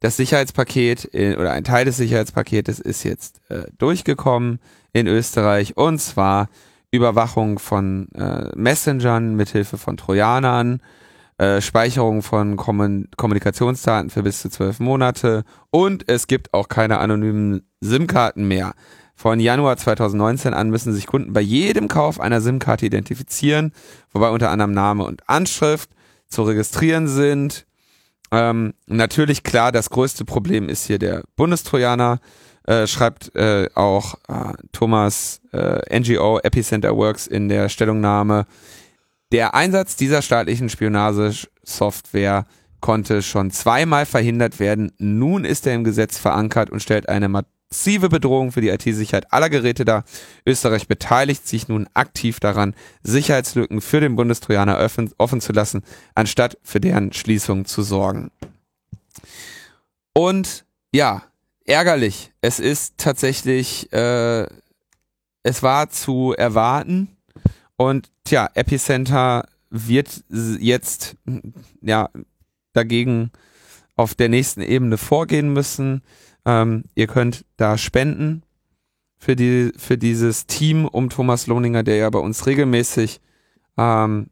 das 0.00 0.16
Sicherheitspaket 0.16 1.12
äh, 1.14 1.36
oder 1.36 1.52
ein 1.52 1.64
Teil 1.64 1.84
des 1.84 1.96
Sicherheitspaketes 1.96 2.80
ist 2.80 3.04
jetzt 3.04 3.40
äh, 3.50 3.64
durchgekommen 3.78 4.60
in 4.92 5.06
Österreich 5.06 5.76
und 5.76 5.98
zwar 5.98 6.48
Überwachung 6.90 7.58
von 7.58 8.08
äh, 8.14 8.50
Messengern 8.56 9.34
mithilfe 9.34 9.76
von 9.76 9.96
Trojanern, 9.96 10.80
äh, 11.36 11.60
Speicherung 11.60 12.22
von 12.22 12.56
Kommun 12.56 13.08
Kommunikationsdaten 13.16 14.10
für 14.10 14.22
bis 14.22 14.40
zu 14.40 14.48
zwölf 14.48 14.80
Monate 14.80 15.44
und 15.70 16.08
es 16.08 16.26
gibt 16.26 16.54
auch 16.54 16.68
keine 16.68 16.98
anonymen 16.98 17.62
SIM-Karten 17.80 18.48
mehr. 18.48 18.72
Von 19.14 19.40
Januar 19.40 19.76
2019 19.76 20.54
an 20.54 20.70
müssen 20.70 20.92
sich 20.92 21.06
Kunden 21.06 21.32
bei 21.32 21.40
jedem 21.40 21.88
Kauf 21.88 22.20
einer 22.20 22.40
SIM-Karte 22.40 22.86
identifizieren, 22.86 23.72
wobei 24.12 24.30
unter 24.30 24.50
anderem 24.50 24.72
Name 24.72 25.04
und 25.04 25.28
Anschrift 25.28 25.90
zu 26.28 26.44
registrieren 26.44 27.08
sind. 27.08 27.66
Ähm, 28.30 28.74
natürlich 28.86 29.42
klar, 29.42 29.72
das 29.72 29.90
größte 29.90 30.24
Problem 30.24 30.68
ist 30.68 30.86
hier 30.86 30.98
der 30.98 31.22
Bundestrojaner, 31.36 32.20
äh, 32.66 32.86
schreibt 32.86 33.34
äh, 33.34 33.68
auch 33.74 34.14
äh, 34.28 34.52
Thomas 34.72 35.40
äh, 35.52 35.98
NGO 35.98 36.38
Epicenter 36.40 36.96
Works 36.96 37.26
in 37.26 37.48
der 37.48 37.68
Stellungnahme. 37.68 38.46
Der 39.32 39.54
Einsatz 39.54 39.96
dieser 39.96 40.22
staatlichen 40.22 40.68
Spionagesoftware 40.68 42.46
konnte 42.80 43.22
schon 43.22 43.50
zweimal 43.50 44.06
verhindert 44.06 44.60
werden. 44.60 44.92
Nun 44.98 45.44
ist 45.44 45.66
er 45.66 45.74
im 45.74 45.84
Gesetz 45.84 46.18
verankert 46.18 46.70
und 46.70 46.80
stellt 46.80 47.08
eine 47.08 47.28
massive 47.70 48.08
Bedrohung 48.08 48.52
für 48.52 48.60
die 48.60 48.68
IT-Sicherheit 48.68 49.32
aller 49.32 49.50
Geräte 49.50 49.84
dar. 49.84 50.04
Österreich 50.46 50.88
beteiligt 50.88 51.46
sich 51.46 51.68
nun 51.68 51.88
aktiv 51.94 52.40
daran, 52.40 52.74
Sicherheitslücken 53.02 53.80
für 53.80 54.00
den 54.00 54.16
Bundestrojaner 54.16 54.78
offen, 54.78 55.12
offen 55.18 55.40
zu 55.40 55.52
lassen, 55.52 55.82
anstatt 56.14 56.58
für 56.62 56.80
deren 56.80 57.12
Schließung 57.12 57.64
zu 57.66 57.82
sorgen. 57.82 58.30
Und 60.14 60.64
ja, 60.92 61.22
ärgerlich. 61.64 62.32
Es 62.40 62.58
ist 62.58 62.94
tatsächlich, 62.96 63.92
äh, 63.92 64.46
es 65.42 65.62
war 65.62 65.90
zu 65.90 66.34
erwarten. 66.36 67.16
Und 67.76 68.10
tja, 68.24 68.48
Epicenter 68.54 69.46
wird 69.70 70.24
jetzt 70.30 71.16
ja 71.82 72.08
dagegen 72.72 73.30
auf 73.96 74.14
der 74.14 74.28
nächsten 74.28 74.62
Ebene 74.62 74.96
vorgehen 74.96 75.52
müssen. 75.52 76.02
Ähm, 76.48 76.84
ihr 76.94 77.06
könnt 77.08 77.44
da 77.58 77.76
spenden 77.76 78.42
für 79.18 79.36
die 79.36 79.70
für 79.76 79.98
dieses 79.98 80.46
Team 80.46 80.86
um 80.86 81.10
Thomas 81.10 81.46
Lohninger, 81.46 81.82
der 81.82 81.96
ja 81.96 82.08
bei 82.08 82.20
uns 82.20 82.46
regelmäßig 82.46 83.20
ähm, 83.76 84.28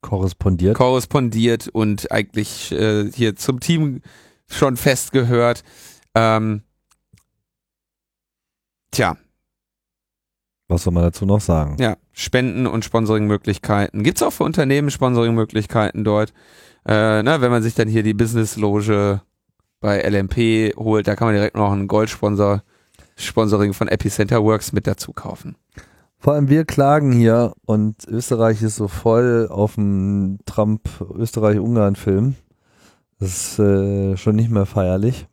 Korrespondiert. 0.00 0.76
korrespondiert 0.76 1.68
und 1.68 2.10
eigentlich 2.10 2.72
äh, 2.72 3.10
hier 3.12 3.36
zum 3.36 3.60
Team 3.60 4.00
schon 4.46 4.78
fest 4.78 5.12
gehört. 5.12 5.62
Ähm, 6.14 6.62
tja, 8.90 9.18
Was 10.68 10.84
soll 10.84 10.94
man 10.94 11.02
dazu 11.02 11.26
noch 11.26 11.42
sagen? 11.42 11.76
ja, 11.78 11.98
Spenden 12.12 12.66
und 12.66 12.84
Sponsoringmöglichkeiten. 12.86 14.04
Gibt's 14.04 14.22
auch 14.22 14.32
für 14.32 14.44
Unternehmen 14.44 14.90
Sponsoringmöglichkeiten 14.90 16.02
dort. 16.02 16.32
Äh, 16.86 17.22
ne, 17.22 17.42
wenn 17.42 17.50
man 17.50 17.62
sich 17.62 17.74
dann 17.74 17.88
hier 17.88 18.02
die 18.02 18.14
Business-Loge 18.14 19.20
bei 19.80 20.00
LMP 20.02 20.74
holt, 20.76 21.06
da 21.06 21.16
kann 21.16 21.28
man 21.28 21.34
direkt 21.34 21.56
noch 21.56 21.72
einen 21.72 21.88
Goldsponsor 21.88 22.62
Sponsoring 23.16 23.74
von 23.74 23.88
Epicenter 23.88 24.44
Works 24.44 24.72
mit 24.72 24.86
dazu 24.86 25.12
kaufen. 25.12 25.56
Vor 26.18 26.34
allem 26.34 26.48
wir 26.48 26.64
klagen 26.64 27.12
hier 27.12 27.54
und 27.64 28.06
Österreich 28.06 28.62
ist 28.62 28.76
so 28.76 28.88
voll 28.88 29.48
auf 29.50 29.74
dem 29.74 30.38
Trump-Österreich-Ungarn-Film. 30.46 32.34
Das 33.20 33.28
ist 33.28 33.58
äh, 33.58 34.16
schon 34.16 34.36
nicht 34.36 34.50
mehr 34.50 34.66
feierlich. 34.66 35.26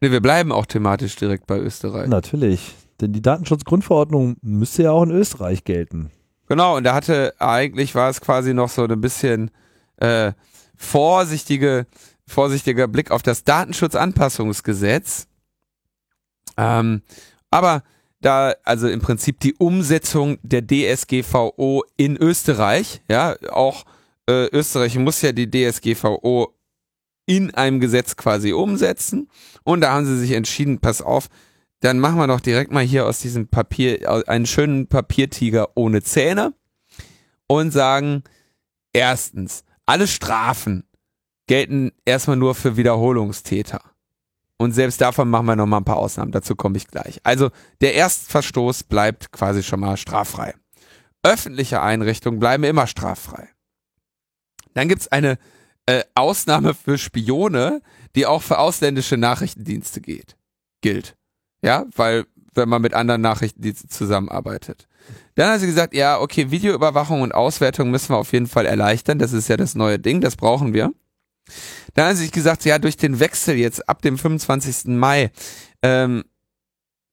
Ne, 0.00 0.10
wir 0.12 0.20
bleiben 0.20 0.52
auch 0.52 0.66
thematisch 0.66 1.16
direkt 1.16 1.46
bei 1.46 1.58
Österreich. 1.58 2.08
Natürlich. 2.08 2.74
Denn 3.00 3.12
die 3.12 3.22
Datenschutzgrundverordnung 3.22 4.36
müsste 4.42 4.84
ja 4.84 4.92
auch 4.92 5.02
in 5.02 5.10
Österreich 5.10 5.64
gelten. 5.64 6.10
Genau, 6.48 6.76
und 6.76 6.84
da 6.84 6.94
hatte 6.94 7.34
eigentlich 7.38 7.94
war 7.94 8.10
es 8.10 8.20
quasi 8.20 8.54
noch 8.54 8.68
so 8.68 8.84
ein 8.84 9.00
bisschen 9.00 9.50
äh, 9.96 10.32
vorsichtige, 10.74 11.86
vorsichtiger 12.30 12.88
Blick 12.88 13.10
auf 13.10 13.22
das 13.22 13.44
Datenschutzanpassungsgesetz. 13.44 15.26
Ähm, 16.56 17.02
aber 17.50 17.82
da, 18.20 18.54
also 18.64 18.88
im 18.88 19.00
Prinzip 19.00 19.40
die 19.40 19.54
Umsetzung 19.54 20.38
der 20.42 20.66
DSGVO 20.66 21.84
in 21.96 22.16
Österreich, 22.16 23.02
ja, 23.08 23.36
auch 23.50 23.84
äh, 24.28 24.46
Österreich 24.46 24.96
muss 24.96 25.22
ja 25.22 25.32
die 25.32 25.50
DSGVO 25.50 26.54
in 27.26 27.54
einem 27.54 27.80
Gesetz 27.80 28.16
quasi 28.16 28.52
umsetzen. 28.52 29.28
Und 29.62 29.80
da 29.80 29.92
haben 29.92 30.04
sie 30.04 30.18
sich 30.18 30.32
entschieden, 30.32 30.80
pass 30.80 31.00
auf, 31.00 31.28
dann 31.80 31.98
machen 31.98 32.18
wir 32.18 32.26
doch 32.26 32.40
direkt 32.40 32.72
mal 32.72 32.84
hier 32.84 33.06
aus 33.06 33.20
diesem 33.20 33.48
Papier 33.48 34.28
einen 34.28 34.46
schönen 34.46 34.86
Papiertiger 34.86 35.70
ohne 35.74 36.02
Zähne 36.02 36.52
und 37.46 37.70
sagen, 37.70 38.22
erstens, 38.92 39.64
alle 39.86 40.06
Strafen 40.06 40.84
gelten 41.50 41.90
erstmal 42.04 42.36
nur 42.36 42.54
für 42.54 42.76
Wiederholungstäter. 42.76 43.80
Und 44.56 44.70
selbst 44.70 45.00
davon 45.00 45.28
machen 45.28 45.46
wir 45.46 45.56
noch 45.56 45.66
mal 45.66 45.78
ein 45.78 45.84
paar 45.84 45.96
Ausnahmen, 45.96 46.30
dazu 46.30 46.54
komme 46.54 46.76
ich 46.76 46.86
gleich. 46.86 47.18
Also 47.24 47.50
der 47.80 47.94
Erstverstoß 47.94 48.84
bleibt 48.84 49.32
quasi 49.32 49.64
schon 49.64 49.80
mal 49.80 49.96
straffrei. 49.96 50.54
Öffentliche 51.24 51.82
Einrichtungen 51.82 52.38
bleiben 52.38 52.62
immer 52.62 52.86
straffrei. 52.86 53.48
Dann 54.74 54.88
gibt's 54.88 55.08
eine 55.08 55.38
äh, 55.86 56.04
Ausnahme 56.14 56.72
für 56.72 56.98
Spione, 56.98 57.82
die 58.14 58.26
auch 58.26 58.42
für 58.42 58.60
ausländische 58.60 59.16
Nachrichtendienste 59.16 60.00
geht, 60.00 60.36
gilt. 60.82 61.16
Ja, 61.62 61.86
weil 61.96 62.26
wenn 62.54 62.68
man 62.68 62.80
mit 62.80 62.94
anderen 62.94 63.22
Nachrichtendiensten 63.22 63.90
zusammenarbeitet. 63.90 64.86
Dann 65.34 65.50
hat 65.50 65.58
sie 65.58 65.66
gesagt, 65.66 65.94
ja, 65.94 66.20
okay, 66.20 66.52
Videoüberwachung 66.52 67.22
und 67.22 67.34
Auswertung 67.34 67.90
müssen 67.90 68.10
wir 68.10 68.18
auf 68.18 68.32
jeden 68.32 68.46
Fall 68.46 68.66
erleichtern. 68.66 69.18
Das 69.18 69.32
ist 69.32 69.48
ja 69.48 69.56
das 69.56 69.74
neue 69.74 69.98
Ding, 69.98 70.20
das 70.20 70.36
brauchen 70.36 70.74
wir. 70.74 70.92
Dann 71.94 72.10
hat 72.10 72.16
sie 72.16 72.30
gesagt, 72.30 72.64
ja, 72.64 72.78
durch 72.78 72.96
den 72.96 73.20
Wechsel 73.20 73.56
jetzt 73.56 73.88
ab 73.88 74.02
dem 74.02 74.18
25. 74.18 74.86
Mai, 74.86 75.30
ähm, 75.82 76.24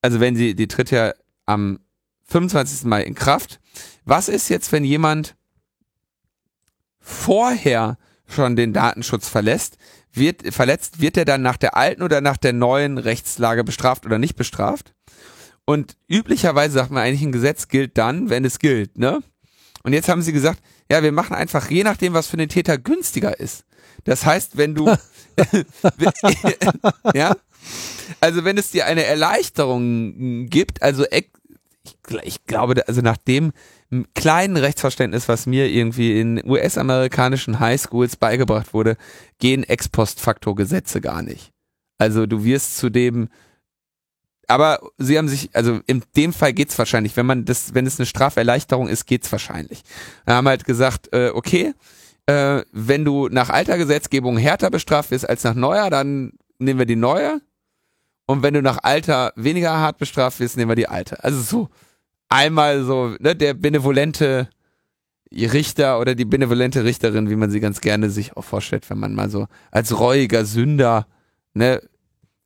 also 0.02 0.20
wenn 0.20 0.36
sie, 0.36 0.56
die 0.56 0.68
tritt 0.68 0.92
ja 0.92 1.14
am 1.46 1.80
25. 2.26 2.86
Mai 2.86 3.04
in 3.04 3.16
Kraft. 3.16 3.60
Was 4.06 4.30
ist 4.30 4.50
jetzt, 4.50 4.72
wenn 4.72 4.84
jemand 4.84 5.36
vorher 7.00 7.98
schon 8.28 8.56
den 8.56 8.74
Datenschutz 8.74 9.30
verlässt, 9.30 9.78
wird, 10.12 10.54
verletzt, 10.54 11.00
wird 11.00 11.18
er 11.18 11.26
dann 11.26 11.42
nach 11.42 11.58
der 11.58 11.78
alten 11.78 12.04
oder 12.04 12.22
nach 12.22 12.38
der 12.38 12.54
neuen 12.54 12.98
Rechtslage 12.98 13.64
bestraft 13.64 14.06
oder 14.06 14.20
nicht 14.20 14.36
bestraft? 14.36 14.94
Und 15.66 15.98
üblicherweise 16.08 16.76
sagt 16.76 16.92
man 16.92 17.04
eigentlich, 17.04 17.22
ein 17.22 17.32
Gesetz 17.32 17.68
gilt 17.68 17.98
dann, 17.98 18.30
wenn 18.30 18.46
es 18.46 18.60
gilt, 18.60 18.98
ne? 18.98 19.22
Und 19.84 19.94
jetzt 19.94 20.10
haben 20.10 20.22
sie 20.22 20.34
gesagt, 20.34 20.62
ja, 20.92 21.04
wir 21.04 21.12
machen 21.12 21.36
einfach 21.36 21.70
je 21.70 21.84
nachdem, 21.84 22.14
was 22.14 22.28
für 22.28 22.38
den 22.38 22.50
Täter 22.50 22.78
günstiger 22.78 23.40
ist. 23.40 23.64
Das 24.08 24.26
heißt, 24.26 24.58
wenn 24.58 24.74
du, 24.74 24.88
ja, 27.14 27.36
also 28.22 28.46
wenn 28.46 28.58
es 28.58 28.72
dir 28.72 28.86
eine 28.86 29.04
Erleichterung 29.04 30.48
gibt, 30.48 30.82
also 30.82 31.06
ich, 31.12 32.46
glaube, 32.46 32.88
also 32.88 33.02
nach 33.02 33.18
dem 33.18 33.52
kleinen 34.16 34.58
Rechtsverständnis, 34.58 35.28
was 35.28 35.46
mir 35.46 35.68
irgendwie 35.70 36.20
in 36.20 36.42
US-amerikanischen 36.46 37.60
Highschools 37.60 38.16
beigebracht 38.16 38.74
wurde, 38.74 38.96
gehen 39.40 39.64
Ex-Post-Faktor-Gesetze 39.64 41.02
gar 41.02 41.22
nicht. 41.22 41.52
Also 41.98 42.26
du 42.26 42.46
wirst 42.46 42.78
zu 42.78 42.90
dem, 42.90 43.28
aber 44.48 44.80
sie 44.98 45.18
haben 45.18 45.28
sich, 45.28 45.50
also 45.54 45.82
in 45.86 46.02
dem 46.16 46.32
Fall 46.32 46.54
geht's 46.54 46.78
wahrscheinlich, 46.78 47.18
wenn 47.18 47.26
man 47.26 47.44
das, 47.44 47.74
wenn 47.74 47.86
es 47.86 48.00
eine 48.00 48.06
Straferleichterung 48.06 48.88
ist, 48.88 49.06
geht's 49.06 49.32
wahrscheinlich. 49.32 49.82
Wir 50.26 50.36
haben 50.36 50.48
halt 50.48 50.64
gesagt, 50.64 51.14
äh, 51.14 51.32
okay, 51.34 51.74
äh, 52.28 52.62
wenn 52.72 53.06
du 53.06 53.30
nach 53.30 53.50
alter 53.50 53.78
Gesetzgebung 53.78 54.38
härter 54.38 54.70
bestraft 54.70 55.12
wirst 55.12 55.28
als 55.28 55.44
nach 55.44 55.56
neuer, 55.56 55.90
dann 55.90 56.34
nehmen 56.60 56.80
wir 56.80 56.86
die 56.86 56.96
neue. 56.96 57.42
Und 58.26 58.44
wenn 58.44 58.54
du 58.54 58.62
nach 58.62 58.80
alter 58.84 59.32
weniger 59.36 59.78
hart 59.78 59.98
bestraft 59.98 60.40
wirst, 60.40 60.58
nehmen 60.58 60.70
wir 60.70 60.76
die 60.76 60.90
alte. 60.90 61.24
Also 61.24 61.42
so 61.42 61.70
einmal 62.30 62.84
so, 62.84 63.16
ne, 63.20 63.36
der 63.36 63.54
benevolente 63.54 64.50
Richter 65.32 66.00
oder 66.00 66.16
die 66.16 66.26
benevolente 66.26 66.84
Richterin, 66.84 67.30
wie 67.30 67.36
man 67.36 67.50
sie 67.50 67.60
ganz 67.60 67.82
gerne 67.82 68.10
sich 68.10 68.36
auch 68.36 68.44
vorstellt, 68.44 68.90
wenn 68.90 69.00
man 69.00 69.16
mal 69.16 69.30
so 69.30 69.48
als 69.72 69.98
reuiger 69.98 70.46
Sünder 70.46 71.08
ne, 71.54 71.82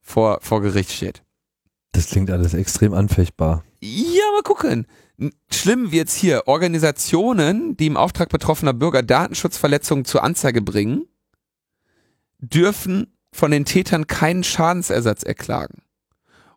vor, 0.02 0.40
vor 0.42 0.62
Gericht 0.62 0.92
steht. 0.92 1.24
Das 1.92 2.08
klingt 2.08 2.30
alles 2.32 2.54
extrem 2.54 2.94
anfechtbar. 2.94 3.64
Ja, 3.82 4.24
mal 4.34 4.44
gucken. 4.44 4.86
Schlimm 5.52 5.92
wird's 5.92 6.16
hier. 6.16 6.48
Organisationen, 6.48 7.78
die 7.78 7.88
im 7.88 7.98
Auftrag 7.98 8.30
betroffener 8.30 8.74
Bürger 8.74 9.04
Datenschutzverletzungen 9.04 10.06
zur 10.06 10.24
Anzeige 10.24 10.62
bringen, 10.62 11.08
dürfen 12.40 13.14
von 13.32 13.52
den 13.52 13.66
Tätern 13.66 14.08
keinen 14.08 14.44
Schadensersatz 14.44 15.24
erklagen. 15.24 15.84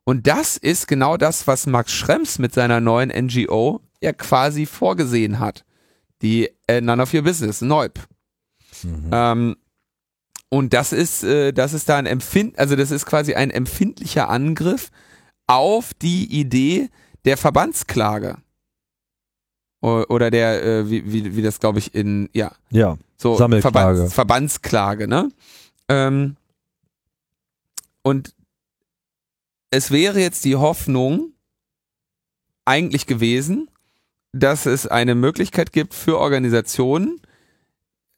Und 0.04 0.26
das 0.26 0.56
ist 0.56 0.86
genau 0.86 1.16
das, 1.16 1.46
was 1.46 1.66
Max 1.66 1.92
Schrems 1.92 2.38
mit 2.38 2.52
seiner 2.52 2.80
neuen 2.80 3.10
NGO 3.10 3.80
ja 4.02 4.12
quasi 4.12 4.66
vorgesehen 4.66 5.38
hat. 5.38 5.64
Die 6.22 6.50
äh, 6.66 6.80
None 6.80 7.02
of 7.02 7.12
Your 7.14 7.22
Business, 7.22 7.60
Neub. 7.60 7.98
Mhm. 8.82 9.10
Ähm, 9.12 9.56
und 10.48 10.72
das 10.72 10.92
ist, 10.92 11.24
äh, 11.24 11.52
das 11.52 11.72
ist 11.72 11.88
da 11.88 11.96
ein 11.96 12.06
Empfind, 12.06 12.58
also 12.58 12.76
das 12.76 12.90
ist 12.90 13.06
quasi 13.06 13.34
ein 13.34 13.50
empfindlicher 13.50 14.28
Angriff 14.28 14.90
auf 15.46 15.92
die 15.94 16.40
Idee 16.40 16.90
der 17.24 17.36
Verbandsklage. 17.36 18.36
Oder 19.84 20.30
der, 20.30 20.64
äh, 20.64 20.90
wie, 20.90 21.12
wie, 21.12 21.36
wie 21.36 21.42
das 21.42 21.60
glaube 21.60 21.78
ich 21.78 21.94
in, 21.94 22.30
ja. 22.32 22.52
Ja, 22.70 22.96
so 23.18 23.36
Sammelklage. 23.36 23.74
Verbands, 23.74 24.14
Verbandsklage, 24.14 25.08
ne? 25.08 25.30
Ähm, 25.88 26.36
und 28.02 28.34
es 29.70 29.90
wäre 29.90 30.20
jetzt 30.20 30.44
die 30.46 30.56
Hoffnung 30.56 31.32
eigentlich 32.64 33.06
gewesen, 33.06 33.68
dass 34.32 34.64
es 34.64 34.86
eine 34.86 35.14
Möglichkeit 35.14 35.72
gibt 35.72 35.92
für 35.92 36.18
Organisationen, 36.18 37.20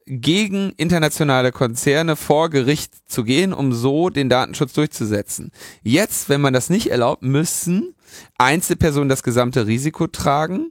gegen 0.06 0.72
internationale 0.76 1.50
Konzerne 1.50 2.14
vor 2.14 2.48
Gericht 2.48 3.10
zu 3.10 3.24
gehen, 3.24 3.52
um 3.52 3.72
so 3.72 4.08
den 4.08 4.28
Datenschutz 4.28 4.72
durchzusetzen. 4.72 5.50
Jetzt, 5.82 6.28
wenn 6.28 6.40
man 6.40 6.52
das 6.52 6.70
nicht 6.70 6.92
erlaubt, 6.92 7.22
müssen 7.22 7.96
Einzelpersonen 8.38 9.08
das 9.08 9.24
gesamte 9.24 9.66
Risiko 9.66 10.06
tragen. 10.06 10.70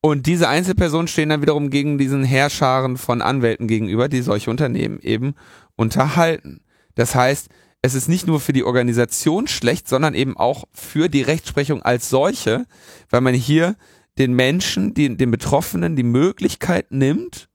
Und 0.00 0.26
diese 0.26 0.48
Einzelpersonen 0.48 1.08
stehen 1.08 1.28
dann 1.28 1.42
wiederum 1.42 1.70
gegen 1.70 1.98
diesen 1.98 2.24
Herrscharen 2.24 2.96
von 2.96 3.20
Anwälten 3.20 3.66
gegenüber, 3.66 4.08
die 4.08 4.22
solche 4.22 4.50
Unternehmen 4.50 5.00
eben 5.00 5.34
unterhalten. 5.76 6.60
Das 6.94 7.14
heißt, 7.14 7.48
es 7.82 7.94
ist 7.94 8.08
nicht 8.08 8.26
nur 8.26 8.40
für 8.40 8.52
die 8.52 8.64
Organisation 8.64 9.48
schlecht, 9.48 9.88
sondern 9.88 10.14
eben 10.14 10.36
auch 10.36 10.64
für 10.72 11.08
die 11.08 11.22
Rechtsprechung 11.22 11.82
als 11.82 12.08
solche, 12.10 12.66
weil 13.10 13.20
man 13.20 13.34
hier 13.34 13.76
den 14.18 14.34
Menschen, 14.34 14.94
die, 14.94 15.16
den 15.16 15.30
Betroffenen 15.30 15.96
die 15.96 16.02
Möglichkeit 16.02 16.90
nimmt, 16.90 17.48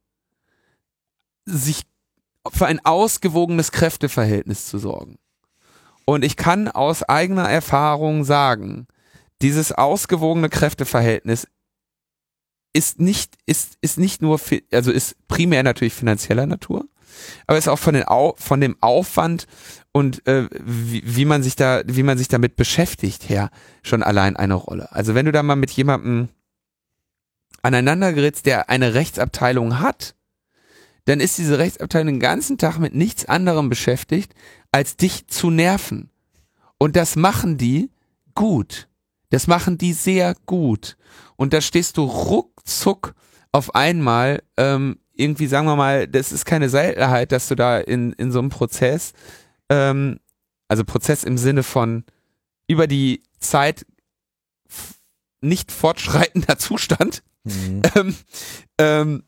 sich 1.46 1.84
für 2.52 2.66
ein 2.68 2.84
ausgewogenes 2.86 3.72
Kräfteverhältnis 3.72 4.68
zu 4.68 4.78
sorgen. 4.78 5.18
Und 6.06 6.24
ich 6.24 6.36
kann 6.36 6.68
aus 6.68 7.04
eigener 7.04 7.50
Erfahrung 7.50 8.24
sagen, 8.24 8.88
dieses 9.41 9.72
ausgewogene 9.72 10.50
Kräfteverhältnis 10.50 11.48
ist 12.74 13.00
nicht, 13.00 13.38
ist, 13.46 13.78
ist 13.82 13.98
nicht 13.98 14.22
nur, 14.22 14.40
also 14.72 14.92
ist 14.92 15.16
primär 15.28 15.64
natürlich 15.64 15.94
finanzieller 15.94 16.46
Natur, 16.46 16.88
aber 17.48 17.58
ist 17.58 17.68
auch 17.68 17.80
von, 17.80 17.94
den, 17.94 18.06
von 18.36 18.62
dem 18.62 18.76
Aufwand 18.82 19.48
und 19.92 20.26
äh, 20.28 20.50
wie, 20.52 21.04
wie 21.06 21.26
man 21.26 21.44
sich 21.44 21.56
da, 21.56 21.84
wie 21.86 22.04
man 22.04 22.18
sich 22.18 22.28
damit 22.28 22.56
beschäftigt 22.56 23.30
her 23.30 23.52
schon 23.84 24.04
allein 24.04 24.36
eine 24.36 24.56
Rolle. 24.56 24.92
Also 24.92 25.14
wenn 25.16 25.28
du 25.28 25.32
da 25.32 25.44
mal 25.44 25.56
mit 25.56 25.72
jemandem 25.72 26.30
aneinander 27.62 28.12
gerätst, 28.12 28.46
der 28.46 28.70
eine 28.70 28.96
Rechtsabteilung 28.96 29.80
hat, 29.80 30.16
dann 31.06 31.20
ist 31.20 31.38
diese 31.38 31.60
Rechtsabteilung 31.60 32.08
den 32.08 32.20
ganzen 32.20 32.58
Tag 32.58 32.80
mit 32.80 32.96
nichts 32.96 33.26
anderem 33.26 33.70
beschäftigt, 33.70 34.34
als 34.72 34.98
dich 34.98 35.28
zu 35.28 35.50
nerven. 35.50 36.10
Und 36.78 36.96
das 36.96 37.16
machen 37.16 37.58
die 37.58 37.92
gut. 38.36 38.88
Das 39.34 39.48
machen 39.48 39.80
die 39.80 39.94
sehr 39.94 40.36
gut. 40.46 40.96
Und 41.38 41.54
da 41.54 41.62
stehst 41.62 41.98
du 41.98 42.04
ruckzuck 42.04 43.16
auf 43.52 43.74
einmal 43.74 44.44
ähm, 44.58 45.00
irgendwie, 45.16 45.48
sagen 45.48 45.66
wir 45.66 45.76
mal, 45.76 46.08
das 46.08 46.32
ist 46.32 46.46
keine 46.46 46.70
Seltenheit, 46.70 47.32
dass 47.32 47.48
du 47.48 47.56
da 47.56 47.80
in, 47.80 48.14
in 48.14 48.32
so 48.32 48.38
einem 48.38 48.50
Prozess, 48.50 49.14
ähm, 49.70 50.20
also 50.68 50.84
Prozess 50.84 51.24
im 51.24 51.40
Sinne 51.40 51.64
von 51.64 52.04
über 52.68 52.86
die 52.86 53.24
Zeit 53.40 53.88
nicht 55.42 55.72
fortschreitender 55.72 56.60
Zustand, 56.60 57.24
mhm. 57.44 57.82
ähm, 57.96 58.16
ähm, 58.78 59.24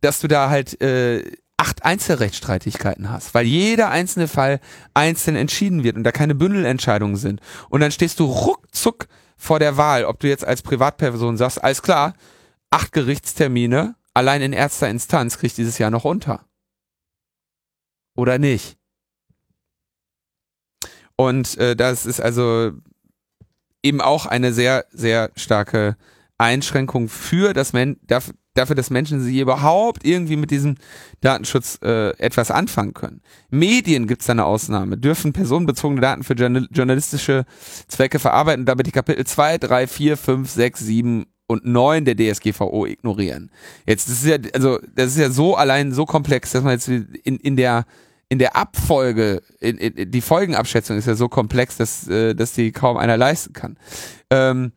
dass 0.00 0.20
du 0.20 0.28
da 0.28 0.48
halt 0.48 0.80
äh, 0.80 1.24
acht 1.56 1.84
Einzelrechtsstreitigkeiten 1.84 3.10
hast, 3.10 3.34
weil 3.34 3.46
jeder 3.46 3.90
einzelne 3.90 4.28
Fall 4.28 4.60
einzeln 4.94 5.34
entschieden 5.34 5.82
wird 5.82 5.96
und 5.96 6.04
da 6.04 6.12
keine 6.12 6.36
Bündelentscheidungen 6.36 7.16
sind. 7.16 7.40
Und 7.68 7.80
dann 7.80 7.90
stehst 7.90 8.20
du 8.20 8.26
ruckzuck 8.26 9.08
vor 9.44 9.58
der 9.58 9.76
Wahl, 9.76 10.04
ob 10.04 10.20
du 10.20 10.28
jetzt 10.28 10.44
als 10.44 10.62
Privatperson 10.62 11.36
sagst, 11.36 11.62
alles 11.62 11.82
klar, 11.82 12.14
acht 12.70 12.92
Gerichtstermine, 12.92 13.94
allein 14.14 14.42
in 14.42 14.52
erster 14.52 14.88
Instanz 14.88 15.38
kriegt 15.38 15.56
dieses 15.58 15.78
Jahr 15.78 15.90
noch 15.90 16.04
unter. 16.04 16.46
Oder 18.16 18.38
nicht? 18.38 18.78
Und 21.16 21.58
äh, 21.58 21.76
das 21.76 22.06
ist 22.06 22.20
also 22.20 22.72
eben 23.82 24.00
auch 24.00 24.26
eine 24.26 24.52
sehr, 24.52 24.86
sehr 24.90 25.30
starke 25.36 25.96
Einschränkung 26.38 27.08
für 27.08 27.52
das 27.52 27.72
Men 27.72 28.00
dafür, 28.02 28.34
dafür, 28.54 28.76
dass 28.76 28.90
Menschen 28.90 29.20
sie 29.20 29.40
überhaupt 29.40 30.06
irgendwie 30.06 30.36
mit 30.36 30.50
diesem 30.50 30.76
Datenschutz 31.20 31.78
äh, 31.82 32.10
etwas 32.18 32.50
anfangen 32.50 32.94
können. 32.94 33.20
Medien 33.50 34.06
gibt 34.06 34.22
es 34.22 34.30
eine 34.30 34.44
Ausnahme, 34.44 34.96
dürfen 34.96 35.32
personenbezogene 35.32 36.00
Daten 36.00 36.24
für 36.24 36.34
journalistische 36.34 37.44
Zwecke 37.88 38.18
verarbeiten 38.18 38.64
dabei 38.64 38.84
die 38.84 38.92
Kapitel 38.92 39.26
2, 39.26 39.58
3, 39.58 39.86
4, 39.86 40.16
5, 40.16 40.50
6, 40.50 40.80
7 40.80 41.26
und 41.46 41.66
9 41.66 42.04
der 42.04 42.16
DSGVO 42.16 42.86
ignorieren. 42.86 43.50
Jetzt, 43.86 44.08
das 44.08 44.22
ist 44.22 44.26
ja, 44.26 44.38
also, 44.54 44.78
das 44.94 45.08
ist 45.08 45.18
ja 45.18 45.30
so 45.30 45.56
allein 45.56 45.92
so 45.92 46.06
komplex, 46.06 46.52
dass 46.52 46.62
man 46.62 46.72
jetzt 46.72 46.88
in, 46.88 47.36
in 47.36 47.56
der, 47.56 47.84
in 48.28 48.38
der 48.38 48.56
Abfolge, 48.56 49.42
in, 49.60 49.76
in, 49.76 50.10
die 50.10 50.20
Folgenabschätzung 50.20 50.96
ist 50.96 51.06
ja 51.06 51.14
so 51.14 51.28
komplex, 51.28 51.76
dass, 51.76 52.08
äh, 52.08 52.34
dass 52.34 52.52
die 52.52 52.72
kaum 52.72 52.96
einer 52.96 53.16
leisten 53.16 53.52
kann. 53.52 53.76
Ähm, 54.30 54.72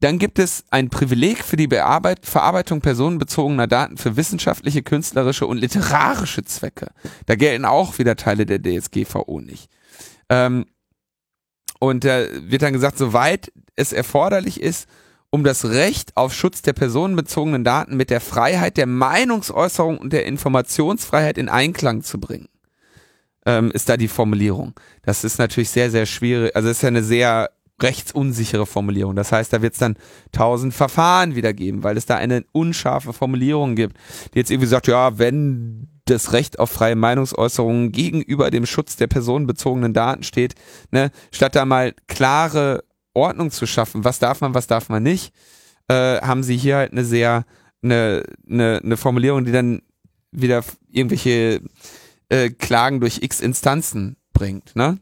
dann 0.00 0.18
gibt 0.18 0.38
es 0.38 0.64
ein 0.70 0.90
Privileg 0.90 1.42
für 1.42 1.56
die 1.56 1.68
Bearbeit 1.68 2.26
Verarbeitung 2.26 2.80
personenbezogener 2.80 3.66
Daten 3.66 3.96
für 3.96 4.16
wissenschaftliche, 4.16 4.82
künstlerische 4.82 5.46
und 5.46 5.58
literarische 5.58 6.44
Zwecke. 6.44 6.88
Da 7.24 7.34
gelten 7.34 7.64
auch 7.64 7.98
wieder 7.98 8.16
Teile 8.16 8.44
der 8.44 8.60
DSGVO 8.62 9.40
nicht. 9.40 9.70
Ähm, 10.28 10.66
und 11.78 12.04
da 12.04 12.24
wird 12.32 12.62
dann 12.62 12.72
gesagt, 12.72 12.98
soweit 12.98 13.52
es 13.74 13.92
erforderlich 13.92 14.60
ist, 14.60 14.86
um 15.30 15.44
das 15.44 15.64
Recht 15.66 16.16
auf 16.16 16.32
Schutz 16.32 16.62
der 16.62 16.72
personenbezogenen 16.72 17.64
Daten 17.64 17.96
mit 17.96 18.10
der 18.10 18.20
Freiheit 18.20 18.76
der 18.76 18.86
Meinungsäußerung 18.86 19.98
und 19.98 20.12
der 20.12 20.26
Informationsfreiheit 20.26 21.36
in 21.36 21.48
Einklang 21.48 22.02
zu 22.02 22.20
bringen, 22.20 22.48
ähm, 23.44 23.70
ist 23.72 23.88
da 23.88 23.96
die 23.96 24.08
Formulierung. 24.08 24.74
Das 25.02 25.24
ist 25.24 25.38
natürlich 25.38 25.70
sehr, 25.70 25.90
sehr 25.90 26.06
schwierig. 26.06 26.54
Also 26.54 26.68
es 26.68 26.78
ist 26.78 26.82
ja 26.82 26.88
eine 26.88 27.02
sehr 27.02 27.50
rechtsunsichere 27.80 28.66
Formulierung. 28.66 29.16
Das 29.16 29.32
heißt, 29.32 29.52
da 29.52 29.62
wird 29.62 29.74
es 29.74 29.78
dann 29.78 29.96
tausend 30.32 30.74
Verfahren 30.74 31.34
wieder 31.34 31.52
geben, 31.52 31.84
weil 31.84 31.96
es 31.96 32.06
da 32.06 32.16
eine 32.16 32.44
unscharfe 32.52 33.12
Formulierung 33.12 33.74
gibt, 33.74 33.96
die 34.32 34.38
jetzt 34.38 34.50
irgendwie 34.50 34.68
sagt, 34.68 34.86
ja, 34.86 35.18
wenn 35.18 35.88
das 36.06 36.32
Recht 36.32 36.58
auf 36.58 36.70
freie 36.70 36.96
Meinungsäußerung 36.96 37.92
gegenüber 37.92 38.50
dem 38.50 38.64
Schutz 38.64 38.96
der 38.96 39.08
personenbezogenen 39.08 39.92
Daten 39.92 40.22
steht, 40.22 40.54
ne, 40.90 41.10
statt 41.32 41.54
da 41.56 41.64
mal 41.64 41.94
klare 42.06 42.84
Ordnung 43.12 43.50
zu 43.50 43.66
schaffen, 43.66 44.04
was 44.04 44.18
darf 44.18 44.40
man, 44.40 44.54
was 44.54 44.66
darf 44.66 44.88
man 44.88 45.02
nicht, 45.02 45.34
äh, 45.88 46.20
haben 46.20 46.42
sie 46.42 46.56
hier 46.56 46.76
halt 46.76 46.92
eine 46.92 47.04
sehr, 47.04 47.44
eine, 47.82 48.22
eine, 48.48 48.80
eine 48.82 48.96
Formulierung, 48.96 49.44
die 49.44 49.52
dann 49.52 49.82
wieder 50.30 50.62
irgendwelche 50.90 51.60
äh, 52.28 52.50
Klagen 52.50 53.00
durch 53.00 53.22
x 53.22 53.40
Instanzen 53.40 54.16
bringt, 54.32 54.76
ne? 54.76 54.98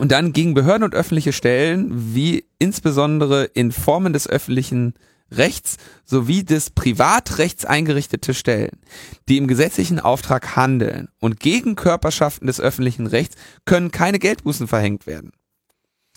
Und 0.00 0.12
dann 0.12 0.32
gegen 0.32 0.54
Behörden 0.54 0.84
und 0.84 0.94
öffentliche 0.94 1.34
Stellen, 1.34 2.14
wie 2.14 2.46
insbesondere 2.58 3.44
in 3.44 3.70
Formen 3.70 4.14
des 4.14 4.26
öffentlichen 4.26 4.94
Rechts 5.30 5.76
sowie 6.06 6.42
des 6.42 6.70
Privatrechts 6.70 7.66
eingerichtete 7.66 8.32
Stellen, 8.32 8.80
die 9.28 9.36
im 9.36 9.46
gesetzlichen 9.46 10.00
Auftrag 10.00 10.56
handeln 10.56 11.08
und 11.20 11.38
gegen 11.38 11.76
Körperschaften 11.76 12.46
des 12.46 12.62
öffentlichen 12.62 13.06
Rechts 13.06 13.36
können 13.66 13.90
keine 13.90 14.18
Geldbußen 14.18 14.68
verhängt 14.68 15.06
werden. 15.06 15.32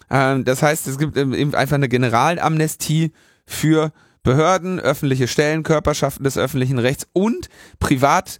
Ähm, 0.09 0.45
das 0.45 0.63
heißt, 0.63 0.87
es 0.87 0.97
gibt 0.97 1.17
eben 1.17 1.53
einfach 1.53 1.75
eine 1.75 1.89
Generalamnestie 1.89 3.11
für 3.45 3.91
Behörden, 4.23 4.79
öffentliche 4.79 5.27
Stellen, 5.27 5.63
Körperschaften 5.63 6.23
des 6.23 6.37
öffentlichen 6.37 6.79
Rechts 6.79 7.05
und 7.11 7.49
Privat, 7.79 8.39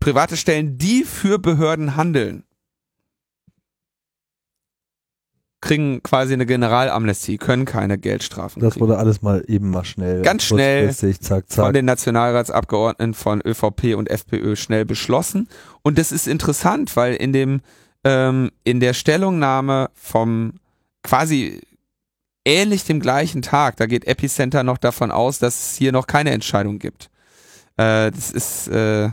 private 0.00 0.36
Stellen, 0.36 0.76
die 0.76 1.04
für 1.04 1.38
Behörden 1.38 1.94
handeln. 1.94 2.42
Kriegen 5.60 6.02
quasi 6.02 6.32
eine 6.32 6.46
Generalamnestie, 6.46 7.36
können 7.36 7.66
keine 7.66 7.98
Geldstrafen. 7.98 8.62
Das 8.62 8.80
wurde 8.80 8.96
alles 8.96 9.20
mal 9.20 9.44
eben 9.46 9.70
mal 9.70 9.84
schnell. 9.84 10.22
Ganz 10.22 10.44
schnell 10.44 10.94
zack, 10.94 11.20
zack. 11.20 11.66
von 11.66 11.74
den 11.74 11.84
Nationalratsabgeordneten 11.84 13.14
von 13.14 13.42
ÖVP 13.44 13.94
und 13.96 14.08
FPÖ 14.08 14.56
schnell 14.56 14.84
beschlossen. 14.84 15.48
Und 15.82 15.98
das 15.98 16.12
ist 16.12 16.26
interessant, 16.26 16.96
weil 16.96 17.14
in 17.14 17.32
dem 17.32 17.60
ähm, 18.04 18.50
in 18.64 18.80
der 18.80 18.94
Stellungnahme 18.94 19.90
vom 19.94 20.54
quasi 21.02 21.60
ähnlich 22.44 22.84
dem 22.84 23.00
gleichen 23.00 23.42
Tag, 23.42 23.76
da 23.76 23.86
geht 23.86 24.06
Epicenter 24.06 24.62
noch 24.62 24.78
davon 24.78 25.10
aus, 25.10 25.38
dass 25.38 25.72
es 25.72 25.76
hier 25.76 25.92
noch 25.92 26.06
keine 26.06 26.30
Entscheidung 26.30 26.78
gibt. 26.78 27.10
Äh, 27.76 28.10
das 28.10 28.30
ist, 28.30 28.68
äh, 28.68 29.10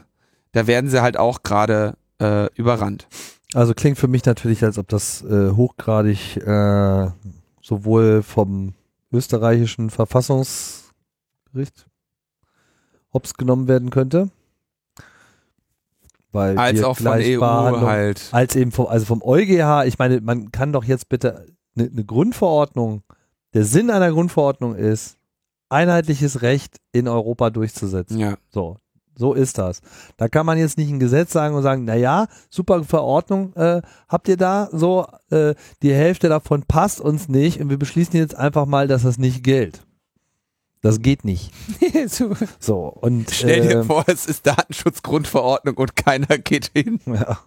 da 0.53 0.67
werden 0.67 0.89
sie 0.89 1.01
halt 1.01 1.17
auch 1.17 1.43
gerade 1.43 1.95
äh, 2.21 2.47
überrannt. 2.55 3.07
Also 3.53 3.73
klingt 3.73 3.97
für 3.97 4.07
mich 4.07 4.25
natürlich, 4.25 4.63
als 4.63 4.77
ob 4.77 4.87
das 4.87 5.23
äh, 5.23 5.51
hochgradig 5.51 6.37
äh, 6.37 7.07
sowohl 7.61 8.21
vom 8.23 8.73
österreichischen 9.11 9.89
Verfassungsgericht 9.89 11.87
hops 13.13 13.35
genommen 13.35 13.67
werden 13.67 13.89
könnte. 13.89 14.29
Weil 16.31 16.57
als 16.57 16.83
auch 16.83 16.97
von 16.97 17.07
EU 17.07 17.41
halt. 17.41 18.29
Als 18.31 18.55
eben 18.55 18.71
vom, 18.71 18.87
also 18.87 19.05
vom 19.05 19.23
EuGH, 19.23 19.85
ich 19.87 19.97
meine, 19.97 20.19
man 20.21 20.51
kann 20.51 20.73
doch 20.73 20.83
jetzt 20.83 21.07
bitte 21.09 21.45
eine 21.75 21.89
ne 21.89 22.05
Grundverordnung, 22.05 23.03
der 23.53 23.63
Sinn 23.63 23.89
einer 23.89 24.11
Grundverordnung 24.11 24.75
ist, 24.75 25.17
einheitliches 25.69 26.41
Recht 26.41 26.77
in 26.91 27.07
Europa 27.07 27.49
durchzusetzen. 27.49 28.19
Ja. 28.19 28.35
So, 28.49 28.77
so 29.17 29.33
ist 29.33 29.57
das. 29.57 29.81
Da 30.15 30.29
kann 30.29 30.45
man 30.45 30.57
jetzt 30.57 30.77
nicht 30.77 30.91
ein 30.91 30.99
Gesetz 30.99 31.33
sagen 31.33 31.55
und 31.55 31.63
sagen, 31.63 31.85
na 31.85 31.95
ja, 31.95 32.27
super 32.49 32.83
Verordnung 32.83 33.53
äh, 33.55 33.81
habt 34.07 34.27
ihr 34.27 34.37
da, 34.37 34.69
so 34.71 35.07
äh, 35.31 35.55
die 35.81 35.93
Hälfte 35.93 36.29
davon 36.29 36.63
passt 36.63 37.01
uns 37.01 37.27
nicht 37.27 37.59
und 37.59 37.69
wir 37.69 37.77
beschließen 37.77 38.17
jetzt 38.17 38.35
einfach 38.35 38.65
mal, 38.65 38.87
dass 38.87 39.03
das 39.03 39.17
nicht 39.17 39.43
gilt. 39.43 39.81
Das 40.81 41.01
geht 41.01 41.25
nicht. 41.25 41.51
so 42.59 42.77
und 42.77 43.31
stell 43.31 43.61
dir 43.61 43.79
äh, 43.79 43.83
vor, 43.83 44.03
es 44.07 44.27
ist 44.27 44.45
Datenschutzgrundverordnung 44.45 45.75
und 45.75 45.95
keiner 45.95 46.37
geht 46.37 46.71
hin. 46.73 46.99
Ja. 47.07 47.39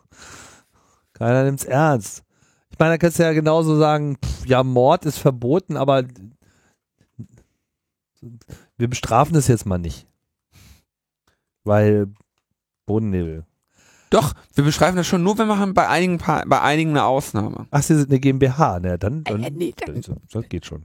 Keiner 1.13 1.45
nimmt's 1.45 1.65
ernst. 1.65 2.25
Ich 2.71 2.79
meine, 2.79 2.95
da 2.95 2.99
kannst 2.99 3.19
du 3.19 3.23
ja 3.23 3.33
genauso 3.33 3.79
sagen, 3.79 4.17
pff, 4.25 4.47
ja, 4.47 4.65
Mord 4.65 5.05
ist 5.05 5.19
verboten, 5.19 5.77
aber 5.77 6.05
wir 8.79 8.89
bestrafen 8.89 9.35
das 9.35 9.47
jetzt 9.47 9.67
mal 9.67 9.79
nicht. 9.79 10.10
Weil 11.71 12.09
Bodennebel. 12.85 13.47
Doch, 14.11 14.33
wir 14.57 14.65
beschreiben 14.65 14.97
das 14.97 15.07
schon, 15.07 15.23
nur 15.23 15.39
wir 15.39 15.47
machen 15.47 15.73
bei 15.73 15.87
einigen, 15.87 16.19
bei 16.19 16.61
einigen 16.61 16.91
eine 16.91 17.05
Ausnahme. 17.05 17.69
Ach, 17.71 17.81
Sie 17.81 17.95
sind 17.95 18.11
eine 18.11 18.19
GmbH, 18.19 18.81
ne? 18.81 18.99
Dann, 18.99 19.23
dann, 19.23 19.45
äh, 19.45 19.53
nee, 19.53 19.73
dann, 19.87 20.01
dann 20.01 20.17
das 20.33 20.49
geht 20.49 20.67
schon. 20.67 20.85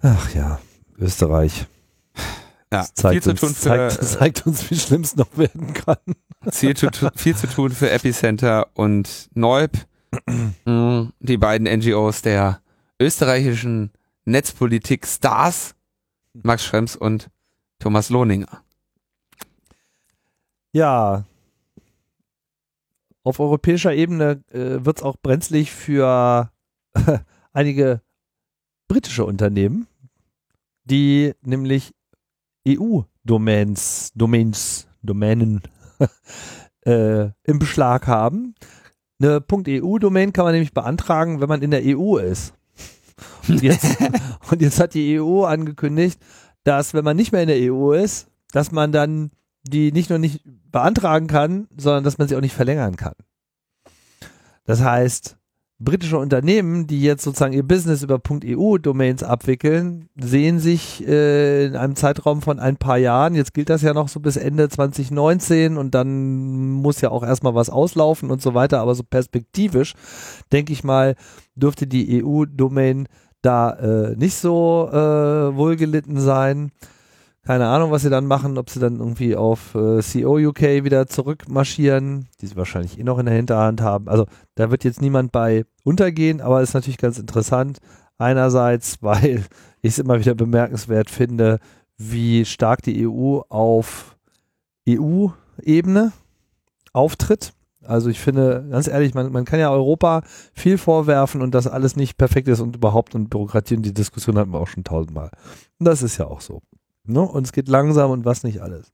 Ach 0.00 0.34
ja, 0.34 0.58
Österreich. 0.98 1.66
Ja, 2.72 2.84
zeigt 2.92 3.22
viel 3.22 3.30
uns, 3.30 3.40
zu 3.40 3.46
tun 3.46 3.54
für, 3.54 3.60
zeigt, 3.60 3.92
zeigt, 4.04 4.46
uns, 4.48 4.68
wie 4.68 4.76
schlimm 4.76 5.02
es 5.02 5.14
noch 5.14 5.38
werden 5.38 5.74
kann. 5.74 5.98
Viel 6.50 6.74
zu, 6.74 6.88
viel 7.14 7.36
zu 7.36 7.46
tun 7.46 7.70
für 7.70 7.88
Epicenter 7.88 8.66
und 8.74 9.28
Neub, 9.34 9.78
mm, 10.64 11.02
die 11.20 11.36
beiden 11.36 11.68
NGOs 11.68 12.22
der 12.22 12.60
österreichischen 12.98 13.92
Netzpolitik-Stars, 14.24 15.76
Max 16.32 16.64
Schrems 16.64 16.96
und 16.96 17.30
Thomas 17.78 18.10
Lohninger. 18.10 18.61
Ja. 20.72 21.24
Auf 23.24 23.38
europäischer 23.38 23.94
Ebene 23.94 24.42
äh, 24.50 24.84
wird 24.84 24.98
es 24.98 25.02
auch 25.02 25.16
brenzlig 25.16 25.70
für 25.70 26.50
äh, 26.94 27.18
einige 27.52 28.00
britische 28.88 29.24
Unternehmen, 29.24 29.86
die 30.84 31.32
nämlich 31.42 31.94
EU-Domains, 32.66 34.12
Domains, 34.14 34.88
Domänen 35.02 35.62
äh, 36.86 37.30
im 37.44 37.58
Beschlag 37.58 38.06
haben. 38.06 38.54
Eine 39.20 39.44
.eu-Domain 39.48 40.32
kann 40.32 40.44
man 40.44 40.54
nämlich 40.54 40.72
beantragen, 40.72 41.40
wenn 41.40 41.48
man 41.48 41.62
in 41.62 41.70
der 41.70 41.82
EU 41.84 42.16
ist. 42.16 42.54
Und 43.48 43.62
jetzt, 43.62 43.98
und 44.50 44.62
jetzt 44.62 44.80
hat 44.80 44.94
die 44.94 45.20
EU 45.20 45.44
angekündigt, 45.44 46.20
dass 46.64 46.94
wenn 46.94 47.04
man 47.04 47.16
nicht 47.16 47.30
mehr 47.30 47.42
in 47.42 47.48
der 47.48 47.72
EU 47.72 47.92
ist, 47.92 48.28
dass 48.52 48.72
man 48.72 48.90
dann 48.90 49.30
die 49.64 49.92
nicht 49.92 50.10
nur 50.10 50.18
nicht 50.18 50.42
beantragen 50.70 51.26
kann, 51.26 51.68
sondern 51.76 52.04
dass 52.04 52.18
man 52.18 52.28
sie 52.28 52.36
auch 52.36 52.40
nicht 52.40 52.54
verlängern 52.54 52.96
kann. 52.96 53.14
Das 54.64 54.82
heißt, 54.82 55.36
britische 55.84 56.18
Unternehmen, 56.18 56.86
die 56.86 57.02
jetzt 57.02 57.24
sozusagen 57.24 57.52
ihr 57.52 57.66
Business 57.66 58.02
über 58.02 58.20
.eu-Domains 58.20 59.22
abwickeln, 59.22 60.08
sehen 60.16 60.58
sich 60.58 61.06
äh, 61.06 61.66
in 61.66 61.76
einem 61.76 61.96
Zeitraum 61.96 62.42
von 62.42 62.58
ein 62.58 62.76
paar 62.76 62.98
Jahren, 62.98 63.34
jetzt 63.34 63.54
gilt 63.54 63.68
das 63.68 63.82
ja 63.82 63.92
noch 63.92 64.08
so 64.08 64.20
bis 64.20 64.36
Ende 64.36 64.68
2019 64.68 65.76
und 65.76 65.94
dann 65.94 66.70
muss 66.70 67.00
ja 67.00 67.10
auch 67.10 67.22
erstmal 67.22 67.54
was 67.54 67.70
auslaufen 67.70 68.30
und 68.30 68.40
so 68.40 68.54
weiter, 68.54 68.80
aber 68.80 68.94
so 68.94 69.02
perspektivisch, 69.02 69.94
denke 70.52 70.72
ich 70.72 70.84
mal, 70.84 71.16
dürfte 71.54 71.86
die 71.86 72.22
EU-Domain 72.22 73.08
da 73.42 73.72
äh, 73.72 74.16
nicht 74.16 74.36
so 74.36 74.88
äh, 74.92 75.56
wohlgelitten 75.56 76.20
sein. 76.20 76.70
Keine 77.44 77.66
Ahnung, 77.66 77.90
was 77.90 78.02
sie 78.02 78.10
dann 78.10 78.26
machen, 78.26 78.56
ob 78.56 78.70
sie 78.70 78.78
dann 78.78 79.00
irgendwie 79.00 79.34
auf 79.34 79.74
äh, 79.74 80.00
CO 80.00 80.38
UK 80.38 80.84
wieder 80.84 81.08
zurückmarschieren, 81.08 82.28
die 82.40 82.46
sie 82.46 82.54
wahrscheinlich 82.56 83.00
eh 83.00 83.02
noch 83.02 83.18
in 83.18 83.26
der 83.26 83.34
Hinterhand 83.34 83.80
haben. 83.80 84.08
Also 84.08 84.26
da 84.54 84.70
wird 84.70 84.84
jetzt 84.84 85.02
niemand 85.02 85.32
bei 85.32 85.64
untergehen, 85.82 86.40
aber 86.40 86.62
ist 86.62 86.74
natürlich 86.74 86.98
ganz 86.98 87.18
interessant. 87.18 87.78
Einerseits, 88.16 88.98
weil 89.02 89.44
ich 89.80 89.94
es 89.94 89.98
immer 89.98 90.20
wieder 90.20 90.36
bemerkenswert 90.36 91.10
finde, 91.10 91.58
wie 91.96 92.44
stark 92.44 92.82
die 92.82 93.08
EU 93.08 93.40
auf 93.48 94.16
EU-Ebene 94.88 96.12
auftritt. 96.92 97.54
Also 97.84 98.08
ich 98.08 98.20
finde, 98.20 98.68
ganz 98.70 98.86
ehrlich, 98.86 99.14
man, 99.14 99.32
man 99.32 99.44
kann 99.44 99.58
ja 99.58 99.72
Europa 99.72 100.22
viel 100.54 100.78
vorwerfen 100.78 101.42
und 101.42 101.52
das 101.54 101.66
alles 101.66 101.96
nicht 101.96 102.16
perfekt 102.16 102.46
ist 102.46 102.60
und 102.60 102.76
überhaupt 102.76 103.16
und 103.16 103.30
Bürokratie 103.30 103.76
und 103.76 103.82
die 103.82 103.94
Diskussion 103.94 104.38
hatten 104.38 104.52
wir 104.52 104.60
auch 104.60 104.68
schon 104.68 104.84
tausendmal. 104.84 105.30
Und 105.80 105.86
das 105.86 106.02
ist 106.02 106.18
ja 106.18 106.26
auch 106.26 106.40
so. 106.40 106.62
Ne? 107.04 107.20
Und 107.20 107.46
es 107.46 107.52
geht 107.52 107.68
langsam 107.68 108.10
und 108.10 108.24
was 108.24 108.44
nicht 108.44 108.62
alles. 108.62 108.92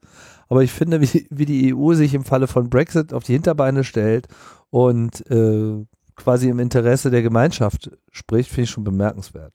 Aber 0.49 0.63
ich 0.63 0.73
finde, 0.73 1.01
wie, 1.03 1.27
wie 1.31 1.47
die 1.47 1.75
EU 1.75 1.95
sich 1.95 2.15
im 2.15 2.25
Falle 2.25 2.47
von 2.47 2.71
Brexit 2.71 3.13
auf 3.13 3.25
die 3.25 3.35
Hinterbeine 3.35 3.85
stellt 3.85 4.29
und 4.71 5.29
äh, 5.31 5.85
quasi 6.17 6.49
im 6.49 6.59
Interesse 6.59 7.11
der 7.11 7.23
Gemeinschaft 7.23 7.91
spricht, 8.11 8.51
finde 8.51 8.65
ich 8.65 8.71
schon 8.71 8.85
bemerkenswert. 8.85 9.55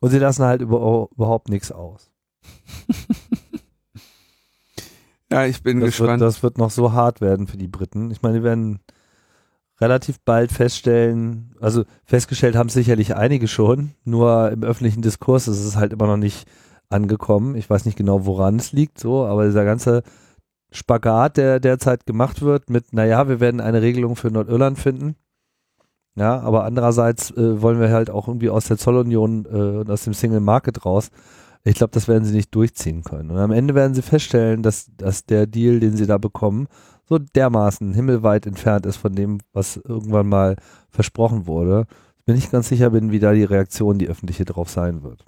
Und 0.00 0.10
sie 0.10 0.18
lassen 0.18 0.44
halt 0.44 0.62
über, 0.62 1.08
überhaupt 1.14 1.48
nichts 1.48 1.72
aus. 1.72 2.10
ja, 5.30 5.44
ich 5.44 5.62
bin 5.62 5.80
das 5.80 5.90
gespannt. 5.90 6.20
Wird, 6.20 6.22
das 6.22 6.42
wird 6.42 6.58
noch 6.58 6.70
so 6.70 6.92
hart 6.92 7.20
werden 7.20 7.46
für 7.46 7.58
die 7.58 7.68
Briten. 7.68 8.10
Ich 8.10 8.22
meine, 8.22 8.38
die 8.38 8.44
werden 8.44 8.80
relativ 9.80 10.20
bald 10.20 10.52
feststellen, 10.52 11.54
also 11.60 11.84
festgestellt 12.04 12.54
haben 12.54 12.68
sicherlich 12.68 13.16
einige 13.16 13.48
schon, 13.48 13.92
nur 14.04 14.50
im 14.50 14.62
öffentlichen 14.62 15.02
Diskurs 15.02 15.48
ist 15.48 15.64
es 15.64 15.76
halt 15.76 15.92
immer 15.92 16.06
noch 16.06 16.18
nicht 16.18 16.46
angekommen. 16.90 17.54
Ich 17.54 17.70
weiß 17.70 17.84
nicht 17.86 17.96
genau, 17.96 18.26
woran 18.26 18.56
es 18.56 18.72
liegt, 18.72 18.98
so, 18.98 19.24
aber 19.24 19.46
dieser 19.46 19.64
ganze 19.64 20.02
Spagat, 20.72 21.36
der 21.36 21.60
derzeit 21.60 22.06
gemacht 22.06 22.42
wird 22.42 22.70
mit, 22.70 22.92
naja, 22.92 23.28
wir 23.28 23.40
werden 23.40 23.60
eine 23.60 23.82
Regelung 23.82 24.16
für 24.16 24.30
Nordirland 24.30 24.78
finden. 24.78 25.16
Ja, 26.16 26.40
aber 26.40 26.64
andererseits 26.64 27.30
äh, 27.32 27.62
wollen 27.62 27.80
wir 27.80 27.90
halt 27.90 28.10
auch 28.10 28.28
irgendwie 28.28 28.50
aus 28.50 28.66
der 28.66 28.78
Zollunion 28.78 29.46
äh, 29.46 29.78
und 29.78 29.90
aus 29.90 30.04
dem 30.04 30.14
Single 30.14 30.40
Market 30.40 30.84
raus. 30.84 31.10
Ich 31.64 31.74
glaube, 31.76 31.92
das 31.92 32.08
werden 32.08 32.24
sie 32.24 32.34
nicht 32.34 32.54
durchziehen 32.54 33.04
können. 33.04 33.30
Und 33.30 33.38
am 33.38 33.52
Ende 33.52 33.74
werden 33.74 33.94
sie 33.94 34.02
feststellen, 34.02 34.62
dass, 34.62 34.90
dass 34.96 35.24
der 35.24 35.46
Deal, 35.46 35.78
den 35.80 35.96
sie 35.96 36.06
da 36.06 36.18
bekommen, 36.18 36.68
so 37.08 37.18
dermaßen 37.18 37.92
himmelweit 37.92 38.46
entfernt 38.46 38.86
ist 38.86 38.96
von 38.96 39.14
dem, 39.14 39.38
was 39.52 39.76
irgendwann 39.76 40.28
mal 40.28 40.56
versprochen 40.90 41.46
wurde. 41.46 41.86
Ich 42.18 42.24
bin 42.24 42.34
nicht 42.34 42.52
ganz 42.52 42.68
sicher 42.68 42.90
bin, 42.90 43.12
wie 43.12 43.18
da 43.18 43.32
die 43.32 43.44
Reaktion, 43.44 43.98
die 43.98 44.08
öffentliche 44.08 44.44
drauf 44.44 44.70
sein 44.70 45.02
wird. 45.02 45.24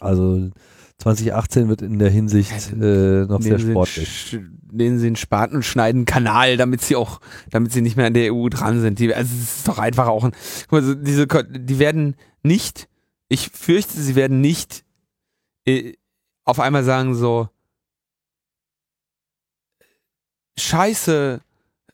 Also 0.00 0.50
2018 0.98 1.68
wird 1.68 1.82
in 1.82 1.98
der 1.98 2.10
Hinsicht 2.10 2.72
äh, 2.72 3.24
noch 3.26 3.40
sehr 3.40 3.58
sportlich. 3.58 4.38
Nehmen 4.70 4.98
sie 4.98 5.06
den 5.06 5.16
Spaten 5.16 5.56
und 5.56 5.64
schneiden 5.64 6.04
Kanal, 6.04 6.56
damit 6.56 6.82
sie 6.82 6.96
auch, 6.96 7.20
damit 7.50 7.72
sie 7.72 7.82
nicht 7.82 7.96
mehr 7.96 8.06
an 8.06 8.14
der 8.14 8.34
EU 8.34 8.48
dran 8.48 8.80
sind. 8.80 8.98
Die, 8.98 9.14
also 9.14 9.32
es 9.34 9.58
ist 9.58 9.68
doch 9.68 9.78
einfach 9.78 10.08
auch 10.08 10.24
ein, 10.24 10.32
also 10.70 10.94
diese, 10.94 11.26
die 11.26 11.78
werden 11.78 12.16
nicht, 12.42 12.88
ich 13.28 13.50
fürchte, 13.50 14.00
sie 14.00 14.16
werden 14.16 14.40
nicht 14.40 14.84
äh, 15.66 15.94
auf 16.44 16.60
einmal 16.60 16.82
sagen 16.84 17.14
so, 17.14 17.48
Scheiße, 20.58 21.40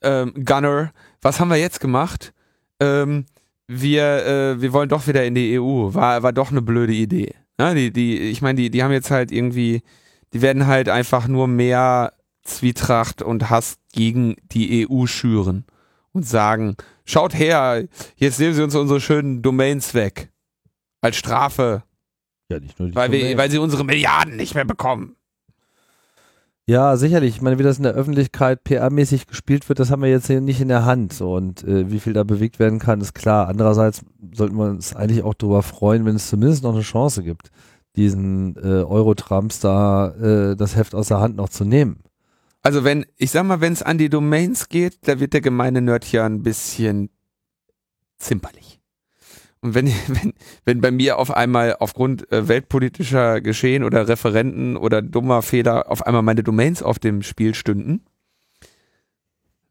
ähm, 0.01 0.33
Gunner, 0.45 0.93
was 1.21 1.39
haben 1.39 1.49
wir 1.49 1.57
jetzt 1.57 1.81
gemacht? 1.81 2.33
Ähm, 2.81 3.27
wir, 3.67 4.27
äh, 4.27 4.61
wir 4.61 4.73
wollen 4.73 4.89
doch 4.89 5.07
wieder 5.07 5.25
in 5.25 5.35
die 5.35 5.59
EU. 5.59 5.93
War, 5.93 6.23
war 6.23 6.33
doch 6.33 6.51
eine 6.51 6.63
blöde 6.63 6.93
Idee. 6.93 7.35
Ja, 7.59 7.75
die, 7.75 7.93
die, 7.93 8.19
ich 8.19 8.43
meine, 8.43 8.57
die, 8.57 8.71
die 8.71 8.83
haben 8.83 8.93
jetzt 8.93 9.11
halt 9.11 9.31
irgendwie, 9.31 9.83
die 10.33 10.43
werden 10.43 10.67
halt 10.67 10.89
einfach 10.89 11.29
nur 11.29 11.47
mehr 11.47 12.13
Zwietracht 12.43 13.23
und 13.23 13.51
Hass 13.51 13.79
gegen 13.93 14.37
die 14.53 14.89
EU 14.89 15.07
schüren 15.07 15.65
und 16.13 16.27
sagen, 16.27 16.77
schaut 17.05 17.35
her, 17.35 17.87
jetzt 18.17 18.41
nehmen 18.41 18.55
sie 18.55 18.63
uns 18.63 18.75
unsere 18.75 19.01
schönen 19.01 19.43
Domains 19.43 19.95
weg. 19.95 20.31
Als 21.01 21.17
Strafe. 21.17 21.85
Ja, 22.51 22.59
nicht 22.61 22.79
nur 22.79 22.89
die 22.89 22.95
weil, 22.95 23.13
wir, 23.13 23.37
weil 23.37 23.51
sie 23.51 23.59
unsere 23.59 23.85
Milliarden 23.85 24.37
nicht 24.37 24.55
mehr 24.55 24.65
bekommen. 24.65 25.17
Ja, 26.67 26.97
sicherlich. 26.97 27.37
Ich 27.37 27.43
meine, 27.43 27.59
wie 27.59 27.63
das 27.63 27.77
in 27.77 27.83
der 27.83 27.93
Öffentlichkeit 27.93 28.61
PR-mäßig 28.65 29.27
gespielt 29.27 29.69
wird, 29.69 29.81
das 29.81 29.91
haben 29.91 30.01
wir 30.01 30.09
jetzt 30.09 30.29
hier 30.29 30.41
nicht 30.41 30.63
in 30.63 30.69
der 30.69 30.87
Hand. 30.87 31.21
Und 31.21 31.63
äh, 31.65 31.91
wie 31.91 32.01
viel 32.01 32.15
da 32.15 32.25
bewegt 32.25 32.59
werden 32.59 32.79
kann, 32.79 33.03
ist 33.03 33.15
klar. 33.15 33.49
Andererseits 33.49 34.01
sollten 34.33 34.57
wir 34.57 34.65
uns 34.65 34.97
eigentlich 34.97 35.23
auch 35.25 35.35
darüber 35.35 35.63
freuen, 35.63 36.07
wenn 36.07 36.17
es 36.17 36.29
zumindest 36.29 36.63
noch 36.63 36.73
eine 36.73 36.81
Chance 36.81 37.23
gibt, 37.23 37.51
diesen 37.97 38.57
äh, 38.57 38.83
Euro-Trumps 38.83 39.61
da 39.61 40.09
äh, 40.15 40.57
das 40.57 40.75
Heft 40.75 40.95
aus 40.95 41.09
der 41.09 41.21
Hand 41.21 41.37
noch 41.37 41.51
zu 41.51 41.67
nehmen. 41.67 42.01
Also 42.63 42.83
wenn, 42.83 43.05
ich 43.19 43.31
sag 43.31 43.45
mal, 43.45 43.61
wenn 43.61 43.75
es 43.75 43.83
an 43.83 43.99
die 43.99 44.09
Domains 44.09 44.71
geht, 44.71 45.07
da 45.07 45.21
wird 45.21 45.35
der 45.35 45.43
gemeine 45.43 45.83
Nerd 45.83 46.11
ja 46.11 46.25
ein 46.25 46.43
bisschen 46.43 47.11
zimperlich. 48.17 48.81
Und 49.65 49.75
wenn, 49.75 49.87
wenn, 50.09 50.35
wenn 50.67 50.81
bei 50.83 50.91
mir 50.91 51.19
auf 51.19 51.35
einmal 51.35 51.77
aufgrund 51.81 52.31
äh, 52.31 52.47
weltpolitischer 52.49 53.41
Geschehen 53.41 53.83
oder 53.83 54.07
Referenten 54.07 54.77
oder 54.77 55.01
dummer 55.01 55.41
Fehler 55.41 55.91
auf 55.91 56.07
einmal 56.07 56.23
meine 56.23 56.43
Domains 56.43 56.83
auf 56.83 56.99
dem 56.99 57.23
Spiel 57.23 57.55
stünden, 57.55 58.05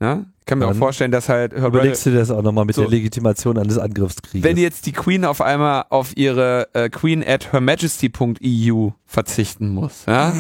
ja, 0.02 0.26
ich 0.40 0.46
kann 0.46 0.58
mir 0.58 0.66
Dann 0.66 0.74
auch 0.74 0.80
vorstellen, 0.80 1.12
dass 1.12 1.30
halt 1.30 1.54
Überlegst 1.54 2.06
du 2.06 2.10
dir 2.10 2.18
das 2.18 2.32
auch 2.32 2.42
nochmal 2.42 2.66
mit 2.66 2.76
So. 2.76 2.82
der 2.82 2.90
Legitimation 2.90 3.58
eines 3.58 3.78
Angriffskrieges? 3.78 4.44
wenn 4.44 4.58
jetzt 4.58 4.88
die 4.88 4.92
Queen 4.92 5.24
auf 5.26 5.40
einmal 5.42 5.86
auf 5.90 6.18
ihre 6.18 6.68
äh, 6.74 6.90
Queen 6.90 7.24
at 7.26 7.54
hermajesty.eu 7.54 8.90
verzichten 9.06 9.70
muss, 9.70 10.06
ja, 10.08 10.34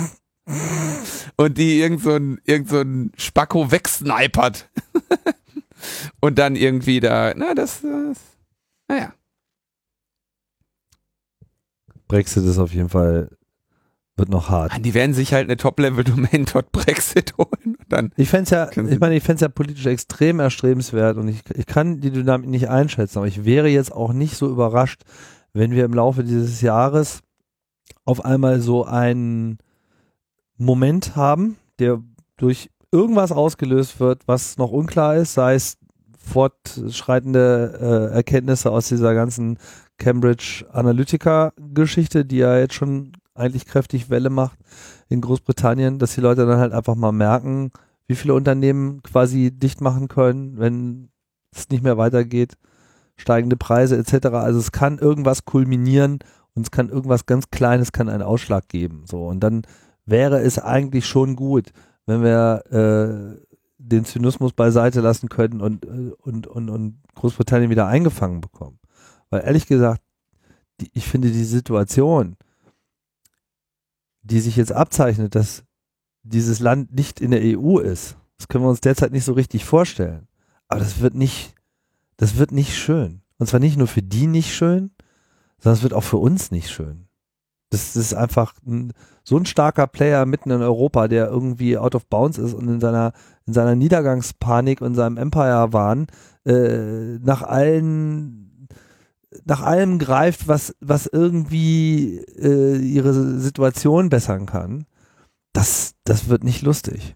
und 1.37 1.59
die 1.59 1.79
irgend 1.79 2.01
so 2.01 2.15
ein, 2.15 2.39
irgend 2.43 2.69
so 2.69 2.81
ein 2.81 3.11
Spacko 3.17 3.71
wegsnipert 3.71 4.69
und 6.21 6.39
dann 6.39 6.55
irgendwie 6.55 6.99
da, 6.99 7.33
na, 7.35 7.53
das, 7.53 7.81
das 7.81 8.17
naja. 8.87 9.13
Brexit 12.07 12.45
ist 12.45 12.59
auf 12.59 12.73
jeden 12.73 12.89
Fall, 12.89 13.29
wird 14.15 14.29
noch 14.29 14.49
hart. 14.49 14.73
Die 14.85 14.93
werden 14.93 15.13
sich 15.13 15.33
halt 15.33 15.45
eine 15.45 15.57
Top-Level-Domain.brexit 15.57 17.33
holen 17.37 17.77
und 17.79 17.85
dann. 17.89 18.11
Ich 18.15 18.29
fände 18.29 18.51
ja, 18.51 18.69
ich 18.69 18.99
meine, 18.99 19.15
ich 19.15 19.23
fände 19.23 19.41
ja 19.41 19.49
politisch 19.49 19.85
extrem 19.85 20.39
erstrebenswert 20.39 21.17
und 21.17 21.27
ich, 21.27 21.41
ich 21.55 21.65
kann 21.65 21.99
die 21.99 22.11
Dynamik 22.11 22.49
nicht 22.49 22.69
einschätzen, 22.69 23.19
aber 23.19 23.27
ich 23.27 23.45
wäre 23.45 23.67
jetzt 23.67 23.91
auch 23.91 24.13
nicht 24.13 24.35
so 24.35 24.49
überrascht, 24.49 25.01
wenn 25.53 25.71
wir 25.71 25.85
im 25.85 25.93
Laufe 25.93 26.23
dieses 26.23 26.61
Jahres 26.61 27.21
auf 28.05 28.23
einmal 28.25 28.59
so 28.59 28.85
einen 28.85 29.57
Moment 30.57 31.15
haben, 31.15 31.57
der 31.79 32.01
durch 32.37 32.69
irgendwas 32.91 33.31
ausgelöst 33.31 33.99
wird, 33.99 34.27
was 34.27 34.57
noch 34.57 34.71
unklar 34.71 35.15
ist, 35.15 35.33
sei 35.33 35.55
es 35.55 35.77
fortschreitende 36.17 38.09
äh, 38.11 38.15
Erkenntnisse 38.15 38.71
aus 38.71 38.87
dieser 38.87 39.13
ganzen 39.13 39.57
Cambridge 40.03 40.65
Analytica-Geschichte, 40.69 42.25
die 42.25 42.37
ja 42.37 42.57
jetzt 42.57 42.73
schon 42.73 43.13
eigentlich 43.35 43.65
kräftig 43.65 44.09
Welle 44.09 44.29
macht 44.29 44.59
in 45.07 45.21
Großbritannien, 45.21 45.97
dass 45.97 46.13
die 46.15 46.21
Leute 46.21 46.45
dann 46.45 46.59
halt 46.59 46.73
einfach 46.73 46.95
mal 46.95 47.13
merken, 47.13 47.71
wie 48.07 48.15
viele 48.15 48.33
Unternehmen 48.33 49.01
quasi 49.01 49.49
dicht 49.51 49.79
machen 49.79 50.09
können, 50.09 50.59
wenn 50.59 51.09
es 51.55 51.69
nicht 51.69 51.83
mehr 51.83 51.97
weitergeht, 51.97 52.55
steigende 53.15 53.55
Preise 53.55 53.97
etc. 53.97 54.27
Also 54.27 54.59
es 54.59 54.73
kann 54.73 54.97
irgendwas 54.97 55.45
kulminieren 55.45 56.19
und 56.53 56.63
es 56.63 56.71
kann 56.71 56.89
irgendwas 56.89 57.25
ganz 57.25 57.49
Kleines, 57.49 57.93
kann 57.93 58.09
einen 58.09 58.23
Ausschlag 58.23 58.67
geben. 58.67 59.03
So 59.05 59.25
und 59.25 59.39
dann 59.39 59.61
wäre 60.05 60.41
es 60.41 60.59
eigentlich 60.59 61.05
schon 61.05 61.37
gut, 61.37 61.71
wenn 62.05 62.23
wir 62.23 62.63
äh, 62.71 63.41
den 63.77 64.03
Zynismus 64.03 64.51
beiseite 64.51 64.99
lassen 64.99 65.29
können 65.29 65.61
und, 65.61 65.85
äh, 65.85 66.11
und, 66.19 66.45
und, 66.45 66.69
und 66.69 66.99
Großbritannien 67.15 67.69
wieder 67.69 67.87
eingefangen 67.87 68.41
bekommen. 68.41 68.79
Weil 69.33 69.45
ehrlich 69.45 69.65
gesagt, 69.65 70.03
die, 70.79 70.91
ich 70.93 71.07
finde 71.07 71.31
die 71.31 71.43
Situation, 71.43 72.35
die 74.21 74.39
sich 74.39 74.55
jetzt 74.57 74.71
abzeichnet, 74.71 75.33
dass 75.33 75.63
dieses 76.21 76.59
Land 76.59 76.93
nicht 76.93 77.19
in 77.19 77.31
der 77.31 77.41
EU 77.41 77.79
ist, 77.79 78.15
das 78.37 78.47
können 78.47 78.63
wir 78.63 78.69
uns 78.69 78.81
derzeit 78.81 79.11
nicht 79.11 79.25
so 79.25 79.33
richtig 79.33 79.65
vorstellen. 79.65 80.27
Aber 80.67 80.81
das 80.81 80.99
wird 80.99 81.15
nicht, 81.15 81.55
das 82.17 82.37
wird 82.37 82.51
nicht 82.51 82.77
schön. 82.77 83.23
Und 83.39 83.47
zwar 83.47 83.59
nicht 83.59 83.75
nur 83.75 83.87
für 83.87 84.03
die 84.03 84.27
nicht 84.27 84.53
schön, 84.53 84.91
sondern 85.57 85.77
es 85.77 85.83
wird 85.83 85.95
auch 85.95 86.03
für 86.03 86.17
uns 86.17 86.51
nicht 86.51 86.69
schön. 86.69 87.07
Das, 87.71 87.95
ist 87.95 88.13
einfach 88.13 88.53
ein, 88.67 88.93
so 89.23 89.35
ein 89.35 89.47
starker 89.47 89.87
Player 89.87 90.27
mitten 90.27 90.51
in 90.51 90.61
Europa, 90.61 91.07
der 91.07 91.25
irgendwie 91.25 91.75
out 91.75 91.95
of 91.95 92.05
bounds 92.05 92.37
ist 92.37 92.53
und 92.53 92.67
in 92.67 92.79
seiner, 92.79 93.13
in 93.47 93.53
seiner 93.53 93.75
Niedergangspanik 93.75 94.79
und 94.79 94.93
seinem 94.93 95.17
Empire-Wahn 95.17 96.05
äh, 96.45 97.17
nach 97.17 97.41
allen, 97.41 98.42
nach 99.45 99.61
allem 99.61 99.99
greift, 99.99 100.47
was, 100.47 100.75
was 100.79 101.07
irgendwie 101.07 102.17
äh, 102.19 102.77
ihre 102.77 103.13
Situation 103.39 104.09
bessern 104.09 104.45
kann. 104.45 104.85
Das, 105.53 105.95
das 106.03 106.29
wird 106.29 106.43
nicht 106.43 106.61
lustig. 106.61 107.15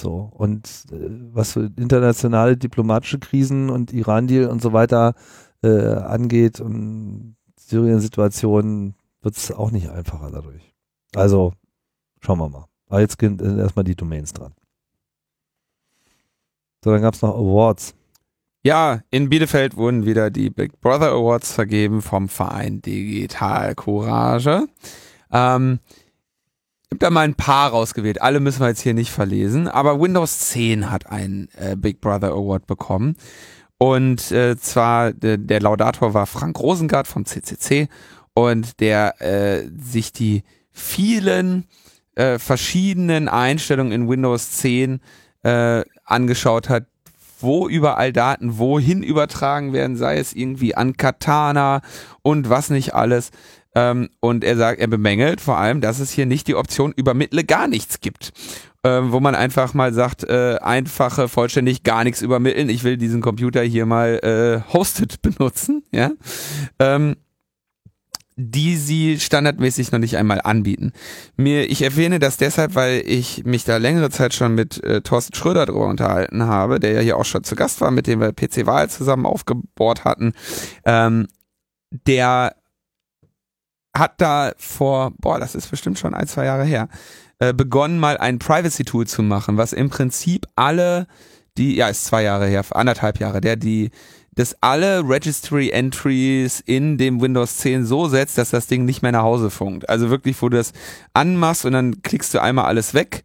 So, 0.00 0.30
und 0.32 0.66
äh, 0.92 1.08
was 1.32 1.52
so 1.52 1.60
internationale 1.60 2.56
diplomatische 2.56 3.18
Krisen 3.18 3.70
und 3.70 3.92
Iran-Deal 3.92 4.48
und 4.48 4.62
so 4.62 4.72
weiter 4.72 5.14
äh, 5.62 5.68
angeht 5.68 6.60
und 6.60 7.36
Syrien-Situation, 7.58 8.94
wird 9.22 9.36
es 9.36 9.50
auch 9.50 9.70
nicht 9.70 9.90
einfacher 9.90 10.30
dadurch. 10.30 10.74
Also, 11.14 11.52
schauen 12.20 12.38
wir 12.38 12.48
mal. 12.48 12.66
Aber 12.88 13.00
jetzt 13.00 13.20
sind 13.20 13.42
äh, 13.42 13.58
erstmal 13.58 13.84
die 13.84 13.96
Domains 13.96 14.32
dran. 14.32 14.54
So, 16.84 16.92
dann 16.92 17.02
gab 17.02 17.14
es 17.14 17.22
noch 17.22 17.34
Awards. 17.34 17.94
Ja, 18.64 19.00
in 19.10 19.28
Bielefeld 19.28 19.76
wurden 19.76 20.04
wieder 20.04 20.30
die 20.30 20.50
Big 20.50 20.80
Brother 20.80 21.12
Awards 21.12 21.52
vergeben 21.52 22.02
vom 22.02 22.28
Verein 22.28 22.82
Digital 22.82 23.74
Courage. 23.76 24.66
Ähm, 25.32 25.78
ich 26.90 26.94
habe 26.94 26.98
da 26.98 27.10
mal 27.10 27.22
ein 27.22 27.34
paar 27.34 27.70
rausgewählt. 27.70 28.20
Alle 28.20 28.40
müssen 28.40 28.60
wir 28.60 28.68
jetzt 28.68 28.80
hier 28.80 28.94
nicht 28.94 29.10
verlesen. 29.10 29.68
Aber 29.68 30.00
Windows 30.00 30.50
10 30.50 30.90
hat 30.90 31.06
einen 31.06 31.48
äh, 31.56 31.76
Big 31.76 32.00
Brother 32.00 32.32
Award 32.32 32.66
bekommen. 32.66 33.16
Und 33.78 34.32
äh, 34.32 34.56
zwar 34.58 35.12
der, 35.12 35.38
der 35.38 35.60
Laudator 35.60 36.12
war 36.12 36.26
Frank 36.26 36.58
Rosengart 36.58 37.06
vom 37.06 37.24
CCC 37.24 37.88
und 38.34 38.80
der 38.80 39.20
äh, 39.20 39.68
sich 39.78 40.12
die 40.12 40.42
vielen 40.72 41.66
äh, 42.16 42.38
verschiedenen 42.38 43.28
Einstellungen 43.28 43.92
in 43.92 44.08
Windows 44.08 44.50
10 44.52 45.00
äh, 45.44 45.84
angeschaut 46.04 46.68
hat, 46.68 46.86
wo 47.40 47.68
überall 47.68 48.12
Daten 48.12 48.58
wohin 48.58 49.02
übertragen 49.02 49.72
werden, 49.72 49.96
sei 49.96 50.18
es 50.18 50.32
irgendwie 50.32 50.74
an 50.74 50.96
Katana 50.96 51.80
und 52.22 52.50
was 52.50 52.70
nicht 52.70 52.94
alles. 52.94 53.30
Ähm, 53.74 54.08
und 54.20 54.44
er 54.44 54.56
sagt, 54.56 54.80
er 54.80 54.86
bemängelt 54.86 55.40
vor 55.40 55.58
allem, 55.58 55.80
dass 55.80 56.00
es 56.00 56.10
hier 56.10 56.26
nicht 56.26 56.48
die 56.48 56.54
Option 56.54 56.92
übermittle 56.96 57.44
gar 57.44 57.68
nichts 57.68 58.00
gibt. 58.00 58.32
Ähm, 58.84 59.10
wo 59.12 59.18
man 59.18 59.34
einfach 59.34 59.74
mal 59.74 59.92
sagt, 59.92 60.24
äh, 60.24 60.56
einfache, 60.60 61.28
vollständig 61.28 61.82
gar 61.82 62.04
nichts 62.04 62.22
übermitteln. 62.22 62.68
Ich 62.68 62.84
will 62.84 62.96
diesen 62.96 63.20
Computer 63.20 63.60
hier 63.62 63.86
mal 63.86 64.20
äh, 64.22 64.72
hosted 64.72 65.20
benutzen, 65.22 65.82
ja. 65.90 66.12
Ähm, 66.78 67.16
die 68.40 68.76
sie 68.76 69.18
standardmäßig 69.18 69.90
noch 69.90 69.98
nicht 69.98 70.16
einmal 70.16 70.40
anbieten. 70.40 70.92
Mir, 71.36 71.68
ich 71.68 71.82
erwähne 71.82 72.20
das 72.20 72.36
deshalb, 72.36 72.76
weil 72.76 73.02
ich 73.04 73.44
mich 73.44 73.64
da 73.64 73.78
längere 73.78 74.10
Zeit 74.10 74.32
schon 74.32 74.54
mit 74.54 74.82
äh, 74.84 75.00
Thorsten 75.00 75.34
Schröder 75.34 75.66
drüber 75.66 75.88
unterhalten 75.88 76.44
habe, 76.44 76.78
der 76.78 76.92
ja 76.92 77.00
hier 77.00 77.16
auch 77.16 77.24
schon 77.24 77.42
zu 77.42 77.56
Gast 77.56 77.80
war, 77.80 77.90
mit 77.90 78.06
dem 78.06 78.20
wir 78.20 78.32
PC-Wahl 78.32 78.88
zusammen 78.90 79.26
aufgebohrt 79.26 80.04
hatten. 80.04 80.34
Ähm, 80.84 81.26
der 82.06 82.54
hat 83.96 84.20
da 84.20 84.52
vor, 84.56 85.12
boah, 85.18 85.40
das 85.40 85.56
ist 85.56 85.68
bestimmt 85.68 85.98
schon 85.98 86.14
ein, 86.14 86.28
zwei 86.28 86.44
Jahre 86.44 86.64
her, 86.64 86.88
äh, 87.40 87.52
begonnen 87.52 87.98
mal 87.98 88.18
ein 88.18 88.38
Privacy-Tool 88.38 89.08
zu 89.08 89.24
machen, 89.24 89.56
was 89.56 89.72
im 89.72 89.90
Prinzip 89.90 90.46
alle, 90.54 91.08
die, 91.58 91.76
ja, 91.76 91.88
ist 91.88 92.04
zwei 92.04 92.22
Jahre 92.22 92.46
her, 92.46 92.64
anderthalb 92.70 93.20
Jahre, 93.20 93.40
der 93.40 93.56
die 93.56 93.90
dass 94.38 94.54
alle 94.60 95.00
Registry 95.00 95.70
Entries 95.70 96.60
in 96.64 96.96
dem 96.96 97.20
Windows 97.20 97.56
10 97.56 97.84
so 97.84 98.06
setzt, 98.06 98.38
dass 98.38 98.50
das 98.50 98.68
Ding 98.68 98.84
nicht 98.84 99.02
mehr 99.02 99.10
nach 99.10 99.24
Hause 99.24 99.50
funkt. 99.50 99.88
Also 99.88 100.10
wirklich, 100.10 100.40
wo 100.40 100.48
du 100.48 100.56
das 100.56 100.72
anmachst 101.12 101.64
und 101.64 101.72
dann 101.72 102.02
klickst 102.02 102.34
du 102.34 102.40
einmal 102.40 102.66
alles 102.66 102.94
weg 102.94 103.24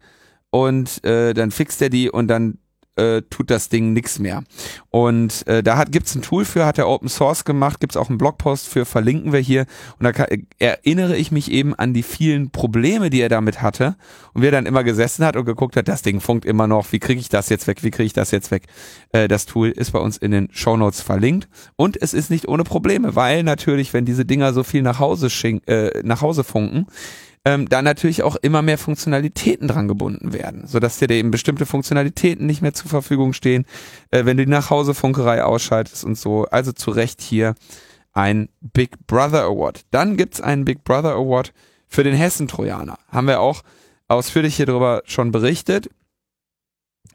und 0.50 1.04
äh, 1.04 1.32
dann 1.32 1.52
fixt 1.52 1.80
er 1.82 1.88
die 1.88 2.10
und 2.10 2.26
dann 2.26 2.58
äh, 2.96 3.22
tut 3.30 3.50
das 3.50 3.68
Ding 3.68 3.92
nix 3.92 4.18
mehr. 4.18 4.44
Und 4.90 5.46
äh, 5.46 5.62
da 5.62 5.76
hat 5.76 5.92
gibt's 5.92 6.14
ein 6.14 6.22
Tool 6.22 6.44
für, 6.44 6.66
hat 6.66 6.78
er 6.78 6.88
Open 6.88 7.08
Source 7.08 7.44
gemacht, 7.44 7.80
gibt's 7.80 7.96
auch 7.96 8.08
einen 8.08 8.18
Blogpost 8.18 8.68
für, 8.68 8.84
verlinken 8.84 9.32
wir 9.32 9.40
hier. 9.40 9.66
Und 9.98 10.04
da 10.04 10.12
kann, 10.12 10.26
äh, 10.30 10.38
erinnere 10.58 11.16
ich 11.16 11.32
mich 11.32 11.50
eben 11.50 11.74
an 11.74 11.94
die 11.94 12.02
vielen 12.02 12.50
Probleme, 12.50 13.10
die 13.10 13.20
er 13.20 13.28
damit 13.28 13.62
hatte. 13.62 13.96
Und 14.32 14.42
wie 14.42 14.46
er 14.46 14.52
dann 14.52 14.66
immer 14.66 14.84
gesessen 14.84 15.24
hat 15.24 15.36
und 15.36 15.44
geguckt 15.44 15.76
hat, 15.76 15.88
das 15.88 16.02
Ding 16.02 16.20
funkt 16.20 16.44
immer 16.44 16.66
noch, 16.66 16.92
wie 16.92 17.00
kriege 17.00 17.20
ich 17.20 17.28
das 17.28 17.48
jetzt 17.48 17.66
weg, 17.66 17.82
wie 17.82 17.90
kriege 17.90 18.06
ich 18.06 18.12
das 18.12 18.30
jetzt 18.30 18.50
weg. 18.50 18.64
Äh, 19.12 19.28
das 19.28 19.46
Tool 19.46 19.70
ist 19.70 19.92
bei 19.92 19.98
uns 19.98 20.16
in 20.16 20.30
den 20.30 20.48
Show 20.52 20.76
Notes 20.76 21.00
verlinkt. 21.00 21.48
Und 21.76 22.00
es 22.00 22.14
ist 22.14 22.30
nicht 22.30 22.48
ohne 22.48 22.64
Probleme, 22.64 23.16
weil 23.16 23.42
natürlich, 23.42 23.92
wenn 23.92 24.04
diese 24.04 24.24
Dinger 24.24 24.52
so 24.52 24.62
viel 24.62 24.82
nach 24.82 24.98
Hause, 24.98 25.30
schink, 25.30 25.68
äh, 25.68 26.02
nach 26.04 26.22
Hause 26.22 26.44
funken, 26.44 26.86
ähm, 27.44 27.68
da 27.68 27.82
natürlich 27.82 28.22
auch 28.22 28.36
immer 28.36 28.62
mehr 28.62 28.78
Funktionalitäten 28.78 29.68
dran 29.68 29.88
gebunden 29.88 30.32
werden, 30.32 30.66
sodass 30.66 30.98
dir 30.98 31.10
eben 31.10 31.30
bestimmte 31.30 31.66
Funktionalitäten 31.66 32.46
nicht 32.46 32.62
mehr 32.62 32.72
zur 32.72 32.88
Verfügung 32.88 33.32
stehen, 33.32 33.66
äh, 34.10 34.24
wenn 34.24 34.36
du 34.36 34.46
die 34.46 34.50
Nachhausefunkerei 34.50 35.44
ausschaltest 35.44 36.04
und 36.04 36.16
so. 36.16 36.46
Also 36.46 36.72
zu 36.72 36.90
Recht 36.90 37.20
hier 37.20 37.54
ein 38.12 38.48
Big 38.60 39.06
Brother 39.06 39.44
Award. 39.44 39.82
Dann 39.90 40.16
gibt's 40.16 40.40
einen 40.40 40.64
Big 40.64 40.84
Brother 40.84 41.14
Award 41.14 41.52
für 41.86 42.04
den 42.04 42.14
Hessen-Trojaner. 42.14 42.98
Haben 43.08 43.26
wir 43.26 43.40
auch 43.40 43.62
ausführlich 44.08 44.56
hier 44.56 44.66
drüber 44.66 45.02
schon 45.04 45.30
berichtet, 45.30 45.90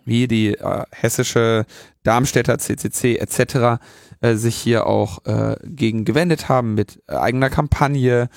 wie 0.06 0.28
die 0.28 0.56
äh, 0.56 0.84
hessische 0.92 1.66
Darmstädter 2.04 2.60
CCC 2.60 3.18
etc. 3.18 3.82
Äh, 4.22 4.36
sich 4.36 4.56
hier 4.56 4.86
auch 4.86 5.26
äh, 5.26 5.56
gegen 5.64 6.06
gewendet 6.06 6.50
haben 6.50 6.76
mit 6.76 7.02
eigener 7.08 7.50
Kampagne 7.50 8.30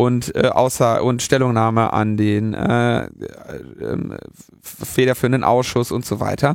und 0.00 0.34
äh, 0.34 0.48
außer 0.48 1.04
und 1.04 1.20
Stellungnahme 1.20 1.92
an 1.92 2.16
den 2.16 2.54
äh, 2.54 3.04
äh, 3.04 3.08
federführenden 4.62 5.44
Ausschuss 5.44 5.92
und 5.92 6.06
so 6.06 6.20
weiter. 6.20 6.54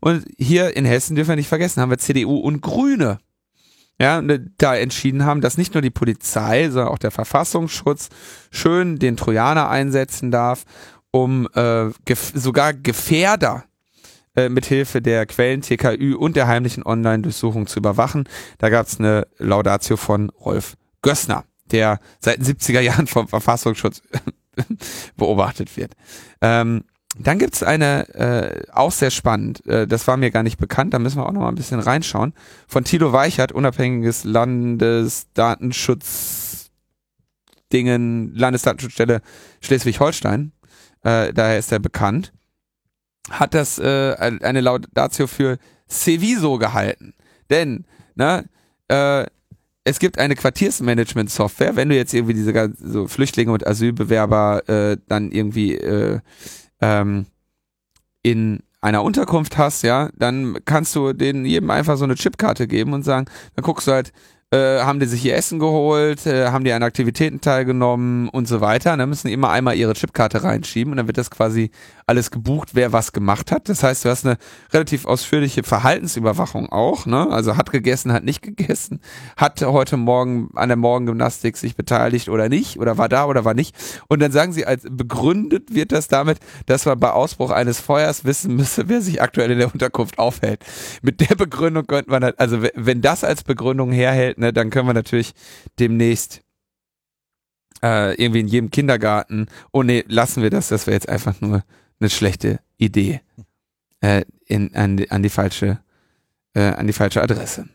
Und 0.00 0.26
hier 0.36 0.76
in 0.76 0.84
Hessen 0.84 1.16
dürfen 1.16 1.30
wir 1.30 1.36
nicht 1.36 1.48
vergessen, 1.48 1.80
haben 1.80 1.88
wir 1.88 1.96
CDU 1.96 2.36
und 2.36 2.60
Grüne. 2.60 3.16
Ja, 3.98 4.20
ne, 4.20 4.44
da 4.58 4.76
entschieden 4.76 5.24
haben, 5.24 5.40
dass 5.40 5.56
nicht 5.56 5.72
nur 5.72 5.80
die 5.80 5.88
Polizei, 5.88 6.68
sondern 6.68 6.92
auch 6.92 6.98
der 6.98 7.12
Verfassungsschutz 7.12 8.10
schön 8.50 8.98
den 8.98 9.16
Trojaner 9.16 9.70
einsetzen 9.70 10.30
darf, 10.30 10.64
um 11.10 11.48
äh, 11.54 11.88
gef 12.04 12.32
sogar 12.34 12.74
Gefährder 12.74 13.64
äh, 14.36 14.50
mithilfe 14.50 15.00
der 15.00 15.24
Quellen 15.24 15.62
TKÜ 15.62 16.14
und 16.14 16.36
der 16.36 16.46
heimlichen 16.46 16.84
Online-Durchsuchung 16.84 17.66
zu 17.66 17.78
überwachen. 17.78 18.28
Da 18.58 18.68
gab 18.68 18.86
es 18.86 18.98
eine 18.98 19.26
Laudatio 19.38 19.96
von 19.96 20.28
Rolf 20.28 20.74
Gössner 21.00 21.44
der 21.66 22.00
seit 22.20 22.38
den 22.38 22.46
70er 22.46 22.80
Jahren 22.80 23.06
vom 23.06 23.28
Verfassungsschutz 23.28 24.00
beobachtet 25.16 25.76
wird. 25.76 25.92
Ähm, 26.40 26.84
dann 27.18 27.38
gibt's 27.38 27.62
eine, 27.62 28.08
äh, 28.14 28.62
auch 28.72 28.90
sehr 28.90 29.10
spannend, 29.10 29.66
äh, 29.66 29.86
das 29.86 30.08
war 30.08 30.16
mir 30.16 30.30
gar 30.30 30.42
nicht 30.42 30.56
bekannt, 30.58 30.94
da 30.94 30.98
müssen 30.98 31.18
wir 31.18 31.26
auch 31.26 31.32
noch 31.32 31.42
mal 31.42 31.48
ein 31.48 31.54
bisschen 31.54 31.80
reinschauen, 31.80 32.32
von 32.66 32.84
Thilo 32.84 33.12
Weichert, 33.12 33.52
unabhängiges 33.52 34.24
Landesdatenschutz 34.24 36.70
Dingen, 37.72 38.34
Landesdatenschutzstelle 38.34 39.22
Schleswig-Holstein, 39.60 40.52
äh, 41.02 41.32
daher 41.32 41.58
ist 41.58 41.72
er 41.72 41.80
bekannt, 41.80 42.32
hat 43.30 43.54
das 43.54 43.78
äh, 43.78 44.14
eine 44.18 44.60
Laudatio 44.60 45.26
für 45.26 45.58
Seviso 45.86 46.58
gehalten. 46.58 47.14
Denn, 47.50 47.86
ne, 48.14 48.48
äh, 48.88 49.26
es 49.84 49.98
gibt 49.98 50.18
eine 50.18 50.36
Quartiersmanagement-Software, 50.36 51.76
wenn 51.76 51.88
du 51.88 51.96
jetzt 51.96 52.14
irgendwie 52.14 52.34
diese 52.34 52.72
so 52.78 53.08
Flüchtlinge 53.08 53.52
und 53.52 53.66
Asylbewerber 53.66 54.68
äh, 54.68 54.96
dann 55.08 55.32
irgendwie 55.32 55.74
äh, 55.74 56.20
ähm, 56.80 57.26
in 58.22 58.62
einer 58.80 59.02
Unterkunft 59.02 59.58
hast, 59.58 59.82
ja, 59.82 60.10
dann 60.16 60.58
kannst 60.64 60.94
du 60.96 61.12
denen 61.12 61.44
jedem 61.44 61.70
einfach 61.70 61.96
so 61.96 62.04
eine 62.04 62.16
Chipkarte 62.16 62.66
geben 62.66 62.92
und 62.92 63.04
sagen, 63.04 63.26
dann 63.54 63.64
guckst 63.64 63.86
du 63.86 63.92
halt, 63.92 64.12
äh, 64.52 64.80
haben 64.80 65.00
die 65.00 65.06
sich 65.06 65.22
hier 65.22 65.34
Essen 65.34 65.58
geholt, 65.58 66.26
äh, 66.26 66.48
haben 66.48 66.64
die 66.64 66.72
an 66.72 66.82
Aktivitäten 66.82 67.40
teilgenommen 67.40 68.28
und 68.28 68.46
so 68.46 68.60
weiter. 68.60 68.92
Und 68.92 68.98
dann 68.98 69.08
müssen 69.08 69.28
die 69.28 69.32
immer 69.32 69.50
einmal 69.50 69.76
ihre 69.76 69.94
Chipkarte 69.94 70.44
reinschieben 70.44 70.92
und 70.92 70.98
dann 70.98 71.06
wird 71.06 71.16
das 71.16 71.30
quasi 71.30 71.70
alles 72.06 72.30
gebucht, 72.30 72.70
wer 72.74 72.92
was 72.92 73.12
gemacht 73.12 73.50
hat. 73.50 73.70
Das 73.70 73.82
heißt, 73.82 74.04
du 74.04 74.10
hast 74.10 74.26
eine 74.26 74.36
relativ 74.72 75.06
ausführliche 75.06 75.62
Verhaltensüberwachung 75.62 76.70
auch, 76.70 77.06
ne? 77.06 77.28
Also 77.30 77.56
hat 77.56 77.72
gegessen, 77.72 78.12
hat 78.12 78.24
nicht 78.24 78.42
gegessen, 78.42 79.00
hat 79.38 79.62
heute 79.62 79.96
Morgen 79.96 80.50
an 80.54 80.68
der 80.68 80.76
Morgengymnastik 80.76 81.56
sich 81.56 81.74
beteiligt 81.74 82.28
oder 82.28 82.50
nicht, 82.50 82.78
oder 82.78 82.98
war 82.98 83.08
da 83.08 83.24
oder 83.24 83.46
war 83.46 83.54
nicht. 83.54 83.74
Und 84.08 84.20
dann 84.20 84.32
sagen 84.32 84.52
sie, 84.52 84.66
als 84.66 84.82
begründet 84.90 85.74
wird 85.74 85.92
das 85.92 86.08
damit, 86.08 86.38
dass 86.66 86.84
man 86.84 87.00
bei 87.00 87.10
Ausbruch 87.10 87.50
eines 87.50 87.80
Feuers 87.80 88.26
wissen 88.26 88.56
müsse, 88.56 88.88
wer 88.88 89.00
sich 89.00 89.22
aktuell 89.22 89.50
in 89.50 89.58
der 89.58 89.72
Unterkunft 89.72 90.18
aufhält. 90.18 90.62
Mit 91.00 91.20
der 91.20 91.36
Begründung 91.36 91.86
könnte 91.86 92.10
man 92.10 92.22
halt, 92.22 92.38
also 92.38 92.62
wenn 92.74 93.00
das 93.00 93.24
als 93.24 93.44
Begründung 93.44 93.92
herhält, 93.92 94.41
ne, 94.42 94.52
dann 94.52 94.70
können 94.70 94.88
wir 94.88 94.94
natürlich 94.94 95.32
demnächst 95.78 96.42
äh, 97.82 98.14
irgendwie 98.14 98.40
in 98.40 98.48
jedem 98.48 98.70
Kindergarten, 98.70 99.46
oh 99.72 99.82
nee, 99.82 100.04
lassen 100.06 100.42
wir 100.42 100.50
das, 100.50 100.68
das 100.68 100.86
wäre 100.86 100.94
jetzt 100.94 101.08
einfach 101.08 101.40
nur 101.40 101.64
eine 101.98 102.10
schlechte 102.10 102.60
Idee 102.76 103.20
äh, 104.00 104.24
in, 104.46 104.74
an, 104.74 104.96
die, 104.96 105.10
an 105.10 105.22
die 105.22 105.30
falsche 105.30 105.80
äh, 106.54 106.60
an 106.60 106.86
die 106.86 106.92
falsche 106.92 107.22
Adresse. 107.22 107.68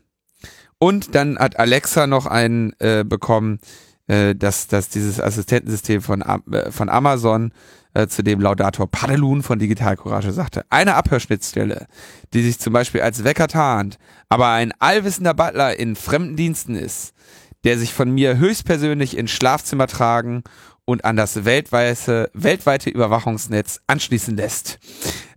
Und 0.79 1.15
dann 1.15 1.39
hat 1.39 1.57
Alexa 1.57 2.07
noch 2.07 2.25
einen 2.25 2.73
äh, 2.79 3.03
bekommen, 3.03 3.59
äh, 4.07 4.35
dass, 4.35 4.67
dass 4.67 4.89
dieses 4.89 5.19
Assistentensystem 5.19 6.01
von, 6.01 6.21
äh, 6.21 6.71
von 6.71 6.89
Amazon, 6.89 7.51
äh, 7.97 8.07
zu 8.07 8.23
dem 8.23 8.39
Laudator 8.39 8.85
Padelun 8.85 9.41
von 9.41 9.57
Digital 9.57 9.97
Courage 9.97 10.31
sagte, 10.31 10.65
eine 10.69 10.93
Abhörschnittstelle, 10.93 11.87
die 12.31 12.43
sich 12.43 12.59
zum 12.59 12.71
Beispiel 12.71 13.01
als 13.01 13.23
Wecker 13.23 13.47
tarnt, 13.47 13.97
aber 14.29 14.49
ein 14.49 14.71
allwissender 14.77 15.33
Butler 15.33 15.79
in 15.79 15.95
fremden 15.95 16.35
Diensten 16.35 16.75
ist, 16.75 17.15
der 17.63 17.79
sich 17.79 17.95
von 17.95 18.11
mir 18.11 18.37
höchstpersönlich 18.37 19.17
ins 19.17 19.31
Schlafzimmer 19.31 19.87
tragen 19.87 20.43
und 20.85 21.05
an 21.05 21.15
das 21.15 21.43
weltweite, 21.43 22.29
weltweite 22.33 22.91
Überwachungsnetz 22.91 23.81
anschließen 23.87 24.37
lässt. 24.37 24.77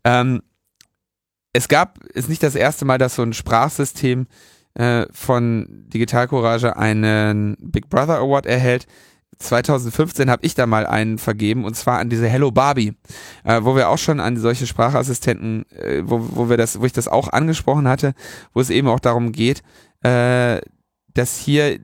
Ähm, 0.04 0.42
es 1.54 1.68
gab, 1.68 2.04
ist 2.08 2.28
nicht 2.28 2.42
das 2.42 2.56
erste 2.56 2.84
Mal, 2.84 2.98
dass 2.98 3.14
so 3.14 3.22
ein 3.22 3.32
Sprachsystem 3.32 4.26
äh, 4.74 5.06
von 5.12 5.66
Digital 5.88 6.28
Courage 6.28 6.76
einen 6.76 7.56
Big 7.58 7.88
Brother 7.88 8.18
Award 8.18 8.44
erhält. 8.44 8.86
2015 9.40 10.30
habe 10.30 10.44
ich 10.44 10.54
da 10.54 10.66
mal 10.66 10.86
einen 10.86 11.18
vergeben 11.18 11.64
und 11.64 11.74
zwar 11.74 11.98
an 11.98 12.10
diese 12.10 12.28
Hello 12.28 12.50
Barbie, 12.50 12.94
äh, 13.44 13.60
wo 13.62 13.74
wir 13.74 13.88
auch 13.88 13.98
schon 13.98 14.20
an 14.20 14.36
solche 14.36 14.66
Sprachassistenten, 14.66 15.64
äh, 15.72 16.02
wo, 16.04 16.20
wo 16.32 16.48
wir 16.50 16.56
das, 16.56 16.80
wo 16.80 16.84
ich 16.84 16.92
das 16.92 17.08
auch 17.08 17.28
angesprochen 17.28 17.88
hatte, 17.88 18.14
wo 18.52 18.60
es 18.60 18.70
eben 18.70 18.88
auch 18.88 19.00
darum 19.00 19.32
geht, 19.32 19.62
äh, 20.02 20.60
dass 21.14 21.38
hier 21.38 21.78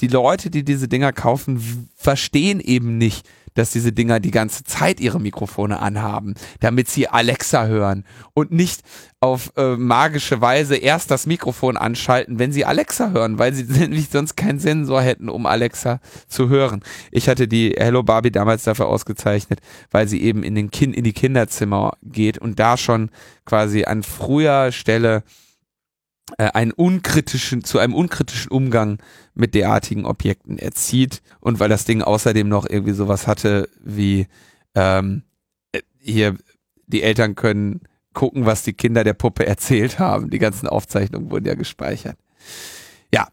die 0.00 0.08
Leute, 0.08 0.50
die 0.50 0.64
diese 0.64 0.88
Dinger 0.88 1.12
kaufen, 1.12 1.88
verstehen 1.96 2.60
eben 2.60 2.98
nicht, 2.98 3.28
dass 3.54 3.70
diese 3.70 3.92
Dinger 3.92 4.18
die 4.18 4.32
ganze 4.32 4.64
Zeit 4.64 5.00
ihre 5.00 5.20
Mikrofone 5.20 5.78
anhaben, 5.78 6.34
damit 6.60 6.88
sie 6.88 7.08
Alexa 7.08 7.66
hören 7.66 8.04
und 8.34 8.50
nicht 8.50 8.82
auf 9.24 9.52
äh, 9.56 9.76
magische 9.76 10.42
Weise 10.42 10.76
erst 10.76 11.10
das 11.10 11.24
Mikrofon 11.24 11.78
anschalten, 11.78 12.38
wenn 12.38 12.52
sie 12.52 12.66
Alexa 12.66 13.08
hören, 13.08 13.38
weil 13.38 13.54
sie 13.54 13.64
nämlich 13.80 14.10
sonst 14.10 14.36
keinen 14.36 14.58
Sensor 14.58 15.00
hätten, 15.00 15.30
um 15.30 15.46
Alexa 15.46 16.00
zu 16.28 16.50
hören. 16.50 16.82
Ich 17.10 17.26
hatte 17.26 17.48
die 17.48 17.74
Hello 17.74 18.02
Barbie 18.02 18.30
damals 18.30 18.64
dafür 18.64 18.86
ausgezeichnet, 18.86 19.60
weil 19.90 20.08
sie 20.08 20.22
eben 20.22 20.42
in 20.42 20.54
den 20.54 20.70
kind 20.70 20.94
in 20.94 21.04
die 21.04 21.14
Kinderzimmer 21.14 21.94
geht 22.02 22.36
und 22.36 22.58
da 22.58 22.76
schon 22.76 23.10
quasi 23.46 23.84
an 23.84 24.02
früher 24.02 24.72
Stelle 24.72 25.22
äh, 26.36 26.50
einen 26.50 26.72
unkritischen, 26.72 27.64
zu 27.64 27.78
einem 27.78 27.94
unkritischen 27.94 28.52
Umgang 28.52 28.98
mit 29.34 29.54
derartigen 29.54 30.04
Objekten 30.04 30.58
erzieht 30.58 31.22
und 31.40 31.60
weil 31.60 31.70
das 31.70 31.86
Ding 31.86 32.02
außerdem 32.02 32.46
noch 32.46 32.68
irgendwie 32.68 32.92
sowas 32.92 33.26
hatte 33.26 33.70
wie 33.82 34.26
ähm, 34.74 35.22
äh, 35.72 35.80
hier 35.98 36.36
die 36.86 37.02
Eltern 37.02 37.36
können 37.36 37.80
gucken, 38.14 38.46
was 38.46 38.62
die 38.62 38.72
Kinder 38.72 39.04
der 39.04 39.14
Puppe 39.14 39.46
erzählt 39.46 39.98
haben. 39.98 40.30
Die 40.30 40.38
ganzen 40.38 40.68
Aufzeichnungen 40.68 41.30
wurden 41.30 41.46
ja 41.46 41.54
gespeichert. 41.54 42.16
Ja. 43.12 43.28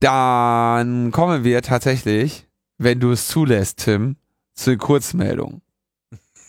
Dann 0.00 1.10
kommen 1.10 1.44
wir 1.44 1.62
tatsächlich, 1.62 2.46
wenn 2.78 3.00
du 3.00 3.12
es 3.12 3.28
zulässt, 3.28 3.78
Tim, 3.78 4.16
zu 4.54 4.70
den 4.70 4.78
Kurzmeldungen. 4.78 5.62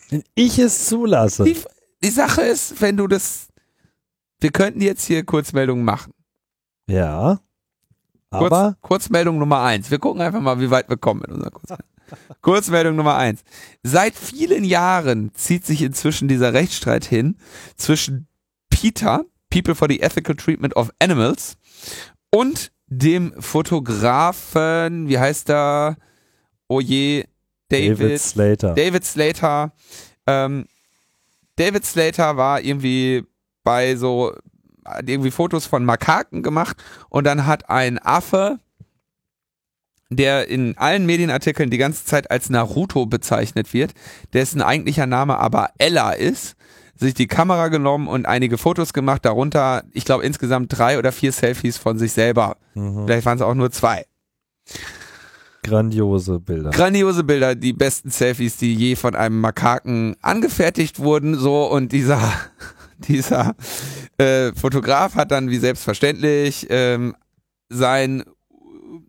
Wenn 0.10 0.24
ich 0.36 0.60
es 0.60 0.88
zulasse. 0.88 1.44
Die, 1.44 1.58
die 2.04 2.10
Sache 2.10 2.42
ist, 2.42 2.82
wenn 2.82 2.98
du 2.98 3.08
das, 3.08 3.48
wir 4.40 4.52
könnten 4.52 4.82
jetzt 4.82 5.06
hier 5.06 5.26
Kurzmeldungen 5.26 5.84
machen. 5.84 6.14
Ja. 6.88 7.40
Kurz, 8.30 8.52
Aber 8.52 8.78
Kurzmeldung 8.82 9.40
Nummer 9.40 9.62
eins. 9.62 9.90
Wir 9.90 10.00
gucken 10.00 10.22
einfach 10.22 10.42
mal, 10.42 10.60
wie 10.60 10.70
weit 10.70 10.90
wir 10.90 10.98
kommen 10.98 11.22
mit 11.22 11.32
unserer 11.32 11.52
Kurzmeldung. 11.52 11.95
Kurzmeldung 12.42 12.96
Nummer 12.96 13.16
eins. 13.16 13.44
Seit 13.84 14.16
vielen 14.16 14.64
Jahren 14.64 15.32
zieht 15.34 15.66
sich 15.66 15.82
inzwischen 15.82 16.28
dieser 16.28 16.54
Rechtsstreit 16.54 17.06
hin 17.06 17.38
zwischen 17.76 18.28
Peter, 18.70 19.26
People 19.50 19.76
for 19.76 19.88
the 19.90 20.02
Ethical 20.02 20.36
Treatment 20.36 20.76
of 20.76 20.92
Animals, 21.00 21.58
und 22.32 22.72
dem 22.88 23.34
Fotografen, 23.42 25.08
wie 25.08 25.18
heißt 25.18 25.50
er? 25.50 25.98
Oh 26.68 26.80
je, 26.80 27.26
David, 27.70 28.00
David 28.00 28.22
Slater. 28.22 28.74
David 28.74 29.06
Slater. 29.06 29.72
Ähm, 30.28 30.66
David 31.56 31.86
Slater 31.86 32.38
war 32.38 32.62
irgendwie 32.62 33.24
bei 33.64 33.96
so 33.96 34.34
hat 34.86 35.10
irgendwie 35.10 35.32
Fotos 35.32 35.66
von 35.66 35.84
Makaken 35.84 36.44
gemacht 36.44 36.78
und 37.10 37.26
dann 37.26 37.48
hat 37.48 37.70
ein 37.70 37.98
Affe, 37.98 38.60
der 40.16 40.48
in 40.48 40.78
allen 40.78 41.06
Medienartikeln 41.06 41.70
die 41.70 41.78
ganze 41.78 42.06
Zeit 42.06 42.32
als 42.32 42.50
Naruto 42.50 43.06
bezeichnet 43.06 43.74
wird, 43.74 43.94
dessen 44.34 44.62
eigentlicher 44.62 45.06
Name 45.06 45.38
aber 45.38 45.70
Ella 45.78 46.12
ist, 46.12 46.56
sich 46.96 47.14
die 47.14 47.28
Kamera 47.28 47.68
genommen 47.68 48.08
und 48.08 48.26
einige 48.26 48.58
Fotos 48.58 48.94
gemacht, 48.94 49.26
darunter, 49.26 49.84
ich 49.92 50.06
glaube, 50.06 50.24
insgesamt 50.24 50.78
drei 50.78 50.98
oder 50.98 51.12
vier 51.12 51.32
Selfies 51.32 51.78
von 51.78 51.98
sich 51.98 52.14
selber. 52.14 52.58
Mhm. 52.74 53.06
Vielleicht 53.06 53.26
waren 53.26 53.38
es 53.38 53.42
auch 53.42 53.54
nur 53.54 53.72
zwei. 53.72 54.06
Grandiose 55.64 56.40
Bilder. 56.40 56.70
Grandiose 56.70 57.24
Bilder, 57.24 57.56
die 57.56 57.74
besten 57.74 58.12
Selfies, 58.12 58.58
die 58.58 58.76
je 58.76 58.96
von 58.96 59.16
einem 59.16 59.42
Makaken 59.42 60.16
angefertigt 60.22 61.00
wurden, 61.00 61.36
so 61.36 61.66
und 61.66 61.92
dieser 61.92 62.22
dieser 63.00 63.56
äh, 64.18 64.54
Fotograf 64.54 65.16
hat 65.16 65.32
dann 65.32 65.50
wie 65.50 65.58
selbstverständlich 65.58 66.68
ähm, 66.70 67.16
sein 67.70 68.24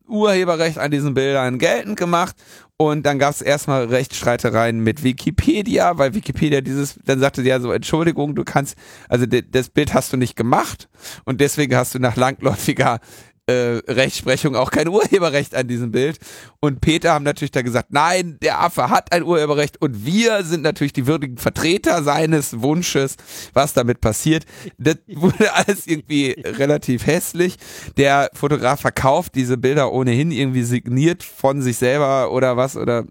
Urheberrecht 0.07 0.79
an 0.79 0.91
diesen 0.91 1.15
Bildern 1.15 1.59
geltend 1.59 1.99
gemacht. 1.99 2.37
Und 2.79 3.05
dann 3.07 3.19
gab 3.19 3.33
es 3.33 3.41
erstmal 3.41 3.87
Rechtsstreitereien 3.87 4.81
mit 4.81 5.03
Wikipedia, 5.03 5.97
weil 5.97 6.15
Wikipedia 6.15 6.61
dieses, 6.61 6.99
dann 7.05 7.21
sagte 7.21 7.43
der 7.43 7.61
so, 7.61 7.73
Entschuldigung, 7.73 8.35
du 8.35 8.45
kannst, 8.45 8.77
also 9.09 9.25
das 9.27 9.71
Bild 9.71 9.95
hast 9.95 10.13
du 10.13 10.17
nicht 10.19 10.37
gemacht. 10.37 10.89
Und 11.25 11.41
deswegen 11.41 11.75
hast 11.75 11.95
du 11.95 11.99
nach 11.99 12.17
langläufiger 12.17 13.01
äh, 13.47 13.81
Rechtsprechung 13.89 14.57
auch 14.57 14.71
kein 14.71 14.89
Urheberrecht 14.89 15.55
an 15.55 15.69
diesem 15.69 15.93
Bild. 15.93 16.19
Und 16.61 16.81
Peter 16.81 17.13
haben 17.13 17.25
natürlich 17.25 17.53
da 17.53 17.63
gesagt, 17.63 17.93
nein, 17.93 18.39
der 18.43 18.61
Affe 18.61 18.91
hat 18.91 19.13
ein 19.13 19.23
Urheberrecht 19.23 19.81
und 19.81 20.05
wir 20.05 20.43
sind 20.45 20.63
natürlich 20.63 20.93
die 20.93 21.07
würdigen 21.07 21.39
Vertreter 21.39 22.03
seines 22.03 22.61
Wunsches, 22.61 23.17
was 23.53 23.73
damit 23.73 24.01
passiert. 24.01 24.45
Das 24.79 24.97
wurde 25.07 25.53
alles 25.55 25.87
irgendwie 25.87 26.35
relativ 26.45 27.07
hässlich. 27.07 27.57
Der 27.97 28.31
Fotograf 28.35 28.81
verkauft 28.81 29.35
diese 29.35 29.57
Bilder 29.57 29.93
ohnehin 29.93 30.33
irgendwie 30.33 30.65
signiert 30.65 31.23
von 31.23 31.63
sich 31.63 31.77
selber 31.77 32.33
oder 32.33 32.57
was 32.57 32.77
oder 32.77 33.05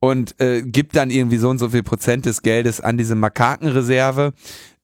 und 0.00 0.40
äh, 0.40 0.62
gibt 0.62 0.96
dann 0.96 1.10
irgendwie 1.10 1.36
so 1.36 1.50
und 1.50 1.58
so 1.58 1.68
viel 1.68 1.82
Prozent 1.82 2.24
des 2.24 2.40
Geldes 2.42 2.80
an 2.80 2.96
diese 2.96 3.14
Makakenreserve 3.14 4.32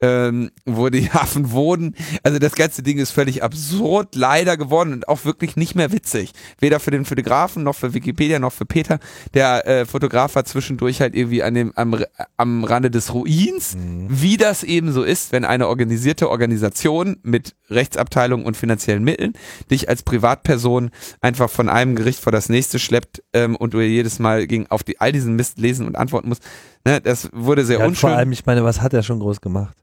ähm, 0.01 0.51
wo 0.65 0.89
die 0.91 1.11
Affen 1.13 1.51
wohnen. 1.53 1.95
Also 2.23 2.39
das 2.39 2.53
ganze 2.55 2.83
Ding 2.83 2.99
ist 2.99 3.11
völlig 3.13 3.43
absurd 3.43 4.15
leider 4.15 4.57
geworden 4.57 4.93
und 4.93 5.09
auch 5.09 5.25
wirklich 5.25 5.57
nicht 5.57 5.75
mehr 5.75 5.93
witzig. 5.93 6.33
Weder 6.61 6.81
für 6.81 6.91
den 6.91 7.05
Fotografen 7.05 7.63
noch 7.63 7.75
für 7.75 7.95
Wikipedia 7.95 8.39
noch 8.39 8.53
für 8.53 8.67
Peter. 8.67 8.99
Der 9.35 9.67
äh, 9.67 9.87
Fotograf 9.87 10.35
war 10.35 10.45
zwischendurch 10.45 11.01
halt 11.01 11.15
irgendwie 11.15 11.43
an 11.43 11.55
dem, 11.55 11.73
am, 11.77 11.97
am 12.37 12.65
Rande 12.65 12.91
des 12.91 13.15
Ruins, 13.15 13.75
Mhm. 13.77 14.07
wie 14.11 14.37
das 14.37 14.63
eben 14.63 14.93
so 14.93 15.03
ist, 15.03 15.33
wenn 15.33 15.45
eine 15.45 15.69
organisierte 15.69 16.29
Organisation 16.31 17.17
mit 17.23 17.55
Rechtsabteilung 17.71 18.45
und 18.45 18.57
finanziellen 18.57 19.03
Mitteln 19.03 19.33
dich 19.71 19.89
als 19.89 20.03
Privatperson 20.03 20.91
einfach 21.21 21.51
von 21.51 21.69
einem 21.69 21.97
Gericht 21.97 22.21
vor 22.21 22.33
das 22.33 22.49
nächste 22.49 22.79
schleppt 22.79 23.23
ähm, 23.33 23.57
und 23.57 23.75
du 23.75 23.81
jedes 23.81 24.19
Mal 24.19 24.47
gegen 24.47 24.67
auf 24.69 24.83
die 24.85 25.01
all 25.01 25.13
diesen 25.13 25.37
Mist 25.37 25.59
lesen 25.59 25.87
und 25.87 25.97
antworten 25.97 26.29
musst. 26.29 26.43
Ne, 26.85 27.01
das 27.01 27.29
wurde 27.33 27.65
sehr 27.65 27.81
Ja, 27.81 27.87
unschön. 27.87 28.11
vor 28.11 28.17
allem, 28.19 28.31
ich 28.33 28.47
meine, 28.47 28.63
was 28.63 28.81
hat 28.81 28.93
er 28.95 29.03
schon 29.03 29.19
groß 29.21 29.41
gemacht? 29.41 29.77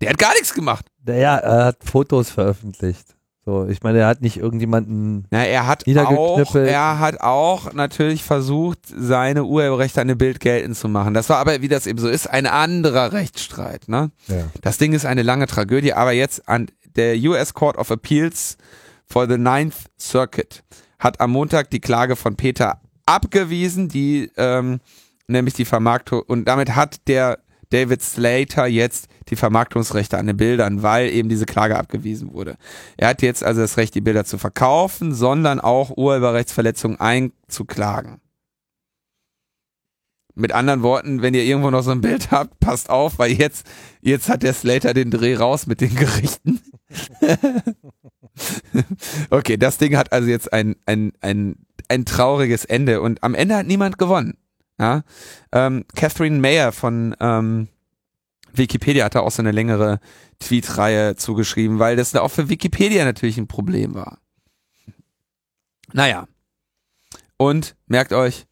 Der 0.00 0.10
hat 0.10 0.18
gar 0.18 0.32
nichts 0.32 0.52
gemacht. 0.54 0.86
Ja, 1.06 1.36
er 1.36 1.64
hat 1.66 1.78
Fotos 1.84 2.30
veröffentlicht. 2.30 3.16
So, 3.46 3.64
ich 3.68 3.84
meine, 3.84 4.00
er 4.00 4.08
hat 4.08 4.22
nicht 4.22 4.38
irgendjemanden. 4.38 5.28
Na, 5.30 5.44
er 5.44 5.68
hat 5.68 5.84
auch, 5.86 6.54
er 6.56 6.98
hat 6.98 7.20
auch 7.20 7.72
natürlich 7.74 8.24
versucht, 8.24 8.80
seine 8.86 9.44
Urheberrechte 9.44 10.00
an 10.00 10.08
dem 10.08 10.18
Bild 10.18 10.40
geltend 10.40 10.76
zu 10.76 10.88
machen. 10.88 11.14
Das 11.14 11.28
war 11.28 11.38
aber, 11.38 11.62
wie 11.62 11.68
das 11.68 11.86
eben 11.86 12.00
so 12.00 12.08
ist, 12.08 12.28
ein 12.28 12.46
anderer 12.46 13.12
Rechtsstreit. 13.12 13.88
Ne? 13.88 14.10
Ja. 14.26 14.46
Das 14.62 14.78
Ding 14.78 14.92
ist 14.94 15.06
eine 15.06 15.22
lange 15.22 15.46
Tragödie, 15.46 15.92
aber 15.92 16.10
jetzt 16.10 16.48
an 16.48 16.66
der 16.96 17.16
US 17.18 17.54
Court 17.54 17.78
of 17.78 17.90
Appeals 17.90 18.56
for 19.04 19.28
the 19.28 19.38
Ninth 19.38 19.76
Circuit 19.96 20.64
hat 20.98 21.20
am 21.20 21.30
Montag 21.30 21.70
die 21.70 21.80
Klage 21.80 22.16
von 22.16 22.34
Peter 22.34 22.80
abgewiesen, 23.06 23.88
die 23.88 24.28
ähm, 24.36 24.80
nämlich 25.28 25.54
die 25.54 25.66
Vermarktung 25.66 26.22
und 26.22 26.46
damit 26.46 26.74
hat 26.74 27.06
der 27.06 27.38
David 27.70 28.02
Slater 28.02 28.66
jetzt 28.66 29.08
die 29.28 29.36
Vermarktungsrechte 29.36 30.18
an 30.18 30.26
den 30.26 30.36
Bildern, 30.36 30.82
weil 30.82 31.10
eben 31.10 31.28
diese 31.28 31.46
Klage 31.46 31.78
abgewiesen 31.78 32.32
wurde. 32.32 32.56
Er 32.96 33.08
hat 33.08 33.22
jetzt 33.22 33.42
also 33.42 33.60
das 33.60 33.76
Recht, 33.76 33.94
die 33.94 34.00
Bilder 34.00 34.24
zu 34.24 34.38
verkaufen, 34.38 35.14
sondern 35.14 35.60
auch 35.60 35.96
Urheberrechtsverletzungen 35.96 37.00
einzuklagen. 37.00 38.20
Mit 40.34 40.52
anderen 40.52 40.82
Worten, 40.82 41.22
wenn 41.22 41.32
ihr 41.32 41.44
irgendwo 41.44 41.70
noch 41.70 41.82
so 41.82 41.92
ein 41.92 42.02
Bild 42.02 42.30
habt, 42.30 42.60
passt 42.60 42.90
auf, 42.90 43.18
weil 43.18 43.32
jetzt, 43.32 43.66
jetzt 44.02 44.28
hat 44.28 44.42
der 44.42 44.52
Slater 44.52 44.92
den 44.92 45.10
Dreh 45.10 45.34
raus 45.34 45.66
mit 45.66 45.80
den 45.80 45.94
Gerichten. 45.94 46.60
okay, 49.30 49.56
das 49.56 49.78
Ding 49.78 49.96
hat 49.96 50.12
also 50.12 50.28
jetzt 50.28 50.52
ein, 50.52 50.76
ein, 50.84 51.12
ein, 51.20 51.56
ein 51.88 52.04
trauriges 52.04 52.66
Ende 52.66 53.00
und 53.00 53.22
am 53.22 53.34
Ende 53.34 53.56
hat 53.56 53.66
niemand 53.66 53.96
gewonnen. 53.96 54.36
Ja? 54.78 55.02
Ähm, 55.52 55.84
Catherine 55.94 56.38
Mayer 56.38 56.72
von 56.72 57.14
ähm, 57.20 57.68
Wikipedia 58.52 59.04
hat 59.04 59.14
da 59.14 59.20
auch 59.20 59.30
so 59.30 59.42
eine 59.42 59.52
längere 59.52 60.00
Tweetreihe 60.38 61.16
zugeschrieben, 61.16 61.78
weil 61.78 61.96
das 61.96 62.14
auch 62.14 62.30
für 62.30 62.48
Wikipedia 62.48 63.04
natürlich 63.04 63.38
ein 63.38 63.48
Problem 63.48 63.94
war. 63.94 64.18
Naja. 65.92 66.26
Und 67.36 67.76
merkt 67.86 68.12
euch, 68.12 68.46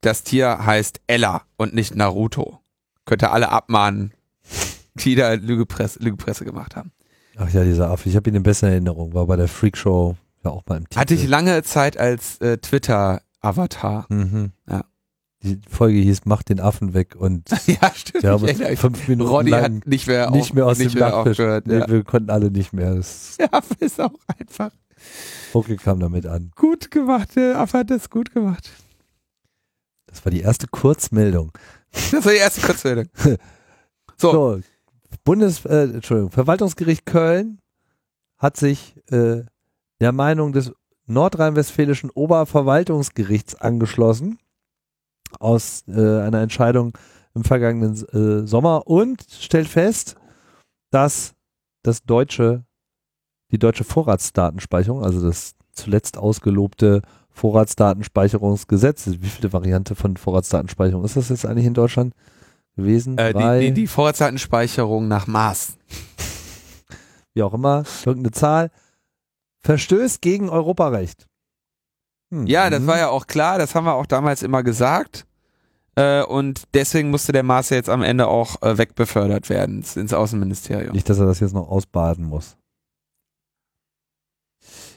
das 0.00 0.22
Tier 0.22 0.64
heißt 0.64 1.00
Ella 1.06 1.42
und 1.56 1.74
nicht 1.74 1.94
Naruto. 1.94 2.60
Könnt 3.04 3.22
ihr 3.22 3.32
alle 3.32 3.50
abmahnen, 3.50 4.12
die 4.94 5.14
da 5.14 5.32
Lügepresse, 5.34 6.00
Lügepresse 6.00 6.44
gemacht 6.44 6.76
haben. 6.76 6.92
Ach 7.36 7.48
ja, 7.50 7.64
dieser 7.64 7.90
Affe, 7.90 8.08
ich 8.08 8.16
habe 8.16 8.28
ihn 8.30 8.36
in 8.36 8.42
besser 8.42 8.68
Erinnerung, 8.68 9.14
war 9.14 9.26
bei 9.26 9.36
der 9.36 9.48
Freakshow 9.48 10.16
ja 10.44 10.50
auch 10.50 10.64
mal 10.66 10.78
im 10.78 10.88
Titel. 10.88 11.00
Hatte 11.00 11.14
ich 11.14 11.26
lange 11.26 11.62
Zeit 11.62 11.96
als 11.96 12.40
äh, 12.40 12.58
Twitter-Avatar. 12.58 14.06
Mhm. 14.08 14.52
Ja. 14.68 14.84
Die 15.42 15.60
Folge 15.70 15.98
hieß 15.98 16.22
Mach 16.24 16.42
den 16.42 16.58
Affen 16.60 16.94
weg 16.94 17.14
und 17.16 17.48
ja, 17.66 17.92
stimmt. 17.94 18.24
wir 18.24 18.30
haben 18.32 18.42
uns 18.42 18.58
mich. 18.58 18.78
fünf 18.78 19.06
Minuten 19.06 19.30
Ronny 19.30 19.50
lang 19.50 19.62
hat 19.76 19.86
nicht 19.86 20.06
mehr, 20.08 20.30
nicht 20.30 20.52
mehr 20.52 20.66
aus 20.66 20.78
nicht 20.78 20.94
dem 20.94 20.98
mehr 21.00 21.10
Dach 21.10 21.18
aufgehört. 21.18 21.66
nee, 21.66 21.78
Ja. 21.78 21.88
Wir 21.88 22.02
konnten 22.04 22.30
alle 22.30 22.50
nicht 22.50 22.72
mehr. 22.72 22.94
Das 22.96 23.36
Der 23.40 23.54
Affe 23.54 23.74
ist 23.80 24.00
auch 24.00 24.12
einfach 24.38 24.70
Foke 25.52 25.76
kam 25.76 26.00
damit 26.00 26.26
an. 26.26 26.50
gut 26.56 26.90
gemacht. 26.90 27.36
Der 27.36 27.58
Affe 27.60 27.78
hat 27.78 27.90
das 27.90 28.10
gut 28.10 28.32
gemacht. 28.34 28.68
Das 30.06 30.24
war 30.24 30.32
die 30.32 30.40
erste 30.40 30.66
Kurzmeldung. 30.66 31.52
Das 32.12 32.22
war 32.26 32.32
die 32.32 32.38
erste 32.38 32.60
Kurzmeldung. 32.60 33.06
So, 34.18 34.30
So, 34.30 34.60
Bundes, 35.24 35.64
äh, 35.64 35.84
Entschuldigung, 35.84 36.30
Verwaltungsgericht 36.32 37.06
Köln 37.06 37.60
hat 38.36 38.58
sich 38.58 38.94
äh, 39.10 39.44
der 40.00 40.12
Meinung 40.12 40.52
des 40.52 40.72
nordrhein-westfälischen 41.06 42.10
Oberverwaltungsgerichts 42.10 43.54
angeschlossen 43.54 44.38
aus 45.40 45.84
äh, 45.88 46.20
einer 46.20 46.40
Entscheidung 46.40 46.96
im 47.34 47.44
vergangenen 47.44 47.94
äh, 48.12 48.46
Sommer 48.46 48.86
und 48.86 49.24
stellt 49.30 49.68
fest, 49.68 50.16
dass 50.90 51.34
das 51.82 52.02
deutsche, 52.02 52.64
die 53.52 53.58
deutsche 53.58 53.84
Vorratsdatenspeicherung, 53.84 55.04
also 55.04 55.26
das 55.26 55.54
zuletzt 55.72 56.18
ausgelobte 56.18 57.02
Vorratsdatenspeicherungsgesetz, 57.30 59.06
wie 59.20 59.28
viele 59.28 59.52
Variante 59.52 59.94
von 59.94 60.16
Vorratsdatenspeicherung 60.16 61.04
ist 61.04 61.16
das 61.16 61.28
jetzt 61.28 61.46
eigentlich 61.46 61.66
in 61.66 61.74
Deutschland 61.74 62.14
gewesen? 62.76 63.16
Äh, 63.18 63.32
die, 63.32 63.66
die, 63.66 63.72
die 63.72 63.86
Vorratsdatenspeicherung 63.86 65.06
nach 65.06 65.26
Maß. 65.26 65.78
Wie 67.34 67.42
auch 67.42 67.54
immer, 67.54 67.84
irgendeine 68.04 68.32
Zahl. 68.32 68.70
Verstößt 69.60 70.20
gegen 70.20 70.48
Europarecht. 70.48 71.27
Ja, 72.30 72.68
das 72.68 72.86
war 72.86 72.98
ja 72.98 73.08
auch 73.08 73.26
klar, 73.26 73.58
das 73.58 73.74
haben 73.74 73.84
wir 73.84 73.94
auch 73.94 74.06
damals 74.06 74.42
immer 74.42 74.62
gesagt. 74.62 75.26
Äh, 75.94 76.22
und 76.22 76.62
deswegen 76.74 77.10
musste 77.10 77.32
der 77.32 77.42
Maß 77.42 77.70
ja 77.70 77.76
jetzt 77.76 77.88
am 77.88 78.02
Ende 78.02 78.28
auch 78.28 78.62
äh, 78.62 78.76
wegbefördert 78.78 79.48
werden 79.48 79.84
ins 79.94 80.12
Außenministerium. 80.12 80.92
Nicht, 80.92 81.08
dass 81.08 81.18
er 81.18 81.26
das 81.26 81.40
jetzt 81.40 81.54
noch 81.54 81.68
ausbaden 81.68 82.24
muss. 82.24 82.56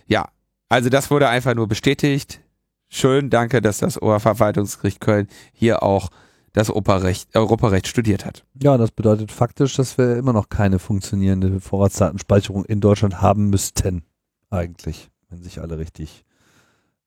Ja, 0.05 0.27
also 0.69 0.89
das 0.89 1.09
wurde 1.09 1.29
einfach 1.29 1.55
nur 1.55 1.67
bestätigt. 1.67 2.41
Schön, 2.89 3.29
danke, 3.29 3.61
dass 3.61 3.79
das 3.79 4.01
Oberverwaltungsgericht 4.01 4.99
Köln 4.99 5.27
hier 5.53 5.81
auch 5.81 6.09
das 6.53 6.69
Europarecht, 6.69 7.33
Europarecht 7.35 7.87
studiert 7.87 8.25
hat. 8.25 8.43
Ja, 8.61 8.77
das 8.77 8.91
bedeutet 8.91 9.31
faktisch, 9.31 9.75
dass 9.77 9.97
wir 9.97 10.17
immer 10.17 10.33
noch 10.33 10.49
keine 10.49 10.79
funktionierende 10.79 11.61
Vorratsdatenspeicherung 11.61 12.65
in 12.65 12.81
Deutschland 12.81 13.21
haben 13.21 13.49
müssten. 13.49 14.03
Eigentlich, 14.49 15.09
wenn 15.29 15.41
sich 15.41 15.61
alle 15.61 15.77
richtig 15.77 16.25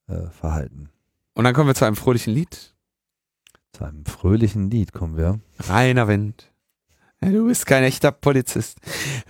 äh, 0.08 0.28
verhalten. 0.30 0.90
Und 1.34 1.44
dann 1.44 1.54
kommen 1.54 1.68
wir 1.68 1.74
zu 1.74 1.84
einem 1.84 1.96
fröhlichen 1.96 2.32
Lied. 2.32 2.74
Zu 3.72 3.84
einem 3.84 4.04
fröhlichen 4.06 4.70
Lied 4.70 4.92
kommen 4.92 5.16
wir. 5.16 5.40
Rainer 5.58 6.08
Wind. 6.08 6.52
Du 7.20 7.46
bist 7.46 7.66
kein 7.66 7.82
echter 7.82 8.12
Polizist. 8.12 8.78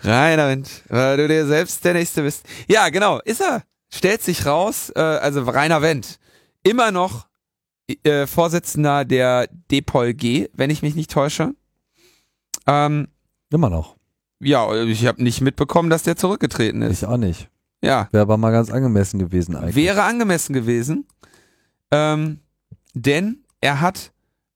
Rainer 0.02 0.48
Wind, 0.48 0.82
weil 0.88 1.16
du 1.16 1.28
dir 1.28 1.46
selbst 1.46 1.84
der 1.84 1.94
Nächste 1.94 2.22
bist. 2.22 2.44
Ja, 2.68 2.88
genau, 2.88 3.20
ist 3.20 3.40
er. 3.40 3.62
Stellt 3.88 4.22
sich 4.22 4.44
raus, 4.46 4.90
äh, 4.94 5.00
also 5.00 5.42
Rainer 5.42 5.80
Wendt, 5.80 6.18
immer 6.64 6.90
noch 6.90 7.28
äh, 8.02 8.26
Vorsitzender 8.26 9.04
der 9.04 9.48
DPOL-G, 9.70 10.48
wenn 10.52 10.70
ich 10.70 10.82
mich 10.82 10.94
nicht 10.94 11.10
täusche. 11.10 11.54
Ähm, 12.66 13.08
immer 13.50 13.70
noch. 13.70 13.96
Ja, 14.40 14.74
ich 14.74 15.06
habe 15.06 15.22
nicht 15.22 15.40
mitbekommen, 15.40 15.90
dass 15.90 16.02
der 16.02 16.16
zurückgetreten 16.16 16.82
ist. 16.82 17.02
Ich 17.02 17.08
auch 17.08 17.16
nicht. 17.16 17.48
Ja. 17.84 18.08
Wäre 18.12 18.22
aber 18.22 18.38
mal 18.38 18.50
ganz 18.50 18.70
angemessen 18.70 19.18
gewesen 19.18 19.56
eigentlich. 19.56 19.74
Wäre 19.74 20.04
angemessen 20.04 20.54
gewesen, 20.54 21.06
ähm, 21.90 22.40
denn 22.94 23.44
er 23.60 23.80
hat 23.80 24.12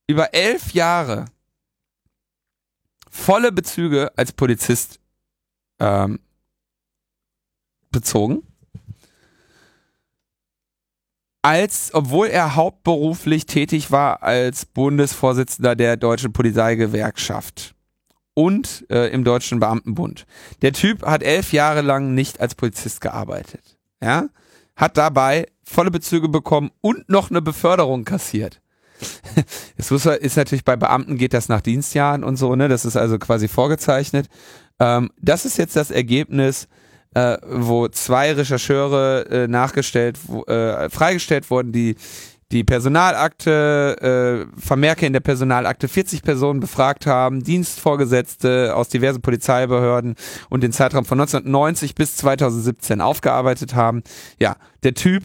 über 0.07 0.33
elf 0.33 0.73
Jahre 0.73 1.27
volle 3.11 3.53
Bezüge 3.53 4.11
als 4.17 4.33
Polizist 4.33 4.99
ähm, 5.79 6.19
bezogen. 7.91 8.43
Als, 11.43 11.91
obwohl 11.93 12.29
er 12.29 12.57
hauptberuflich 12.57 13.47
tätig 13.47 13.91
war 13.91 14.23
als 14.23 14.65
Bundesvorsitzender 14.65 15.77
der 15.77 15.97
Deutschen 15.97 16.33
Polizeigewerkschaft 16.33 17.75
und 18.39 18.87
äh, 18.89 19.09
im 19.09 19.25
Deutschen 19.25 19.59
Beamtenbund. 19.59 20.25
Der 20.63 20.73
Typ 20.73 21.05
hat 21.05 21.25
elf 21.25 21.53
Jahre 21.53 21.81
lang 21.81 22.15
nicht 22.15 22.41
als 22.41 22.55
Polizist 22.55 23.01
gearbeitet. 23.01 23.77
Ja, 24.01 24.29
hat 24.77 24.97
dabei 24.97 25.49
volle 25.65 25.91
Bezüge 25.91 26.29
bekommen 26.29 26.71
und 26.81 27.09
noch 27.09 27.31
eine 27.31 27.43
Beförderung 27.43 28.05
kassiert. 28.05 28.61
Es 29.77 29.91
ist 29.91 30.37
natürlich 30.37 30.65
bei 30.65 30.77
Beamten 30.77 31.17
geht 31.17 31.35
das 31.35 31.49
nach 31.49 31.61
Dienstjahren 31.61 32.23
und 32.23 32.37
so, 32.37 32.55
ne? 32.55 32.69
Das 32.69 32.85
ist 32.85 32.97
also 32.97 33.19
quasi 33.19 33.49
vorgezeichnet. 33.49 34.29
Ähm, 34.79 35.11
das 35.21 35.45
ist 35.45 35.59
jetzt 35.59 35.75
das 35.75 35.91
Ergebnis, 35.91 36.69
äh, 37.15 37.39
wo 37.45 37.89
zwei 37.89 38.33
Rechercheure 38.33 39.27
äh, 39.31 39.49
nachgestellt, 39.49 40.17
wo, 40.29 40.45
äh, 40.45 40.89
freigestellt 40.91 41.51
wurden, 41.51 41.73
die 41.73 41.97
die 42.51 42.65
Personalakte, 42.65 44.47
äh, 44.57 44.61
Vermerke 44.61 45.07
in 45.07 45.13
der 45.13 45.21
Personalakte 45.21 45.87
40 45.87 46.23
Personen 46.23 46.61
befragt 46.61 47.07
haben, 47.07 47.43
Dienstvorgesetzte 47.43 48.75
aus 48.75 48.89
diversen 48.89 49.21
Polizeibehörden 49.21 50.15
und 50.49 50.63
den 50.63 50.73
Zeitraum 50.73 51.05
von 51.05 51.21
1990 51.21 51.95
bis 51.95 52.17
2017 52.17 53.01
aufgearbeitet 53.01 53.75
haben. 53.75 54.03
Ja, 54.41 54.57
der 54.83 54.95
Typ 54.95 55.25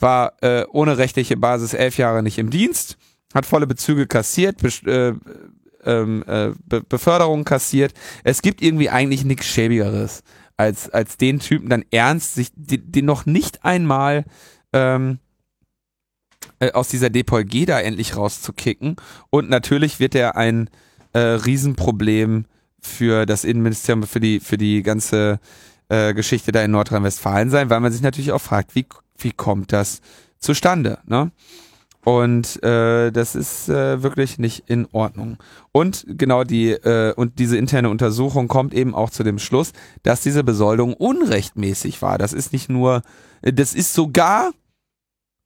war 0.00 0.32
äh, 0.42 0.64
ohne 0.70 0.98
rechtliche 0.98 1.36
Basis 1.36 1.74
elf 1.74 1.96
Jahre 1.96 2.22
nicht 2.22 2.38
im 2.38 2.50
Dienst, 2.50 2.96
hat 3.32 3.46
volle 3.46 3.68
Bezüge 3.68 4.08
kassiert, 4.08 4.56
äh, 4.86 5.14
ähm, 5.84 6.24
äh, 6.26 6.50
Be 6.64 6.82
Beförderungen 6.82 7.44
kassiert. 7.44 7.94
Es 8.24 8.42
gibt 8.42 8.62
irgendwie 8.62 8.90
eigentlich 8.90 9.24
nichts 9.24 9.46
Schäbigeres, 9.46 10.24
als, 10.56 10.90
als 10.90 11.18
den 11.18 11.38
Typen 11.38 11.68
dann 11.68 11.84
ernst, 11.92 12.34
sich 12.34 12.48
den 12.56 13.04
noch 13.04 13.26
nicht 13.26 13.64
einmal 13.64 14.24
ähm, 14.72 15.20
äh, 16.60 16.72
aus 16.72 16.88
dieser 16.88 17.10
DPOLG 17.10 17.66
da 17.66 17.80
endlich 17.80 18.16
rauszukicken. 18.16 18.96
Und 19.30 19.48
natürlich 19.48 20.00
wird 20.00 20.14
er 20.14 20.36
ein 20.36 20.70
äh, 21.12 21.18
Riesenproblem 21.18 22.46
für 22.80 23.26
das 23.26 23.44
Innenministerium, 23.44 24.04
für 24.04 24.20
die, 24.20 24.40
für 24.40 24.58
die 24.58 24.82
ganze 24.82 25.40
äh, 25.88 26.14
Geschichte 26.14 26.52
da 26.52 26.62
in 26.62 26.70
Nordrhein-Westfalen 26.72 27.50
sein, 27.50 27.70
weil 27.70 27.80
man 27.80 27.92
sich 27.92 28.02
natürlich 28.02 28.32
auch 28.32 28.40
fragt, 28.40 28.74
wie, 28.74 28.86
wie 29.18 29.32
kommt 29.32 29.72
das 29.72 30.00
zustande? 30.38 30.98
Ne? 31.06 31.30
Und 32.04 32.62
äh, 32.62 33.10
das 33.10 33.34
ist 33.34 33.70
äh, 33.70 34.02
wirklich 34.02 34.38
nicht 34.38 34.64
in 34.68 34.86
Ordnung. 34.92 35.38
Und 35.72 36.04
genau 36.06 36.44
die 36.44 36.72
äh, 36.72 37.14
und 37.14 37.38
diese 37.38 37.56
interne 37.56 37.88
Untersuchung 37.88 38.46
kommt 38.46 38.74
eben 38.74 38.94
auch 38.94 39.08
zu 39.08 39.22
dem 39.22 39.38
Schluss, 39.38 39.72
dass 40.02 40.20
diese 40.20 40.44
Besoldung 40.44 40.92
unrechtmäßig 40.92 42.02
war. 42.02 42.18
Das 42.18 42.34
ist 42.34 42.52
nicht 42.52 42.68
nur, 42.68 43.02
das 43.40 43.74
ist 43.74 43.94
sogar 43.94 44.50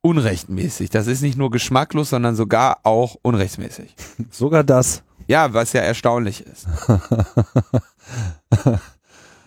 unrechtmäßig. 0.03 0.91
Das 0.91 1.07
ist 1.07 1.23
nicht 1.23 1.37
nur 1.37 1.51
geschmacklos, 1.51 2.11
sondern 2.11 2.37
sogar 2.37 2.81
auch 2.85 3.17
unrechtsmäßig. 3.23 3.95
Sogar 4.31 4.65
das. 4.65 5.03
Ja, 5.27 5.53
was 5.53 5.73
ja 5.73 5.81
erstaunlich 5.83 6.47
ist. 6.47 6.67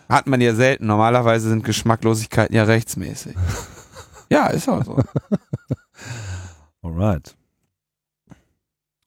Hat 0.08 0.26
man 0.26 0.40
ja 0.40 0.54
selten. 0.54 0.86
Normalerweise 0.86 1.48
sind 1.48 1.64
Geschmacklosigkeiten 1.64 2.54
ja 2.54 2.64
rechtsmäßig. 2.64 3.34
Ja, 4.30 4.46
ist 4.48 4.68
auch 4.68 4.84
so. 4.84 5.02
Alright. 6.82 7.34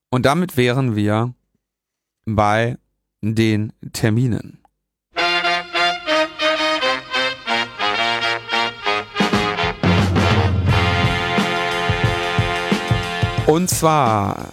Und 0.10 0.26
damit 0.26 0.58
wären 0.58 0.96
wir 0.96 1.34
bei 2.26 2.78
den 3.22 3.72
Terminen. 3.94 4.60
Und 13.48 13.70
zwar 13.70 14.50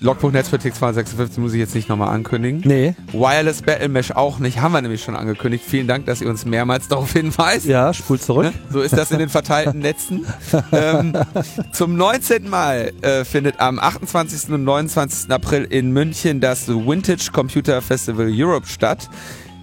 Logbuch 0.00 0.30
Netzpolitik 0.32 0.74
256 0.74 1.38
muss 1.38 1.54
ich 1.54 1.60
jetzt 1.60 1.74
nicht 1.74 1.88
nochmal 1.88 2.14
ankündigen. 2.14 2.60
Nee. 2.62 2.94
Wireless 3.12 3.62
Battle 3.62 3.88
Mesh 3.88 4.10
auch 4.10 4.38
nicht, 4.38 4.60
haben 4.60 4.72
wir 4.72 4.82
nämlich 4.82 5.02
schon 5.02 5.16
angekündigt. 5.16 5.64
Vielen 5.66 5.88
Dank, 5.88 6.04
dass 6.04 6.20
ihr 6.20 6.28
uns 6.28 6.44
mehrmals 6.44 6.88
darauf 6.88 7.12
hinweist. 7.14 7.64
Ja, 7.64 7.94
spult 7.94 8.22
zurück. 8.22 8.44
Ne? 8.44 8.52
So 8.70 8.82
ist 8.82 8.94
das 8.94 9.10
in 9.12 9.18
den 9.18 9.30
verteilten 9.30 9.78
Netzen. 9.78 10.26
ähm, 10.72 11.14
zum 11.72 11.96
19. 11.96 12.50
Mal 12.50 12.92
äh, 13.00 13.24
findet 13.24 13.60
am 13.60 13.78
28. 13.78 14.50
und 14.50 14.64
29. 14.64 15.30
April 15.30 15.64
in 15.64 15.90
München 15.90 16.42
das 16.42 16.68
Vintage 16.68 17.30
Computer 17.32 17.80
Festival 17.80 18.28
Europe 18.30 18.66
statt. 18.66 19.08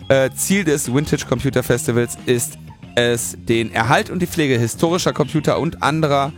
Äh, 0.10 0.32
Ziel 0.36 0.64
des 0.64 0.92
Vintage 0.92 1.28
Computer 1.30 1.62
Festivals 1.62 2.18
ist 2.26 2.58
es, 2.96 3.38
den 3.48 3.72
Erhalt 3.72 4.10
und 4.10 4.24
die 4.24 4.28
Pflege 4.28 4.58
historischer 4.58 5.14
Computer 5.14 5.60
und 5.60 5.84
anderer 5.84 6.34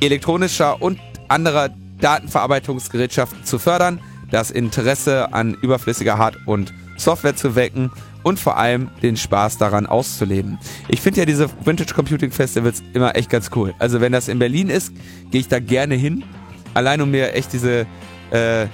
elektronischer 0.00 0.80
und 0.80 0.98
anderer 1.30 1.70
Datenverarbeitungsgerätschaften 2.00 3.44
zu 3.44 3.58
fördern, 3.58 4.00
das 4.30 4.50
Interesse 4.50 5.32
an 5.32 5.54
überflüssiger 5.54 6.18
Hard- 6.18 6.38
und 6.46 6.72
Software 6.96 7.36
zu 7.36 7.54
wecken 7.54 7.90
und 8.22 8.38
vor 8.38 8.56
allem 8.56 8.90
den 9.02 9.16
Spaß 9.16 9.58
daran 9.58 9.86
auszuleben. 9.86 10.58
Ich 10.88 11.00
finde 11.00 11.20
ja 11.20 11.26
diese 11.26 11.48
Vintage 11.64 11.94
Computing 11.94 12.30
Festivals 12.30 12.82
immer 12.92 13.16
echt 13.16 13.30
ganz 13.30 13.50
cool. 13.54 13.74
Also 13.78 14.00
wenn 14.00 14.12
das 14.12 14.28
in 14.28 14.38
Berlin 14.38 14.68
ist, 14.68 14.92
gehe 15.30 15.40
ich 15.40 15.48
da 15.48 15.58
gerne 15.58 15.94
hin, 15.94 16.24
allein 16.74 17.00
um 17.00 17.10
mir 17.10 17.34
echt 17.34 17.52
diese 17.52 17.86
äh, 18.30 18.66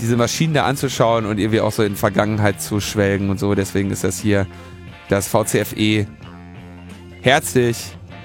diese 0.00 0.16
Maschinen 0.16 0.54
da 0.54 0.64
anzuschauen 0.64 1.26
und 1.26 1.38
irgendwie 1.38 1.60
auch 1.60 1.72
so 1.72 1.82
in 1.82 1.96
Vergangenheit 1.96 2.60
zu 2.60 2.80
schwelgen 2.80 3.30
und 3.30 3.38
so. 3.38 3.54
Deswegen 3.54 3.90
ist 3.90 4.04
das 4.04 4.18
hier 4.18 4.46
das 5.08 5.28
VCFE 5.28 6.06
herzlich 7.20 7.76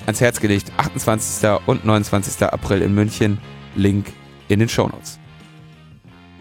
ans 0.05 0.19
Herz 0.19 0.39
gelegt. 0.39 0.71
28. 0.77 1.59
und 1.65 1.85
29. 1.85 2.41
April 2.43 2.81
in 2.81 2.95
München. 2.95 3.37
Link 3.77 4.11
in 4.47 4.59
den 4.59 4.69
Shownotes. 4.69 5.19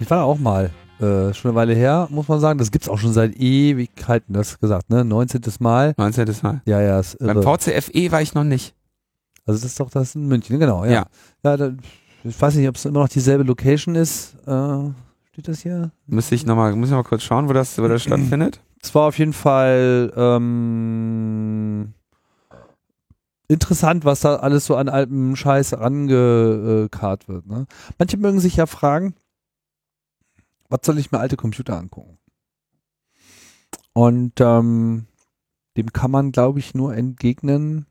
Ich 0.01 0.11
war 0.11 0.19
da 0.19 0.25
auch 0.25 0.39
mal. 0.39 0.71
Äh, 0.99 1.35
schon 1.35 1.51
eine 1.51 1.55
Weile 1.55 1.75
her, 1.75 2.09
muss 2.11 2.27
man 2.29 2.41
sagen. 2.41 2.59
Das 2.59 2.71
gibt 2.71 2.85
es 2.85 2.89
auch 2.89 2.99
schon 2.99 3.13
seit 3.13 3.37
Ewigkeiten, 3.37 4.33
das 4.33 4.59
gesagt, 4.59 4.89
ne? 4.89 5.05
19. 5.05 5.43
Mal. 5.61 5.95
19. 5.99 6.35
Mal. 6.43 6.63
Ja, 6.65 6.81
ja. 6.81 6.99
Ist 6.99 7.21
irre. 7.21 7.35
Beim 7.35 7.43
VCFE 7.59 8.13
war 8.13 8.23
ich 8.23 8.33
noch 8.35 8.45
nicht. 8.45 8.75
Also 9.45 9.61
das 9.61 9.73
ist 9.73 9.79
doch 9.81 9.91
das 9.91 10.15
in 10.15 10.27
München, 10.27 10.59
genau, 10.59 10.85
ja. 10.85 10.91
Ja. 10.91 11.07
Ja, 11.45 11.57
da, 11.57 11.73
ich 12.25 12.41
weiß 12.41 12.57
nicht, 12.57 12.69
ob 12.69 12.77
es 12.77 12.85
immer 12.85 13.01
noch 13.01 13.09
dieselbe 13.09 13.45
Location 13.45 13.95
ist. 13.95 14.35
Äh, 14.47 14.91
steht 15.33 15.49
das 15.49 15.61
hier? 15.61 15.91
Müsste 16.07 16.35
ich 16.35 16.47
nochmal, 16.47 16.75
muss 16.75 16.89
ich 16.89 16.91
noch 16.93 17.05
mal 17.05 17.09
kurz 17.09 17.23
schauen, 17.23 17.49
wo 17.49 17.53
das, 17.53 17.79
wo 17.79 17.87
das 17.87 18.03
stattfindet? 18.05 18.61
Es 18.83 18.95
war 18.95 19.09
auf 19.09 19.19
jeden 19.19 19.33
Fall 19.33 20.13
ähm, 20.17 21.93
interessant, 23.49 24.05
was 24.05 24.21
da 24.21 24.37
alles 24.37 24.67
so 24.67 24.77
an 24.77 24.89
altem 24.89 25.37
Scheiß 25.37 25.75
rangekarrt 25.75 27.29
wird. 27.29 27.47
Ne? 27.47 27.67
Manche 27.99 28.17
mögen 28.17 28.41
sich 28.41 28.57
ja 28.57 28.67
fragen, 28.67 29.15
was 30.69 30.81
soll 30.83 30.99
ich 30.99 31.13
mir 31.13 31.19
alte 31.21 31.37
Computer 31.37 31.77
angucken? 31.79 32.19
Und 33.93 34.41
ähm, 34.41 35.07
dem 35.77 35.93
kann 35.93 36.11
man, 36.11 36.33
glaube 36.33 36.59
ich, 36.59 36.75
nur 36.75 36.95
entgegnen, 36.95 37.87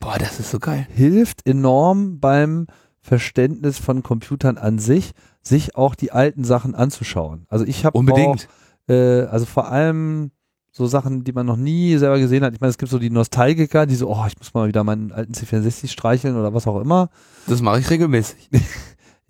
Boah, 0.00 0.18
das 0.18 0.38
ist 0.38 0.50
so 0.50 0.58
geil. 0.58 0.86
hilft 0.90 1.46
enorm 1.46 2.20
beim 2.20 2.66
Verständnis 3.00 3.78
von 3.78 4.02
Computern 4.02 4.58
an 4.58 4.78
sich, 4.78 5.12
sich 5.42 5.76
auch 5.76 5.94
die 5.94 6.12
alten 6.12 6.44
Sachen 6.44 6.74
anzuschauen. 6.74 7.46
Also 7.48 7.64
ich 7.64 7.84
habe 7.84 7.98
Unbedingt. 7.98 8.48
auch, 8.88 8.92
äh, 8.92 9.22
also 9.22 9.46
vor 9.46 9.68
allem 9.68 10.30
so 10.78 10.86
Sachen, 10.86 11.24
die 11.24 11.32
man 11.32 11.44
noch 11.44 11.56
nie 11.56 11.96
selber 11.98 12.18
gesehen 12.18 12.44
hat. 12.44 12.54
Ich 12.54 12.60
meine, 12.60 12.70
es 12.70 12.78
gibt 12.78 12.90
so 12.90 13.00
die 13.00 13.10
Nostalgiker, 13.10 13.84
die 13.84 13.96
so, 13.96 14.08
oh, 14.08 14.24
ich 14.26 14.38
muss 14.38 14.54
mal 14.54 14.68
wieder 14.68 14.84
meinen 14.84 15.10
alten 15.12 15.32
C64 15.32 15.88
streicheln 15.88 16.36
oder 16.36 16.54
was 16.54 16.68
auch 16.68 16.80
immer. 16.80 17.10
Das 17.46 17.60
mache 17.60 17.80
ich 17.80 17.90
regelmäßig. 17.90 18.48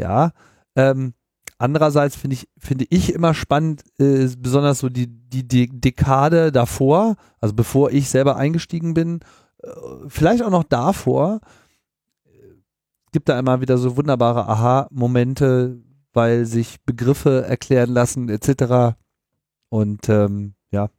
Ja. 0.00 0.30
Ähm, 0.76 1.12
andererseits 1.58 2.14
finde 2.14 2.34
ich, 2.34 2.48
finde 2.56 2.86
ich 2.88 3.12
immer 3.12 3.34
spannend, 3.34 3.82
äh, 3.98 4.28
besonders 4.38 4.78
so 4.78 4.88
die, 4.88 5.08
die, 5.08 5.42
die 5.42 5.68
Dekade 5.68 6.52
davor, 6.52 7.16
also 7.40 7.52
bevor 7.52 7.90
ich 7.90 8.08
selber 8.08 8.36
eingestiegen 8.36 8.94
bin, 8.94 9.18
äh, 9.60 9.70
vielleicht 10.06 10.44
auch 10.44 10.50
noch 10.50 10.62
davor, 10.62 11.40
äh, 12.26 12.28
gibt 13.10 13.28
da 13.28 13.36
immer 13.40 13.60
wieder 13.60 13.76
so 13.76 13.96
wunderbare 13.96 14.46
Aha-Momente, 14.46 15.82
weil 16.12 16.46
sich 16.46 16.80
Begriffe 16.84 17.44
erklären 17.44 17.90
lassen, 17.90 18.28
etc. 18.28 18.94
Und 19.68 20.08
ähm, 20.08 20.54
ja, 20.70 20.90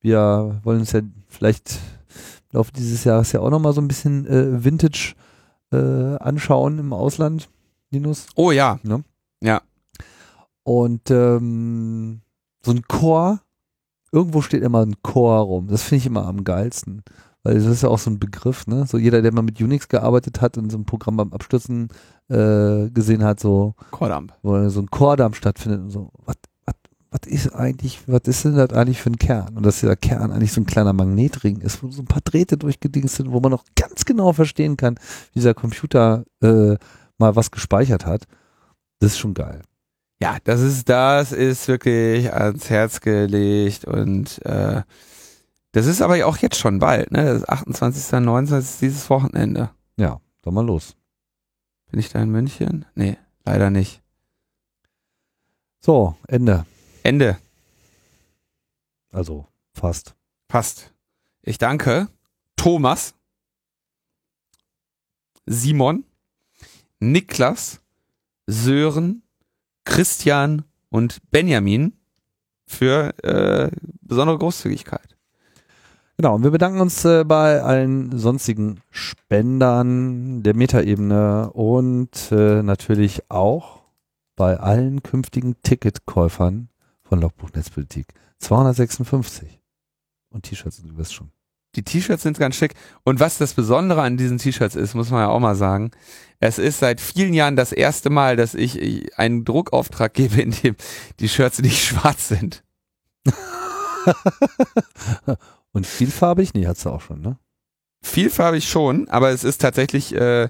wir 0.00 0.60
wollen 0.62 0.80
uns 0.80 0.92
ja 0.92 1.00
vielleicht 1.28 1.78
im 2.50 2.58
Laufe 2.58 2.72
dieses 2.72 3.04
Jahres 3.04 3.32
ja 3.32 3.40
auch 3.40 3.50
nochmal 3.50 3.72
so 3.72 3.80
ein 3.80 3.88
bisschen 3.88 4.26
äh, 4.26 4.64
Vintage 4.64 5.14
äh, 5.72 6.16
anschauen 6.16 6.78
im 6.78 6.92
Ausland, 6.92 7.48
Linus. 7.90 8.26
Oh 8.34 8.50
ja. 8.50 8.78
Ne? 8.82 9.04
Ja. 9.40 9.62
Und 10.62 11.10
ähm, 11.10 12.20
so 12.64 12.72
ein 12.72 12.82
Chor, 12.88 13.40
irgendwo 14.12 14.42
steht 14.42 14.62
immer 14.62 14.84
ein 14.84 15.02
Chor 15.02 15.38
rum. 15.40 15.68
Das 15.68 15.82
finde 15.82 16.00
ich 16.00 16.06
immer 16.06 16.26
am 16.26 16.44
geilsten. 16.44 17.02
Weil 17.42 17.54
das 17.54 17.64
ist 17.64 17.82
ja 17.82 17.88
auch 17.88 17.98
so 17.98 18.10
ein 18.10 18.18
Begriff, 18.18 18.66
ne? 18.66 18.84
So 18.86 18.98
jeder, 18.98 19.22
der 19.22 19.32
mal 19.32 19.42
mit 19.42 19.60
Unix 19.60 19.88
gearbeitet 19.88 20.42
hat 20.42 20.58
und 20.58 20.70
so 20.70 20.76
ein 20.76 20.84
Programm 20.84 21.16
beim 21.16 21.32
Abstürzen 21.32 21.88
äh, 22.28 22.90
gesehen 22.90 23.24
hat, 23.24 23.40
so, 23.40 23.74
Chordamp. 23.92 24.34
wo 24.42 24.68
so 24.68 24.80
ein 24.80 24.90
Chordamm 24.90 25.32
stattfindet 25.32 25.80
und 25.80 25.90
so, 25.90 26.10
was, 26.26 26.36
was, 27.10 27.20
ist 27.26 27.54
eigentlich, 27.54 28.00
was 28.06 28.22
ist 28.24 28.44
denn 28.44 28.56
das 28.56 28.70
eigentlich 28.70 29.00
für 29.00 29.10
ein 29.10 29.18
Kern? 29.18 29.56
Und 29.56 29.64
dass 29.64 29.80
dieser 29.80 29.96
Kern 29.96 30.30
eigentlich 30.30 30.52
so 30.52 30.60
ein 30.60 30.66
kleiner 30.66 30.92
Magnetring 30.92 31.60
ist, 31.60 31.82
wo 31.82 31.90
so 31.90 32.02
ein 32.02 32.06
paar 32.06 32.22
Drähte 32.22 32.56
durchgedingst 32.56 33.16
sind, 33.16 33.32
wo 33.32 33.40
man 33.40 33.50
noch 33.50 33.64
ganz 33.74 34.04
genau 34.04 34.32
verstehen 34.32 34.76
kann, 34.76 34.96
wie 35.32 35.40
dieser 35.40 35.54
Computer 35.54 36.24
äh, 36.40 36.76
mal 37.18 37.36
was 37.36 37.50
gespeichert 37.50 38.06
hat. 38.06 38.24
Das 39.00 39.12
ist 39.12 39.18
schon 39.18 39.34
geil. 39.34 39.62
Ja, 40.22 40.36
das 40.44 40.60
ist, 40.60 40.88
das 40.88 41.32
ist 41.32 41.66
wirklich 41.66 42.32
ans 42.32 42.68
Herz 42.68 43.00
gelegt 43.00 43.86
und 43.86 44.44
äh, 44.44 44.82
das 45.72 45.86
ist 45.86 46.02
aber 46.02 46.24
auch 46.26 46.36
jetzt 46.38 46.58
schon 46.58 46.78
bald, 46.78 47.10
ne? 47.12 47.24
Das 47.24 47.36
ist 47.38 47.48
28. 47.48 48.12
29. 48.20 48.70
ist 48.70 48.82
dieses 48.82 49.08
Wochenende. 49.08 49.70
Ja, 49.96 50.20
dann 50.42 50.54
mal 50.54 50.66
los. 50.66 50.96
Bin 51.90 52.00
ich 52.00 52.10
da 52.10 52.20
in 52.20 52.30
München? 52.30 52.84
Nee, 52.94 53.16
leider 53.44 53.70
nicht. 53.70 54.02
So, 55.80 56.16
Ende. 56.28 56.66
Ende. 57.02 57.38
Also 59.12 59.46
fast. 59.72 60.14
Passt. 60.48 60.92
Ich 61.42 61.58
danke 61.58 62.08
Thomas, 62.56 63.14
Simon, 65.46 66.04
Niklas, 66.98 67.80
Sören, 68.46 69.22
Christian 69.84 70.64
und 70.90 71.18
Benjamin 71.30 71.94
für 72.66 73.14
äh, 73.24 73.70
besondere 74.02 74.38
Großzügigkeit. 74.38 75.16
Genau, 76.16 76.34
und 76.34 76.42
wir 76.42 76.50
bedanken 76.50 76.80
uns 76.80 77.04
äh, 77.04 77.24
bei 77.24 77.62
allen 77.62 78.18
sonstigen 78.18 78.82
Spendern 78.90 80.42
der 80.42 80.54
Metaebene 80.54 81.50
und 81.52 82.30
äh, 82.30 82.62
natürlich 82.62 83.30
auch 83.30 83.80
bei 84.36 84.58
allen 84.58 85.02
künftigen 85.02 85.60
Ticketkäufern 85.62 86.69
von 87.10 87.20
Logbuch 87.20 87.50
Netzpolitik. 87.52 88.06
256. 88.38 89.60
Und 90.30 90.44
T-Shirts, 90.44 90.80
du 90.80 90.96
wirst 90.96 91.12
schon. 91.12 91.32
Die 91.74 91.82
T-Shirts 91.82 92.22
sind 92.22 92.38
ganz 92.38 92.54
schick. 92.54 92.74
Und 93.02 93.18
was 93.20 93.36
das 93.36 93.52
Besondere 93.52 94.02
an 94.02 94.16
diesen 94.16 94.38
T-Shirts 94.38 94.76
ist, 94.76 94.94
muss 94.94 95.10
man 95.10 95.22
ja 95.22 95.28
auch 95.28 95.40
mal 95.40 95.56
sagen. 95.56 95.90
Es 96.38 96.58
ist 96.58 96.78
seit 96.78 97.00
vielen 97.00 97.34
Jahren 97.34 97.56
das 97.56 97.72
erste 97.72 98.10
Mal, 98.10 98.36
dass 98.36 98.54
ich 98.54 99.18
einen 99.18 99.44
Druckauftrag 99.44 100.14
gebe, 100.14 100.40
in 100.40 100.52
dem 100.52 100.76
die 101.18 101.28
Shirts 101.28 101.60
nicht 101.60 101.84
schwarz 101.84 102.28
sind. 102.28 102.62
Und 105.72 105.86
vielfarbig? 105.86 106.54
Nee, 106.54 106.68
hat's 106.68 106.84
du 106.84 106.90
auch 106.90 107.02
schon, 107.02 107.20
ne? 107.20 107.38
Vielfarbig 108.02 108.68
schon, 108.68 109.08
aber 109.08 109.30
es 109.30 109.44
ist 109.44 109.60
tatsächlich 109.60 110.14
äh, 110.14 110.48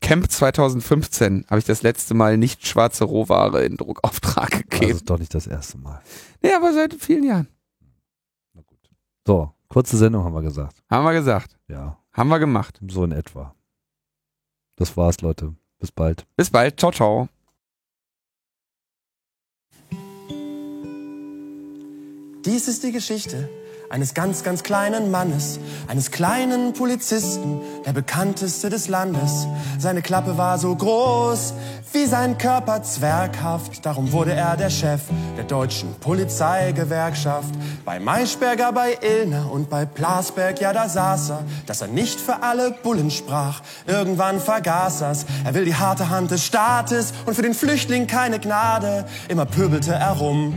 Camp 0.00 0.30
2015 0.30 1.46
habe 1.48 1.58
ich 1.58 1.64
das 1.64 1.82
letzte 1.82 2.14
Mal 2.14 2.36
nicht 2.36 2.66
schwarze 2.66 3.04
Rohware 3.04 3.64
in 3.64 3.76
Druckauftrag 3.76 4.50
Das 4.50 4.60
gegeben. 4.68 4.92
ist 4.92 5.10
doch 5.10 5.18
nicht 5.18 5.34
das 5.34 5.46
erste 5.46 5.78
Mal. 5.78 6.00
Nee, 6.42 6.52
aber 6.52 6.72
seit 6.72 6.94
vielen 6.94 7.24
Jahren. 7.24 7.48
Na 8.54 8.62
gut. 8.62 8.78
So, 9.26 9.52
kurze 9.68 9.96
Sendung 9.96 10.24
haben 10.24 10.34
wir 10.34 10.42
gesagt. 10.42 10.82
Haben 10.90 11.04
wir 11.04 11.12
gesagt. 11.12 11.56
Ja, 11.68 11.98
Haben 12.12 12.28
wir 12.28 12.38
gemacht. 12.38 12.80
so 12.88 13.04
in 13.04 13.12
etwa. 13.12 13.54
Das 14.76 14.96
war's, 14.96 15.20
Leute. 15.20 15.54
Bis 15.78 15.90
bald. 15.92 16.26
Bis 16.36 16.50
bald. 16.50 16.78
Ciao, 16.78 16.92
ciao. 16.92 17.28
Dies 22.44 22.68
ist 22.68 22.82
die 22.84 22.92
Geschichte 22.92 23.48
eines 23.90 24.14
ganz, 24.14 24.42
ganz 24.42 24.62
kleinen 24.62 25.10
Mannes, 25.10 25.58
eines 25.86 26.10
kleinen 26.10 26.72
Polizisten, 26.72 27.60
der 27.86 27.92
bekannteste 27.92 28.68
des 28.68 28.88
Landes. 28.88 29.46
Seine 29.78 30.02
Klappe 30.02 30.36
war 30.36 30.58
so 30.58 30.74
groß 30.74 31.54
wie 31.92 32.04
sein 32.04 32.36
Körper 32.36 32.82
zwerghaft, 32.82 33.86
darum 33.86 34.12
wurde 34.12 34.34
er 34.34 34.56
der 34.56 34.68
Chef 34.68 35.00
der 35.36 35.44
deutschen 35.44 35.94
Polizeigewerkschaft. 36.00 37.54
Bei 37.84 37.98
Maischberger, 37.98 38.72
bei 38.72 38.98
Illner 39.00 39.50
und 39.50 39.70
bei 39.70 39.86
Plasberg, 39.86 40.60
ja 40.60 40.72
da 40.72 40.88
saß 40.88 41.30
er, 41.30 41.44
dass 41.66 41.80
er 41.80 41.88
nicht 41.88 42.20
für 42.20 42.42
alle 42.42 42.72
Bullen 42.82 43.10
sprach. 43.10 43.62
Irgendwann 43.86 44.38
vergaß 44.38 45.00
er's, 45.00 45.24
er 45.44 45.54
will 45.54 45.64
die 45.64 45.74
harte 45.74 46.10
Hand 46.10 46.30
des 46.30 46.44
Staates 46.44 47.14
und 47.24 47.34
für 47.34 47.42
den 47.42 47.54
Flüchtling 47.54 48.06
keine 48.06 48.38
Gnade. 48.38 49.06
Immer 49.28 49.46
pöbelte 49.46 49.94
er 49.94 50.12
rum. 50.12 50.54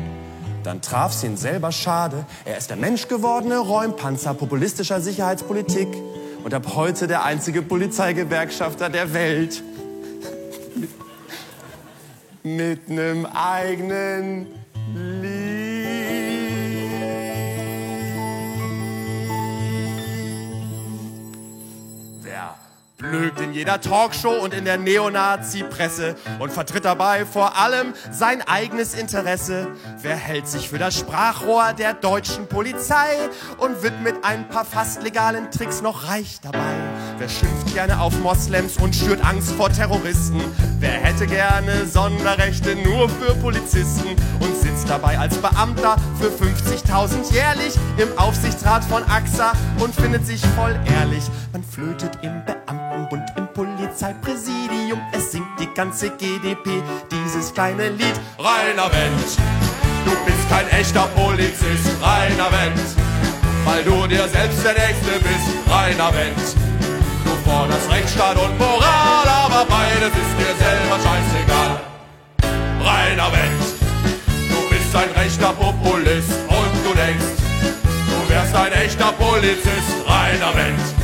Dann 0.64 0.82
traf's 0.82 1.24
ihn 1.24 1.38
selber 1.38 1.72
schade. 1.72 2.26
Er 2.46 2.58
ist 2.58 2.70
der 2.70 2.78
menschgewordene 2.78 3.58
Räumpanzer 3.58 4.34
populistischer 4.34 5.02
Sicherheitspolitik 5.02 5.88
und 6.44 6.54
ab 6.54 6.76
heute 6.76 7.08
der 7.08 7.24
einzige 7.24 7.62
Polizeigewerkschafter 7.62 8.90
der 8.90 9.14
Welt. 9.14 9.64
Mit 12.44 12.90
nem 12.90 13.26
eigenen 13.26 14.48
Lied. 14.96 15.31
Blökt 23.02 23.42
in 23.42 23.52
jeder 23.52 23.82
Talkshow 23.82 24.32
und 24.32 24.54
in 24.54 24.64
der 24.64 24.78
Neonazi-Presse 24.78 26.16
und 26.40 26.52
vertritt 26.52 26.86
dabei 26.86 27.26
vor 27.26 27.58
allem 27.58 27.94
sein 28.12 28.42
eigenes 28.48 28.94
Interesse. 28.94 29.70
Wer 30.02 30.16
hält 30.16 30.48
sich 30.48 30.70
für 30.70 30.78
das 30.78 30.98
Sprachrohr 30.98 31.74
der 31.74 31.94
deutschen 31.94 32.48
Polizei 32.48 33.30
und 33.58 33.82
wird 33.82 34.02
mit 34.02 34.24
ein 34.24 34.48
paar 34.48 34.66
fast 34.66 35.02
legalen 35.04 35.50
Tricks 35.52 35.82
noch 35.82 36.08
reich 36.08 36.40
dabei? 36.42 36.60
Wer 37.18 37.28
schimpft 37.28 37.74
gerne 37.74 38.00
auf 38.00 38.18
Moslems 38.20 38.78
und 38.78 38.96
schürt 38.96 39.24
Angst 39.26 39.52
vor 39.54 39.70
Terroristen? 39.70 40.42
Wer 40.80 40.92
hätte 40.92 41.26
gerne 41.26 41.86
Sonderrechte 41.88 42.76
nur 42.76 43.10
für 43.10 43.34
Polizisten 43.36 44.16
und 44.40 44.56
sitzt 44.56 44.90
dabei 44.90 45.18
als 45.18 45.38
Beamter 45.38 45.96
für 46.20 46.30
50.000 46.30 47.34
jährlich 47.34 47.74
im 47.98 48.18
Aufsichtsrat 48.18 48.84
von 48.84 49.04
AXA 49.04 49.54
und 49.80 49.94
findet 49.96 50.26
sich 50.26 50.42
voll 50.56 50.80
ehrlich? 50.86 51.24
Man 51.52 51.64
flötet 51.64 52.18
im 52.22 52.42
Beamtenbund, 53.12 53.24
im 53.36 53.48
Polizeipräsidium, 53.54 55.02
es 55.12 55.32
singt 55.32 55.60
die 55.60 55.68
ganze 55.74 56.10
GDP 56.12 56.82
dieses 57.12 57.54
kleine 57.54 57.90
Lied. 57.90 58.20
Rainer 58.40 58.92
Wendt, 58.92 59.38
du 60.06 60.12
bist 60.26 60.50
kein 60.50 60.68
echter 60.70 61.08
Polizist, 61.16 61.90
Rainer 62.02 62.52
Wendt. 62.52 62.80
weil 63.66 63.84
du 63.84 64.08
dir 64.08 64.28
selbst 64.28 64.64
der 64.64 64.74
Nächste 64.74 65.20
bist, 65.20 65.48
reiner 65.70 66.12
Wendt. 66.14 66.56
Du 67.24 67.50
forderst 67.50 67.92
Rechtsstaat 67.92 68.38
und 68.38 68.58
Moral, 68.58 69.28
aber 69.28 69.66
beides 69.66 70.10
ist 70.10 70.36
dir 70.40 70.56
selber 70.58 70.98
scheißegal. 70.98 71.82
Reiner 72.84 73.32
Wendt, 73.32 73.64
du 74.50 74.70
bist 74.70 74.96
ein 74.96 75.12
rechter 75.22 75.54
Populist 75.54 76.32
und 76.48 76.72
du 76.86 76.96
denkst, 76.96 77.38
du 77.84 78.30
wärst 78.34 78.56
ein 78.56 78.72
echter 78.72 79.12
Polizist, 79.12 79.92
reiner 80.08 80.56
Wendt. 80.56 81.01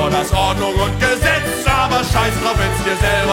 Du 0.00 0.04
forderst 0.04 0.32
Ordnung 0.32 0.74
und 0.76 0.98
Gesetz, 0.98 1.66
aber 1.66 1.96
scheiß 1.96 2.32
drauf, 2.40 2.56
wenn's 2.56 2.82
dir 2.82 2.96
selber. 2.96 3.29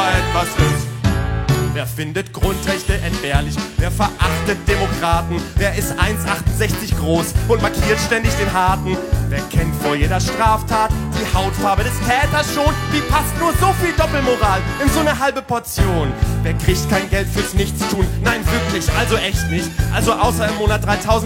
Wer 1.88 2.06
findet 2.06 2.34
Grundrechte 2.34 2.96
entbehrlich? 2.96 3.56
Wer 3.78 3.92
verachtet 3.92 4.58
Demokraten? 4.68 5.42
Wer 5.56 5.74
ist 5.76 5.94
1,68 5.94 6.98
groß 7.00 7.28
und 7.48 7.62
markiert 7.62 7.98
ständig 8.06 8.34
den 8.34 8.52
Harten? 8.52 8.98
Wer 9.30 9.40
kennt 9.50 9.74
vor 9.82 9.96
jeder 9.96 10.20
Straftat 10.20 10.92
die 11.14 11.38
Hautfarbe 11.38 11.86
des 11.86 11.94
Täters 12.00 12.54
schon? 12.54 12.74
Wie 12.92 13.00
passt 13.02 13.40
nur 13.40 13.54
so 13.54 13.74
viel 13.82 13.94
Doppelmoral 13.94 14.60
in 14.84 14.90
so 14.90 15.00
eine 15.00 15.18
halbe 15.18 15.42
Portion? 15.42 16.12
Wer 16.44 16.56
kriegt 16.56 16.90
kein 16.90 17.10
Geld 17.10 17.30
fürs 17.30 17.54
Nichtstun? 17.54 18.06
Nein, 18.22 18.42
wirklich, 18.52 18.86
also 18.98 19.16
echt 19.16 19.50
nicht. 19.50 19.70
Also 19.94 20.12
außer 20.12 20.50
im 20.50 20.56
Monat 20.58 20.86
3.348,68 20.86 21.24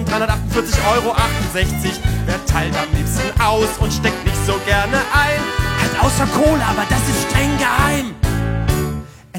Euro. 0.95 1.15
Wer 2.27 2.45
teilt 2.45 2.75
am 2.77 2.95
liebsten 2.95 3.41
aus 3.41 3.69
und 3.79 3.91
steckt 3.91 4.23
nicht 4.23 4.45
so 4.45 4.53
gerne 4.67 4.97
ein? 5.11 5.41
Halt 5.81 6.03
außer 6.05 6.27
Kohle, 6.27 6.63
aber 6.63 6.85
das 6.87 7.01
ist 7.09 7.31
streng 7.31 7.57
geheim. 7.57 8.13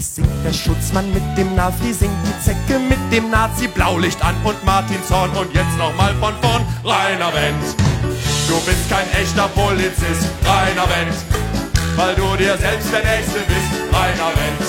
Es 0.03 0.16
singt 0.16 0.45
der 0.45 0.53
Schutzmann 0.53 1.07
mit 1.15 1.23
dem 1.39 1.55
Navi, 1.55 1.93
singt 1.93 2.19
die 2.27 2.37
Zecke 2.43 2.81
mit 2.81 2.99
dem 3.12 3.31
Nazi, 3.31 3.69
Blaulicht 3.69 4.20
an 4.24 4.35
und 4.43 4.59
Martinshorn 4.65 5.31
und 5.31 5.55
jetzt 5.55 5.79
nochmal 5.79 6.12
von 6.19 6.35
vorn, 6.43 6.66
reiner 6.83 7.33
Wendt. 7.33 7.62
Du 8.49 8.59
bist 8.66 8.91
kein 8.91 9.07
echter 9.15 9.47
Polizist, 9.55 10.27
reiner 10.43 10.91
Wendt, 10.91 11.15
weil 11.95 12.16
du 12.16 12.35
dir 12.35 12.59
selbst 12.59 12.91
der 12.91 13.05
Nächste 13.07 13.47
bist, 13.47 13.70
reiner 13.95 14.35
Wendt. 14.35 14.66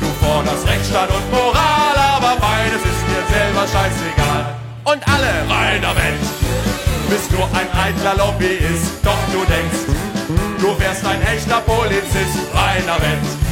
Du 0.00 0.08
forderst 0.24 0.66
Rechtsstaat 0.66 1.10
und 1.10 1.30
Moral, 1.30 1.96
aber 2.16 2.40
beides 2.40 2.80
ist 2.80 3.04
dir 3.12 3.24
selber 3.28 3.68
scheißegal. 3.68 4.56
Und 4.84 5.04
alle, 5.04 5.32
reiner 5.52 5.92
Wendt, 6.00 6.24
bist 7.10 7.30
nur 7.30 7.44
ein 7.52 7.68
eitler 7.76 8.16
Lobbyist, 8.16 9.04
doch 9.04 9.20
du 9.36 9.44
denkst, 9.52 9.84
du 10.58 10.80
wärst 10.80 11.04
ein 11.04 11.20
echter 11.28 11.60
Polizist, 11.60 12.40
reiner 12.54 12.96
Wendt. 13.04 13.45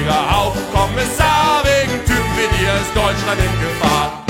Gieriger 0.00 0.30
Hauptkommissar, 0.30 1.62
wegen 1.62 2.02
Typen 2.06 2.32
wie 2.34 2.56
dir 2.56 2.72
ist 2.72 2.96
Deutschland 2.96 3.38
in 3.38 3.60
Gefahr. 3.60 4.24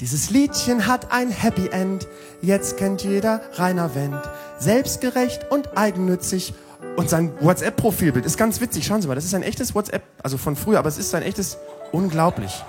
Dieses 0.00 0.30
Liedchen 0.30 0.88
hat 0.88 1.12
ein 1.12 1.30
Happy 1.30 1.68
End, 1.68 2.08
jetzt 2.42 2.76
kennt 2.76 3.04
jeder 3.04 3.40
Rainer 3.54 3.94
Wendt. 3.94 4.20
Selbstgerecht 4.58 5.48
und 5.52 5.78
eigennützig. 5.78 6.54
Und 6.96 7.08
sein 7.08 7.32
WhatsApp-Profilbild 7.40 8.26
ist 8.26 8.36
ganz 8.36 8.60
witzig. 8.60 8.84
Schauen 8.84 9.00
Sie 9.00 9.06
mal, 9.06 9.14
das 9.14 9.24
ist 9.24 9.34
ein 9.34 9.44
echtes 9.44 9.76
WhatsApp, 9.76 10.02
also 10.24 10.38
von 10.38 10.56
früher, 10.56 10.80
aber 10.80 10.88
es 10.88 10.98
ist 10.98 11.14
ein 11.14 11.22
echtes, 11.22 11.56
unglaublich. 11.92 12.64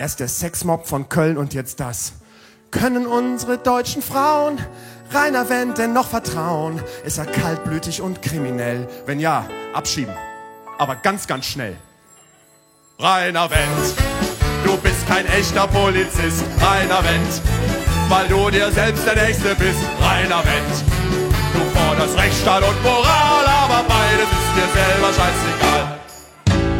Erst 0.00 0.18
der 0.18 0.26
Sexmob 0.26 0.88
von 0.88 1.08
Köln 1.08 1.38
und 1.38 1.54
jetzt 1.54 1.78
das. 1.78 2.14
Können 2.72 3.06
unsere 3.06 3.58
deutschen 3.58 4.02
Frauen 4.02 4.58
Rainer 5.14 5.46
Wendt 5.50 5.76
denn 5.76 5.92
noch 5.92 6.08
vertrauen? 6.08 6.80
Ist 7.04 7.18
er 7.18 7.26
kaltblütig 7.26 8.00
und 8.00 8.22
kriminell? 8.22 8.88
Wenn 9.04 9.20
ja, 9.20 9.46
abschieben. 9.74 10.14
Aber 10.78 10.96
ganz, 10.96 11.26
ganz 11.26 11.44
schnell. 11.44 11.76
Rainer 12.98 13.50
Wendt, 13.50 13.94
du 14.64 14.76
bist 14.78 15.06
kein 15.06 15.26
echter 15.26 15.66
Polizist. 15.66 16.44
Rainer 16.60 17.04
Wendt, 17.04 17.42
weil 18.08 18.26
du 18.28 18.48
dir 18.50 18.70
selbst 18.72 19.04
der 19.06 19.16
Nächste 19.16 19.54
bist. 19.54 19.80
Rainer 20.00 20.42
Wendt, 20.44 20.84
du 21.52 21.78
forderst 21.78 22.16
Rechtsstaat 22.16 22.62
und 22.62 22.82
Moral, 22.82 23.44
aber 23.46 23.84
beides 23.86 24.28
ist 24.38 24.52
dir 24.56 24.68
selber 24.72 25.10
scheißegal. 25.12 25.98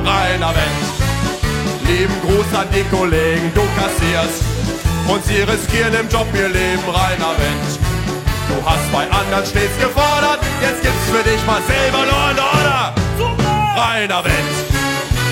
Rainer 0.07 0.55
Wendt, 0.55 1.87
lieben 1.87 2.15
Gruß 2.23 2.59
an 2.59 2.69
die 2.75 2.85
Kollegen, 2.85 3.53
du 3.55 3.63
kassierst 3.77 4.43
und 5.09 5.23
sie 5.27 5.43
riskieren 5.43 5.93
im 6.01 6.09
Job 6.09 6.27
ihr 6.35 6.49
Leben. 6.49 6.83
Rainer 6.89 7.35
Wendt, 7.37 7.92
Du 8.53 8.63
hast 8.69 8.93
bei 8.93 9.05
anderen 9.11 9.47
stets 9.47 9.79
gefordert, 9.81 10.41
jetzt 10.61 10.83
gibt's 10.83 11.09
für 11.09 11.25
dich 11.25 11.41
mal 11.47 11.63
selber 11.63 12.05
Law 12.05 12.37
Order. 12.37 12.93
Reiner 13.75 14.23
Wendt, 14.25 14.57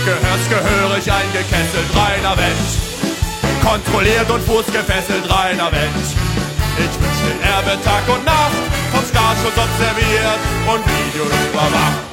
gehörst 0.07 0.49
gehörig 0.49 1.05
eingekesselt, 1.13 1.89
reiner 1.93 2.35
Wendt. 2.39 2.71
Kontrolliert 3.63 4.31
und 4.31 4.43
fußgefesselt, 4.43 5.29
reiner 5.29 5.71
Wendt. 5.71 6.09
Ich 6.79 6.95
wünsch 6.97 7.21
den 7.29 7.41
Erbe 7.45 7.77
Tag 7.85 8.09
und 8.09 8.25
Nacht, 8.25 8.57
vom 8.91 9.05
Starschutz 9.05 9.53
observiert 9.53 10.41
und 10.67 10.83
Video 10.89 11.25
überwacht. 11.25 12.10